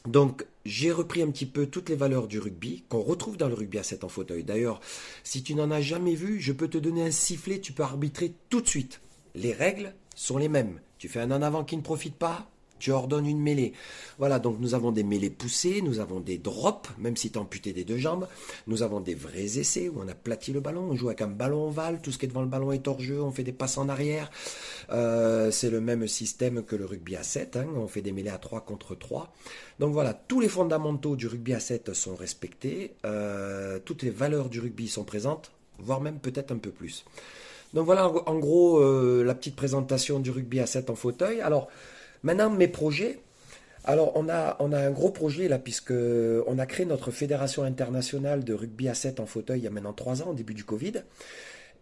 Donc, 0.06 0.46
j'ai 0.64 0.92
repris 0.92 1.22
un 1.22 1.30
petit 1.30 1.46
peu 1.46 1.66
toutes 1.66 1.88
les 1.88 1.96
valeurs 1.96 2.26
du 2.26 2.38
rugby 2.38 2.84
qu'on 2.88 3.02
retrouve 3.02 3.36
dans 3.36 3.48
le 3.48 3.54
rugby 3.54 3.78
à 3.78 3.82
7 3.82 4.04
en 4.04 4.08
fauteuil. 4.08 4.44
D'ailleurs, 4.44 4.80
si 5.24 5.42
tu 5.42 5.54
n'en 5.54 5.70
as 5.70 5.80
jamais 5.80 6.14
vu, 6.14 6.40
je 6.40 6.52
peux 6.52 6.68
te 6.68 6.78
donner 6.78 7.02
un 7.02 7.10
sifflet, 7.10 7.60
tu 7.60 7.72
peux 7.72 7.82
arbitrer 7.82 8.32
tout 8.48 8.60
de 8.60 8.68
suite. 8.68 9.00
Les 9.34 9.52
règles 9.52 9.94
sont 10.14 10.38
les 10.38 10.48
mêmes. 10.48 10.80
Tu 10.98 11.08
fais 11.08 11.20
un 11.20 11.30
en 11.30 11.42
avant 11.42 11.64
qui 11.64 11.76
ne 11.76 11.82
profite 11.82 12.14
pas, 12.14 12.50
tu 12.80 12.90
ordonnes 12.90 13.26
une 13.26 13.40
mêlée. 13.40 13.72
Voilà, 14.18 14.40
donc 14.40 14.58
nous 14.58 14.74
avons 14.74 14.90
des 14.90 15.04
mêlées 15.04 15.30
poussées, 15.30 15.82
nous 15.82 16.00
avons 16.00 16.18
des 16.18 16.38
drops, 16.38 16.90
même 16.98 17.16
si 17.16 17.30
tu 17.30 17.38
amputé 17.38 17.72
des 17.72 17.84
deux 17.84 17.98
jambes. 17.98 18.26
Nous 18.66 18.82
avons 18.82 18.98
des 18.98 19.14
vrais 19.14 19.58
essais 19.58 19.88
où 19.88 20.00
on 20.02 20.08
aplatit 20.08 20.52
le 20.52 20.60
ballon, 20.60 20.88
on 20.90 20.96
joue 20.96 21.08
avec 21.08 21.22
un 21.22 21.28
ballon 21.28 21.68
ovale, 21.68 22.00
tout 22.02 22.10
ce 22.10 22.18
qui 22.18 22.26
est 22.26 22.28
devant 22.28 22.42
le 22.42 22.48
ballon 22.48 22.72
est 22.72 22.88
hors 22.88 23.00
jeu, 23.00 23.22
on 23.22 23.30
fait 23.30 23.44
des 23.44 23.52
passes 23.52 23.78
en 23.78 23.88
arrière. 23.88 24.30
Euh, 24.90 25.50
c'est 25.50 25.70
le 25.70 25.80
même 25.80 26.08
système 26.08 26.62
que 26.64 26.74
le 26.74 26.86
rugby 26.86 27.16
à 27.16 27.22
7, 27.22 27.56
hein, 27.56 27.66
on 27.76 27.86
fait 27.86 28.02
des 28.02 28.12
mêlées 28.12 28.30
à 28.30 28.38
3 28.38 28.62
contre 28.62 28.94
3. 28.94 29.32
Donc 29.78 29.92
voilà, 29.92 30.14
tous 30.14 30.40
les 30.40 30.48
fondamentaux 30.48 31.16
du 31.16 31.26
rugby 31.26 31.54
à 31.54 31.60
7 31.60 31.94
sont 31.94 32.14
respectés, 32.14 32.94
euh, 33.04 33.78
toutes 33.84 34.02
les 34.02 34.10
valeurs 34.10 34.48
du 34.48 34.60
rugby 34.60 34.88
sont 34.88 35.04
présentes, 35.04 35.52
voire 35.78 36.00
même 36.00 36.18
peut-être 36.18 36.52
un 36.52 36.58
peu 36.58 36.70
plus. 36.70 37.04
Donc 37.72 37.86
voilà 37.86 38.08
en, 38.08 38.22
en 38.26 38.38
gros 38.38 38.80
euh, 38.80 39.22
la 39.24 39.34
petite 39.34 39.56
présentation 39.56 40.18
du 40.18 40.30
rugby 40.30 40.60
à 40.60 40.66
7 40.66 40.90
en 40.90 40.94
fauteuil. 40.94 41.40
Alors, 41.40 41.68
Maintenant, 42.22 42.50
mes 42.50 42.68
projets. 42.68 43.20
Alors, 43.84 44.12
on 44.14 44.28
a, 44.28 44.58
un 44.60 44.90
gros 44.90 45.10
projet 45.10 45.48
là, 45.48 45.58
puisque 45.58 45.92
on 46.46 46.58
a 46.58 46.66
créé 46.66 46.84
notre 46.84 47.10
fédération 47.10 47.62
internationale 47.62 48.44
de 48.44 48.52
rugby 48.52 48.88
à 48.88 48.94
7 48.94 49.20
en 49.20 49.26
fauteuil 49.26 49.60
il 49.60 49.64
y 49.64 49.66
a 49.66 49.70
maintenant 49.70 49.94
3 49.94 50.22
ans, 50.22 50.30
au 50.30 50.34
début 50.34 50.54
du 50.54 50.64
Covid. 50.64 51.02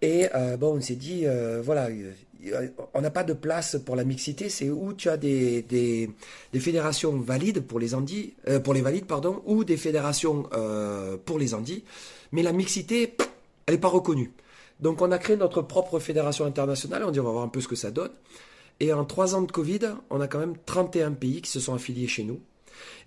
Et 0.00 0.28
euh, 0.34 0.56
bon, 0.56 0.76
on 0.76 0.80
s'est 0.80 0.94
dit, 0.94 1.22
euh, 1.26 1.60
voilà, 1.62 1.88
euh, 1.88 2.68
on 2.94 3.00
n'a 3.00 3.10
pas 3.10 3.24
de 3.24 3.32
place 3.32 3.76
pour 3.84 3.96
la 3.96 4.04
mixité, 4.04 4.48
c'est 4.48 4.70
où 4.70 4.92
tu 4.92 5.08
as 5.08 5.16
des, 5.16 6.08
fédérations 6.54 7.18
valides 7.18 7.60
pour 7.60 7.80
les 7.80 7.94
Andis, 7.94 8.34
pour 8.62 8.74
les 8.74 8.80
valides, 8.80 9.06
pardon, 9.06 9.42
ou 9.44 9.64
des 9.64 9.76
fédérations 9.76 10.48
pour 11.24 11.38
les 11.38 11.54
Andis, 11.54 11.82
mais 12.30 12.42
la 12.42 12.52
mixité, 12.52 13.16
elle 13.66 13.74
n'est 13.74 13.80
pas 13.80 13.88
reconnue. 13.88 14.32
Donc 14.78 15.02
on 15.02 15.10
a 15.10 15.18
créé 15.18 15.36
notre 15.36 15.62
propre 15.62 15.98
fédération 15.98 16.44
internationale, 16.44 17.02
on 17.04 17.10
dit 17.10 17.18
on 17.18 17.24
va 17.24 17.32
voir 17.32 17.44
un 17.44 17.48
peu 17.48 17.60
ce 17.60 17.66
que 17.66 17.74
ça 17.74 17.90
donne. 17.90 18.12
Et 18.80 18.92
en 18.92 19.04
trois 19.04 19.34
ans 19.34 19.42
de 19.42 19.50
Covid, 19.50 19.80
on 20.10 20.20
a 20.20 20.28
quand 20.28 20.38
même 20.38 20.56
31 20.66 21.12
pays 21.12 21.42
qui 21.42 21.50
se 21.50 21.60
sont 21.60 21.74
affiliés 21.74 22.06
chez 22.06 22.24
nous. 22.24 22.40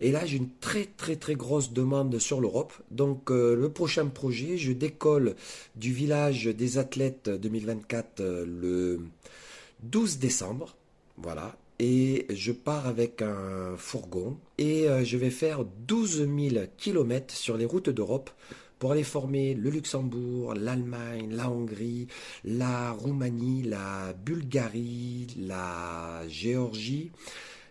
Et 0.01 0.11
là, 0.11 0.25
j'ai 0.25 0.37
une 0.37 0.49
très 0.59 0.85
très 0.85 1.15
très 1.15 1.35
grosse 1.35 1.71
demande 1.71 2.17
sur 2.19 2.41
l'Europe. 2.41 2.73
Donc 2.91 3.31
euh, 3.31 3.55
le 3.55 3.69
prochain 3.69 4.07
projet, 4.07 4.57
je 4.57 4.73
décolle 4.73 5.35
du 5.75 5.93
village 5.93 6.45
des 6.45 6.77
athlètes 6.77 7.29
2024 7.29 8.19
euh, 8.19 8.45
le 8.45 9.01
12 9.83 10.19
décembre. 10.19 10.75
Voilà. 11.17 11.55
Et 11.79 12.27
je 12.29 12.51
pars 12.51 12.85
avec 12.85 13.21
un 13.21 13.75
fourgon 13.77 14.37
et 14.57 14.87
euh, 14.87 15.03
je 15.03 15.17
vais 15.17 15.31
faire 15.31 15.65
12 15.87 16.27
000 16.27 16.65
kilomètres 16.77 17.33
sur 17.33 17.57
les 17.57 17.65
routes 17.65 17.89
d'Europe 17.89 18.29
pour 18.81 18.93
aller 18.93 19.03
former 19.03 19.53
le 19.53 19.69
Luxembourg, 19.69 20.55
l'Allemagne, 20.55 21.29
la 21.35 21.51
Hongrie, 21.51 22.07
la 22.43 22.89
Roumanie, 22.89 23.61
la 23.61 24.11
Bulgarie, 24.25 25.27
la 25.37 26.23
Géorgie, 26.27 27.11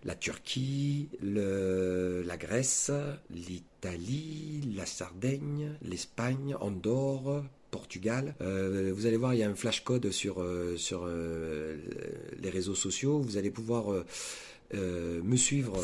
la 0.05 0.15
Turquie, 0.15 1.09
la 1.21 2.37
Grèce, 2.37 2.93
l'Italie, 3.29 4.73
la 4.77 4.87
Sardaigne, 4.87 5.73
l'Espagne, 5.83 6.55
Andorre, 6.61 7.43
Portugal. 7.73 8.37
Euh, 8.41 8.93
vous 8.95 9.07
allez 9.07 9.17
voir, 9.17 9.35
il 9.35 9.41
y 9.41 9.43
a 9.43 9.49
un 9.49 9.57
flash 9.57 9.83
code 9.83 10.13
sur, 10.13 10.41
euh, 10.41 10.77
sur 10.77 11.07
euh, 11.07 11.77
les 12.41 12.51
réseaux 12.51 12.77
sociaux. 12.77 13.19
Vous 13.19 13.37
allez 13.37 13.51
pouvoir 13.51 14.05
euh, 14.75 15.21
me 15.23 15.37
suivre. 15.37 15.75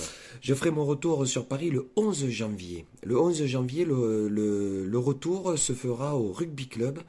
Je 0.40 0.54
ferai 0.54 0.70
mon 0.70 0.84
retour 0.84 1.26
sur 1.26 1.46
Paris 1.46 1.70
le 1.70 1.88
11 1.96 2.28
janvier. 2.28 2.86
Le 3.04 3.18
11 3.20 3.44
janvier, 3.46 3.84
le, 3.84 4.28
le- 4.28 4.86
le 4.86 4.98
retour 4.98 5.58
se 5.58 5.72
fera 5.72 6.16
au 6.16 6.32
Rugby 6.32 6.68
Club, 6.68 7.00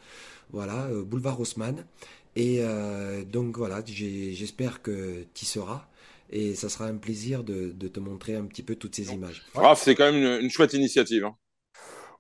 voilà, 0.52 0.86
euh, 0.88 1.04
boulevard 1.04 1.40
Haussmann. 1.40 1.86
Et 2.36 2.60
euh, 2.62 3.24
donc 3.26 3.58
voilà, 3.58 3.82
j'espère 3.86 4.82
que 4.82 5.26
tu 5.34 5.44
y 5.46 5.48
seras. 5.48 5.88
Et 6.32 6.56
ça 6.56 6.70
sera 6.70 6.86
un 6.88 6.98
plaisir 6.98 7.44
de, 7.44 7.72
de 7.72 7.88
te 7.88 8.00
montrer 8.00 8.36
un 8.36 8.46
petit 8.46 8.64
peu 8.64 8.76
toutes 8.76 8.96
ces 8.96 9.14
images. 9.14 9.44
Raph, 9.54 9.82
c'est 9.82 9.94
quand 9.94 10.06
même 10.10 10.16
une, 10.24 10.44
une 10.46 10.50
chouette 10.50 10.74
initiative. 10.74 11.26
hein. 11.26 11.36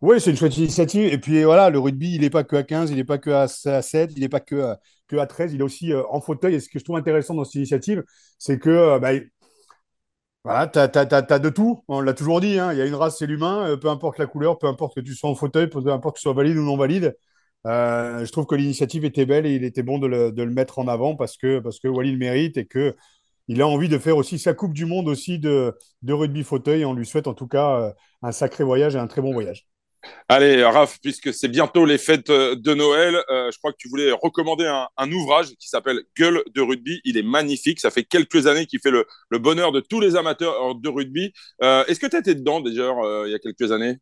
Oui, 0.02 0.22
c'est 0.22 0.30
une 0.32 0.38
chouette 0.38 0.58
initiative. 0.58 1.12
Et 1.12 1.18
puis 1.18 1.44
voilà, 1.44 1.70
le 1.70 1.80
rugby, 1.80 2.16
il 2.16 2.22
n'est 2.22 2.30
pas 2.30 2.44
que 2.44 2.56
à 2.56 2.64
15, 2.64 2.92
il 2.92 2.98
n'est 2.98 3.04
pas 3.04 3.18
que 3.18 3.30
à 3.32 3.48
7, 3.48 4.12
il 4.16 4.22
n'est 4.22 4.30
pas 4.30 4.40
que, 4.40 4.56
à- 4.56 4.80
que 5.08 5.16
à 5.18 5.26
13, 5.26 5.54
il 5.54 5.60
est 5.62 5.64
aussi 5.64 5.92
euh, 5.94 6.04
en 6.10 6.22
fauteuil. 6.22 6.56
Et 6.56 6.60
ce 6.60 6.70
que 6.70 6.80
je 6.80 6.84
trouve 6.84 6.98
intéressant 6.98 7.34
dans 7.34 7.44
cette 7.46 7.56
initiative, 7.56 8.04
c'est 8.38 8.60
que 8.60 8.70
euh, 8.70 9.00
bah, 9.00 9.12
voilà, 10.44 10.68
tu 10.68 10.80
as, 10.80 11.40
de 11.40 11.50
tout. 11.50 11.84
On 11.88 12.00
l'a 12.02 12.14
toujours 12.14 12.40
dit, 12.40 12.58
hein. 12.58 12.72
il 12.72 12.80
y 12.80 12.82
a 12.82 12.86
une 12.86 12.96
race, 12.96 13.18
c'est 13.18 13.28
l'humain. 13.28 13.70
Euh, 13.72 13.78
peu 13.78 13.90
importe 13.90 14.18
la 14.18 14.28
couleur, 14.28 14.58
peu 14.58 14.68
importe 14.68 14.96
que 14.96 15.02
tu 15.02 15.14
sois 15.14 15.30
en 15.30 15.36
fauteuil, 15.36 15.68
peu 15.68 15.80
importe 15.92 16.16
que 16.16 16.20
tu 16.20 16.24
sois 16.24 16.34
valide 16.34 16.58
ou 16.58 16.64
non 16.64 16.78
valide. 16.78 17.18
Euh, 17.66 18.26
je 18.26 18.32
trouve 18.32 18.46
que 18.46 18.56
l'initiative 18.56 19.04
était 19.04 19.26
belle 19.26 19.46
et 19.46 19.56
il 19.56 19.64
était 19.66 19.84
bon 19.84 20.00
de 20.00 20.08
le, 20.08 20.46
mettre 20.50 20.80
en 20.80 20.88
avant 20.88 21.16
parce 21.16 21.38
que, 21.38 21.60
parce 21.60 21.80
Wally 21.84 22.12
le 22.14 22.18
mérite 22.18 22.58
et 22.58 22.66
que 22.66 22.96
il 23.50 23.62
a 23.62 23.68
envie 23.68 23.90
de 23.90 23.98
faire 23.98 24.18
aussi 24.18 24.40
sa 24.40 24.54
Coupe 24.54 24.74
du 24.74 24.86
Monde 24.86 25.08
aussi 25.08 25.40
de, 25.40 25.76
de 26.02 26.14
rugby 26.14 26.44
fauteuil. 26.44 26.86
On 26.86 26.94
lui 26.94 27.06
souhaite 27.06 27.28
en 27.28 27.34
tout 27.34 27.48
cas 27.48 27.80
euh, 27.82 27.94
un 28.22 28.32
sacré 28.32 28.64
voyage 28.64 28.96
et 28.96 29.00
un 29.00 29.08
très 29.08 29.22
bon 29.22 29.34
voyage. 29.34 29.68
Allez, 30.30 30.62
Raph, 30.62 31.00
puisque 31.02 31.34
c'est 31.34 31.48
bientôt 31.48 31.86
les 31.86 31.98
fêtes 31.98 32.30
euh, 32.30 32.54
de 32.56 32.74
Noël, 32.74 33.16
euh, 33.30 33.50
je 33.50 33.58
crois 33.60 33.72
que 33.72 33.78
tu 33.78 33.88
voulais 33.88 34.12
recommander 34.12 34.66
un, 34.66 35.12
ouvrage 35.14 35.48
qui 35.58 35.70
s'appelle 35.70 36.02
Gueule 36.18 36.44
de 36.54 36.62
rugby. 36.62 37.00
Il 37.06 37.18
est 37.18 37.24
magnifique. 37.24 37.80
Ça 37.80 37.92
fait 37.92 38.04
quelques 38.04 38.46
années 38.46 38.66
qu'il 38.66 38.82
fait 38.82 38.92
le, 38.92 39.06
bonheur 39.40 39.72
de 39.72 39.80
tous 39.80 40.02
les 40.02 40.18
amateurs 40.18 40.76
de 40.76 40.90
rugby. 40.90 41.32
Euh, 41.64 41.86
Est-ce 41.86 42.02
que 42.02 42.08
tu 42.08 42.18
étais 42.18 42.36
dedans 42.36 42.60
déjà 42.60 42.92
il 43.26 43.32
y 43.32 43.36
a 43.36 43.40
quelques 43.40 43.72
années? 43.72 44.00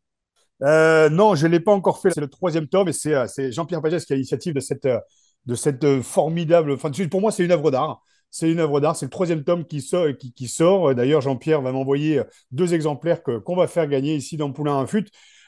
Non, 0.60 1.36
je 1.36 1.46
ne 1.46 1.52
l'ai 1.52 1.60
pas 1.60 1.72
encore 1.72 2.00
fait. 2.00 2.10
C'est 2.10 2.20
le 2.20 2.28
troisième 2.28 2.66
tome 2.66 2.88
et 2.88 2.92
c'est 2.92 3.52
Jean-Pierre 3.52 3.80
Pagès 3.80 4.04
qui 4.04 4.12
a 4.12 4.16
l'initiative 4.16 4.54
de 4.54 4.60
cette, 4.60 4.88
de 5.46 5.54
cette 5.54 6.02
formidable. 6.02 6.72
Enfin, 6.72 6.90
pour 7.08 7.20
moi, 7.20 7.30
c'est 7.30 7.44
une 7.44 7.52
œuvre 7.52 7.70
d'art. 7.70 8.02
C'est 8.32 8.50
une 8.50 8.58
œuvre 8.58 8.80
d'art. 8.80 8.96
C'est 8.96 9.06
le 9.06 9.10
troisième 9.10 9.44
tome 9.44 9.64
qui 9.64 9.80
sort. 9.80 10.94
D'ailleurs, 10.94 11.20
Jean-Pierre 11.20 11.62
va 11.62 11.70
m'envoyer 11.70 12.22
deux 12.50 12.74
exemplaires 12.74 13.22
qu'on 13.22 13.54
va 13.54 13.68
faire 13.68 13.86
gagner 13.86 14.16
ici 14.16 14.36
dans 14.36 14.50
Poulain 14.50 14.80
à 14.80 14.86
Fut. 14.88 15.06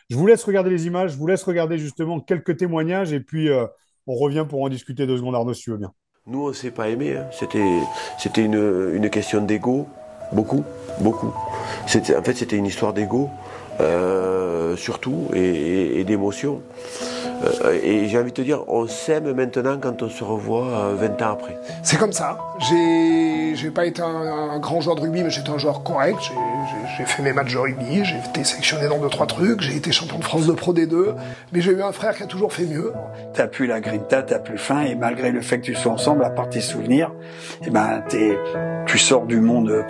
Je 0.09 0.17
vous 0.17 0.27
laisse 0.27 0.43
regarder 0.45 0.71
les 0.71 0.87
images. 0.87 1.13
Je 1.13 1.19
vous 1.19 1.27
laisse 1.27 1.43
regarder 1.43 1.79
justement 1.79 2.21
quelques 2.21 2.57
témoignages 2.57 3.13
et 3.13 3.21
puis 3.21 3.51
euh, 3.51 3.67
on 4.07 4.15
revient 4.15 4.47
pour 4.49 4.63
en 4.63 4.69
discuter 4.69 5.07
deux 5.07 5.19
secondes, 5.19 5.35
Arnaud, 5.35 5.53
si 5.55 5.63
tu 5.65 5.71
veux 5.71 5.77
bien. 5.77 5.93
Nous, 6.27 6.49
on 6.49 6.53
s'est 6.53 6.71
pas 6.71 6.89
aimé. 6.89 7.17
hein. 7.17 7.27
C'était, 7.31 7.81
c'était 8.19 8.43
une, 8.45 8.91
une 8.95 9.11
question 9.11 9.41
d'ego. 9.43 9.87
beaucoup, 10.33 10.65
beaucoup. 11.01 11.33
C'était, 11.87 12.17
en 12.17 12.23
fait, 12.23 12.35
c'était 12.35 12.57
une 12.57 12.67
histoire 12.67 12.93
d'ego, 12.93 13.31
euh, 13.81 14.77
surtout, 14.77 15.29
et, 15.35 16.01
et 16.01 16.05
d'émotion. 16.05 16.61
Euh, 17.65 17.79
et 17.83 18.09
j'ai 18.09 18.19
envie 18.19 18.31
de 18.31 18.37
te 18.37 18.43
dire, 18.43 18.65
on 18.69 18.87
s'aime 18.89 19.33
maintenant 19.33 19.79
quand 19.81 20.03
on 20.03 20.09
se 20.09 20.25
revoit 20.25 20.93
20 20.95 21.23
ans 21.23 21.33
après. 21.33 21.57
C'est 21.83 21.97
comme 21.99 22.13
ça. 22.13 22.39
J'ai, 22.69 23.55
j'ai 23.55 23.71
pas 23.71 23.87
été 23.87 24.03
un, 24.03 24.07
un, 24.07 24.59
grand 24.59 24.81
joueur 24.81 24.97
de 24.97 25.03
rugby, 25.03 25.23
mais 25.23 25.31
j'étais 25.31 25.51
un 25.51 25.59
joueur 25.59 25.83
correct. 25.83 26.19
J'ai, 26.21 26.35
j'ai, 26.97 27.05
fait 27.05 27.23
mes 27.23 27.33
matchs 27.33 27.53
de 27.53 27.59
rugby, 27.59 28.05
j'ai 28.05 28.19
été 28.19 28.45
sélectionné 28.45 28.89
dans 28.89 28.99
deux 28.99 29.09
trois 29.09 29.27
trucs, 29.27 29.61
j'ai 29.61 29.77
été 29.77 29.93
champion 29.93 30.19
de 30.19 30.25
France 30.25 30.47
de 30.47 30.53
Pro 30.53 30.73
D2, 30.73 31.15
mais 31.53 31.61
j'ai 31.61 31.73
eu 31.73 31.83
un 31.83 31.93
frère 31.93 32.17
qui 32.17 32.23
a 32.23 32.27
toujours 32.27 32.53
fait 32.53 32.65
mieux. 32.65 32.93
T'as 33.35 33.47
plus 33.47 33.67
la 33.67 33.81
grinta, 33.81 34.23
t'as 34.23 34.39
plus 34.39 34.59
faim, 34.59 34.83
et 34.83 34.95
malgré 34.95 35.31
le 35.31 35.41
fait 35.41 35.59
que 35.59 35.67
tu 35.67 35.75
sois 35.75 35.93
ensemble, 35.93 36.25
à 36.25 36.31
part 36.31 36.49
tes 36.49 36.61
souvenirs, 36.61 37.13
eh 37.67 37.71
ben 37.71 38.03
t'es, 38.09 38.39
tu 38.87 38.99
sors 38.99 39.27
du 39.27 39.41
monde, 39.41 39.85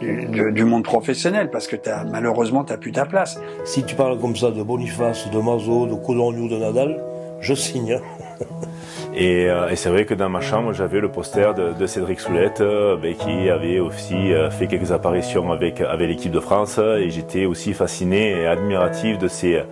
du, 0.00 0.52
du 0.52 0.64
monde 0.64 0.84
professionnel 0.84 1.50
parce 1.50 1.66
que 1.66 1.76
t'as 1.76 2.04
malheureusement 2.04 2.64
t'as 2.64 2.76
plus 2.76 2.92
ta 2.92 3.06
place. 3.06 3.38
Si 3.64 3.84
tu 3.84 3.94
parles 3.94 4.18
comme 4.18 4.36
ça 4.36 4.50
de 4.50 4.62
Boniface, 4.62 5.30
de 5.30 5.38
Mazo, 5.38 5.86
de 5.86 5.94
Codorniou, 5.94 6.48
de 6.48 6.58
Nadal, 6.58 7.02
je 7.40 7.54
signe. 7.54 7.98
Et, 9.14 9.50
euh, 9.50 9.68
et 9.68 9.76
c'est 9.76 9.90
vrai 9.90 10.06
que 10.06 10.14
dans 10.14 10.30
ma 10.30 10.40
chambre, 10.40 10.72
j'avais 10.72 11.00
le 11.00 11.10
poster 11.10 11.52
de, 11.54 11.72
de 11.78 11.86
Cédric 11.86 12.18
Soulette, 12.18 12.62
euh, 12.62 12.96
qui 13.18 13.50
avait 13.50 13.78
aussi 13.78 14.32
euh, 14.32 14.50
fait 14.50 14.66
quelques 14.66 14.90
apparitions 14.90 15.52
avec, 15.52 15.82
avec 15.82 16.08
l'équipe 16.08 16.32
de 16.32 16.40
France. 16.40 16.78
Et 16.78 17.10
j'étais 17.10 17.44
aussi 17.44 17.74
fasciné 17.74 18.40
et 18.40 18.46
admiratif 18.46 19.18
de 19.18 19.28
ces 19.28 19.62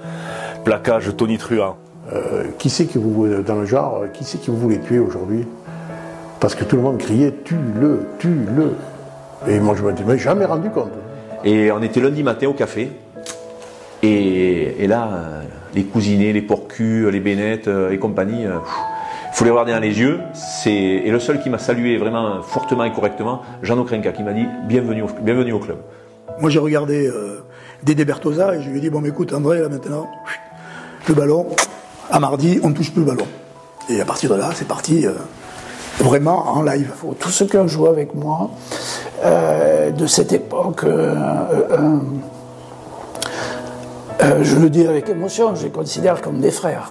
plaquages 0.64 1.16
Tony 1.16 1.38
Truant. 1.38 1.76
Euh, 2.12 2.44
qui 2.58 2.68
c'est 2.68 2.86
que 2.86 2.98
vous, 2.98 3.26
dans 3.42 3.56
le 3.56 3.66
genre, 3.66 4.04
qui 4.12 4.24
c'est 4.24 4.38
qui 4.38 4.50
vous 4.50 4.58
voulez 4.58 4.80
tuer 4.80 4.98
aujourd'hui? 4.98 5.46
Parce 6.38 6.54
que 6.54 6.64
tout 6.64 6.76
le 6.76 6.82
monde 6.82 6.98
criait 6.98 7.32
tue-le, 7.44 8.08
tue-le. 8.18 8.72
Et 9.48 9.58
moi, 9.58 9.74
je 9.74 9.82
me 9.82 9.96
suis 9.96 10.18
jamais 10.18 10.44
rendu 10.44 10.68
compte. 10.68 10.92
Et 11.44 11.72
on 11.72 11.82
était 11.82 12.00
lundi 12.00 12.22
matin 12.22 12.48
au 12.48 12.52
café. 12.52 12.90
Et, 14.02 14.84
et 14.84 14.86
là, 14.86 15.08
les 15.74 15.84
cousinets, 15.84 16.32
les 16.32 16.42
porcus, 16.42 17.06
les 17.06 17.20
bénettes 17.20 17.70
et 17.90 17.98
compagnie, 17.98 18.44
faut 19.32 19.44
les 19.44 19.50
voir 19.50 19.64
dans 19.64 19.78
les 19.78 19.98
yeux. 19.98 20.20
Et 20.66 21.10
le 21.10 21.20
seul 21.20 21.40
qui 21.40 21.50
m'a 21.50 21.58
salué 21.58 21.96
vraiment 21.96 22.42
fortement 22.42 22.84
et 22.84 22.92
correctement, 22.92 23.42
Jean 23.62 23.78
Okrenka, 23.78 24.12
qui 24.12 24.22
m'a 24.22 24.32
dit 24.32 24.46
bienvenue 24.66 25.02
au, 25.02 25.08
bienvenue 25.22 25.52
au 25.52 25.58
club. 25.58 25.78
Moi 26.40 26.50
j'ai 26.50 26.58
regardé 26.58 27.06
euh, 27.06 27.44
Dédé 27.82 28.04
Bertosa 28.04 28.54
et 28.54 28.62
je 28.62 28.70
lui 28.70 28.78
ai 28.78 28.80
dit 28.80 28.90
bon 28.90 29.04
écoute 29.04 29.32
André 29.32 29.60
là 29.60 29.68
maintenant, 29.68 30.06
le 31.08 31.14
ballon, 31.14 31.46
à 32.10 32.20
mardi 32.20 32.60
on 32.62 32.70
ne 32.70 32.74
touche 32.74 32.92
plus 32.92 33.00
le 33.00 33.06
ballon. 33.06 33.26
Et 33.88 34.00
à 34.00 34.04
partir 34.04 34.30
de 34.30 34.36
là 34.36 34.50
c'est 34.54 34.68
parti 34.68 35.06
euh, 35.06 35.12
vraiment 35.98 36.56
en 36.56 36.62
live. 36.62 36.92
Tous 37.18 37.30
ceux 37.30 37.46
qui 37.46 37.56
ont 37.56 37.68
joué 37.68 37.88
avec 37.88 38.14
moi 38.14 38.50
euh, 39.24 39.90
de 39.90 40.06
cette 40.06 40.32
époque, 40.32 40.84
euh, 44.22 44.38
je 44.42 44.56
le 44.56 44.68
dis 44.70 44.86
avec 44.86 45.08
émotion, 45.08 45.54
je 45.54 45.64
les 45.64 45.70
considère 45.70 46.20
comme 46.20 46.40
des 46.40 46.50
frères. 46.50 46.90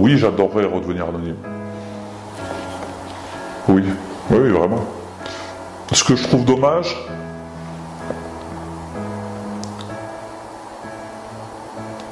Oui, 0.00 0.16
j'adorerais 0.16 0.64
redevenir 0.64 1.06
anonyme. 1.10 1.36
Oui, 3.68 3.84
oui, 4.30 4.48
vraiment. 4.48 4.82
Ce 5.92 6.02
que 6.02 6.16
je 6.16 6.22
trouve 6.26 6.46
dommage, 6.46 6.96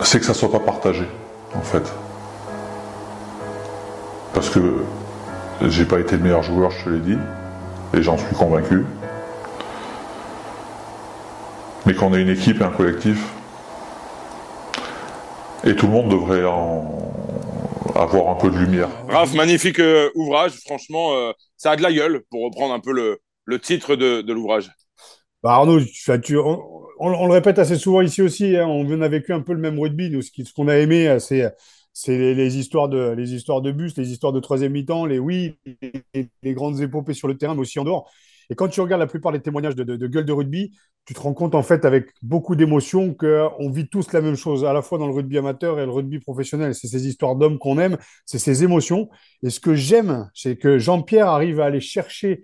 c'est 0.02 0.18
que 0.18 0.26
ça 0.26 0.32
ne 0.32 0.36
soit 0.36 0.52
pas 0.52 0.60
partagé, 0.60 1.08
en 1.54 1.62
fait. 1.62 1.90
Parce 4.34 4.50
que 4.50 4.84
j'ai 5.62 5.86
pas 5.86 5.98
été 5.98 6.18
le 6.18 6.24
meilleur 6.24 6.42
joueur, 6.42 6.70
je 6.70 6.84
te 6.84 6.90
l'ai 6.90 7.00
dit, 7.00 7.18
et 7.94 8.02
j'en 8.02 8.18
suis 8.18 8.36
convaincu. 8.36 8.84
Mais 11.86 11.94
qu'on 11.94 12.12
ait 12.12 12.20
une 12.20 12.28
équipe 12.28 12.60
et 12.60 12.64
un 12.64 12.68
collectif, 12.68 13.32
et 15.64 15.74
tout 15.74 15.86
le 15.86 15.92
monde 15.92 16.10
devrait 16.10 16.44
en, 16.44 16.84
avoir 17.98 18.30
un 18.30 18.34
peu 18.36 18.50
de 18.50 18.56
lumière. 18.56 18.88
Raph, 19.08 19.34
magnifique 19.34 19.80
euh, 19.80 20.10
ouvrage. 20.14 20.52
Franchement, 20.66 21.14
euh, 21.14 21.32
ça 21.56 21.72
a 21.72 21.76
de 21.76 21.82
la 21.82 21.92
gueule, 21.92 22.22
pour 22.30 22.44
reprendre 22.44 22.72
un 22.72 22.80
peu 22.80 22.92
le, 22.92 23.18
le 23.44 23.58
titre 23.58 23.96
de, 23.96 24.22
de 24.22 24.32
l'ouvrage. 24.32 24.70
Bah 25.42 25.52
Arnaud, 25.52 25.80
tu, 25.80 26.20
tu, 26.20 26.36
on, 26.36 26.60
on, 26.98 27.12
on, 27.12 27.26
le 27.26 27.32
répète 27.32 27.58
assez 27.58 27.76
souvent 27.76 28.00
ici 28.00 28.22
aussi. 28.22 28.56
Hein, 28.56 28.66
on 28.66 29.00
a 29.00 29.08
vécu 29.08 29.32
un 29.32 29.40
peu 29.40 29.52
le 29.52 29.60
même 29.60 29.78
rugby. 29.78 30.10
Nous, 30.10 30.22
ce 30.22 30.52
qu'on 30.54 30.68
a 30.68 30.76
aimé, 30.76 31.08
euh, 31.08 31.18
c'est 31.18 31.52
c'est 31.92 32.16
les, 32.16 32.34
les, 32.34 32.58
histoires 32.58 32.88
de 32.88 33.14
les 33.16 33.34
histoires 33.34 33.60
de 33.60 33.72
bus, 33.72 33.96
les 33.96 34.10
histoires 34.12 34.32
de 34.32 34.40
troisième 34.40 34.72
mi-temps, 34.72 35.04
les 35.04 35.18
oui, 35.18 35.58
les, 36.14 36.28
les, 36.42 36.54
grandes 36.54 36.80
épopées 36.80 37.14
sur 37.14 37.26
le 37.26 37.36
terrain, 37.36 37.54
mais 37.54 37.60
aussi 37.60 37.78
en 37.78 37.84
dehors. 37.84 38.10
Et 38.50 38.54
quand 38.54 38.68
tu 38.68 38.80
regardes 38.80 39.00
la 39.00 39.06
plupart 39.06 39.32
des 39.32 39.40
témoignages 39.40 39.74
de, 39.76 39.84
de, 39.84 39.96
de 39.96 40.06
gueule 40.06 40.24
de 40.24 40.32
rugby, 40.32 40.76
tu 41.04 41.14
te 41.14 41.20
rends 41.20 41.34
compte 41.34 41.54
en 41.54 41.62
fait 41.62 41.84
avec 41.84 42.10
beaucoup 42.22 42.56
d'émotion 42.56 43.14
qu'on 43.14 43.70
vit 43.70 43.88
tous 43.88 44.12
la 44.12 44.20
même 44.20 44.36
chose, 44.36 44.64
à 44.64 44.72
la 44.72 44.82
fois 44.82 44.98
dans 44.98 45.06
le 45.06 45.14
rugby 45.14 45.38
amateur 45.38 45.80
et 45.80 45.84
le 45.86 45.92
rugby 45.92 46.18
professionnel. 46.18 46.74
C'est 46.74 46.88
ces 46.88 47.06
histoires 47.06 47.36
d'hommes 47.36 47.58
qu'on 47.58 47.78
aime, 47.78 47.96
c'est 48.26 48.38
ces 48.38 48.64
émotions. 48.64 49.08
Et 49.42 49.50
ce 49.50 49.60
que 49.60 49.74
j'aime, 49.74 50.30
c'est 50.34 50.56
que 50.56 50.78
Jean-Pierre 50.78 51.28
arrive 51.28 51.60
à 51.60 51.66
aller 51.66 51.80
chercher 51.80 52.42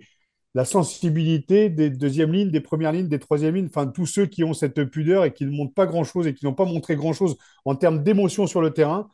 la 0.53 0.63
sensibilité 0.63 1.69
des 1.69 1.89
deuxièmes 1.89 2.31
lignes, 2.31 2.49
des 2.49 2.61
premières 2.61 2.93
lignes, 2.93 3.09
des 3.09 3.19
troisièmes 3.19 3.55
lignes, 3.55 3.67
enfin 3.67 3.87
tous 3.87 4.05
ceux 4.05 4.25
qui 4.25 4.43
ont 4.43 4.53
cette 4.53 4.85
pudeur 4.85 5.25
et 5.25 5.33
qui 5.33 5.45
ne 5.45 5.51
montrent 5.51 5.73
pas 5.73 5.85
grand-chose 5.85 6.27
et 6.27 6.33
qui 6.33 6.45
n'ont 6.45 6.53
pas 6.53 6.65
montré 6.65 6.95
grand-chose 6.95 7.35
en 7.65 7.75
termes 7.75 8.03
d'émotion 8.03 8.47
sur 8.47 8.61
le 8.61 8.71
terrain. 8.71 9.09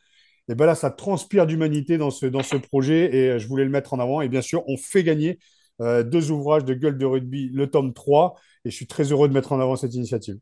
Et 0.49 0.55
ben 0.55 0.65
là, 0.65 0.75
ça 0.75 0.91
transpire 0.91 1.47
d'humanité 1.47 1.97
dans 1.97 2.11
ce, 2.11 2.25
dans 2.27 2.43
ce 2.43 2.57
projet 2.57 3.15
et 3.15 3.39
je 3.39 3.47
voulais 3.47 3.63
le 3.63 3.69
mettre 3.71 3.93
en 3.93 3.99
avant. 3.99 4.21
Et 4.21 4.29
bien 4.29 4.41
sûr, 4.41 4.63
on 4.67 4.77
fait 4.77 5.03
gagner 5.03 5.39
euh, 5.81 6.03
deux 6.03 6.31
ouvrages 6.31 6.65
de 6.65 6.73
gueule 6.73 6.97
de 6.97 7.05
rugby, 7.05 7.49
le 7.53 7.67
tome 7.67 7.93
3, 7.93 8.35
et 8.65 8.69
je 8.69 8.75
suis 8.75 8.87
très 8.87 9.03
heureux 9.11 9.27
de 9.27 9.33
mettre 9.33 9.51
en 9.51 9.59
avant 9.59 9.75
cette 9.75 9.93
initiative. 9.93 10.37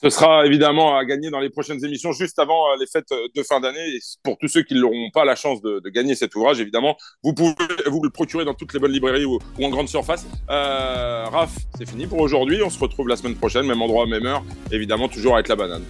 Ce 0.00 0.10
sera 0.10 0.46
évidemment 0.46 0.96
à 0.96 1.04
gagner 1.04 1.28
dans 1.28 1.40
les 1.40 1.50
prochaines 1.50 1.84
émissions, 1.84 2.12
juste 2.12 2.38
avant 2.38 2.66
euh, 2.68 2.76
les 2.78 2.86
fêtes 2.86 3.08
de 3.34 3.42
fin 3.42 3.58
d'année. 3.58 3.84
Et 3.96 3.98
pour 4.22 4.38
tous 4.38 4.46
ceux 4.46 4.62
qui 4.62 4.74
n'auront 4.74 5.10
pas 5.12 5.24
la 5.24 5.34
chance 5.34 5.60
de, 5.60 5.80
de, 5.80 5.90
gagner 5.90 6.14
cet 6.14 6.36
ouvrage, 6.36 6.60
évidemment, 6.60 6.96
vous 7.24 7.34
pouvez 7.34 7.54
vous 7.86 8.00
le 8.04 8.10
procurer 8.10 8.44
dans 8.44 8.54
toutes 8.54 8.72
les 8.74 8.78
bonnes 8.78 8.92
librairies 8.92 9.24
ou, 9.24 9.40
ou 9.58 9.64
en 9.64 9.70
grande 9.70 9.88
surface. 9.88 10.24
Euh, 10.50 11.24
Raph, 11.24 11.56
c'est 11.76 11.88
fini 11.88 12.06
pour 12.06 12.20
aujourd'hui. 12.20 12.62
On 12.62 12.70
se 12.70 12.78
retrouve 12.78 13.08
la 13.08 13.16
semaine 13.16 13.34
prochaine, 13.34 13.66
même 13.66 13.82
endroit, 13.82 14.06
même 14.06 14.26
heure. 14.26 14.44
Évidemment, 14.70 15.08
toujours 15.08 15.34
avec 15.34 15.48
la 15.48 15.56
banane. 15.56 15.82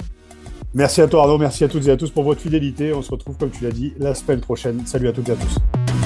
Merci 0.74 1.00
à 1.00 1.08
toi 1.08 1.22
Arnaud, 1.22 1.38
merci 1.38 1.64
à 1.64 1.68
toutes 1.68 1.86
et 1.86 1.90
à 1.90 1.96
tous 1.96 2.10
pour 2.10 2.24
votre 2.24 2.40
fidélité. 2.40 2.92
On 2.92 3.02
se 3.02 3.10
retrouve, 3.10 3.36
comme 3.36 3.50
tu 3.50 3.64
l'as 3.64 3.72
dit, 3.72 3.92
la 3.98 4.14
semaine 4.14 4.40
prochaine. 4.40 4.86
Salut 4.86 5.08
à 5.08 5.12
toutes 5.12 5.28
et 5.28 5.32
à 5.32 5.36
tous. 5.36 5.97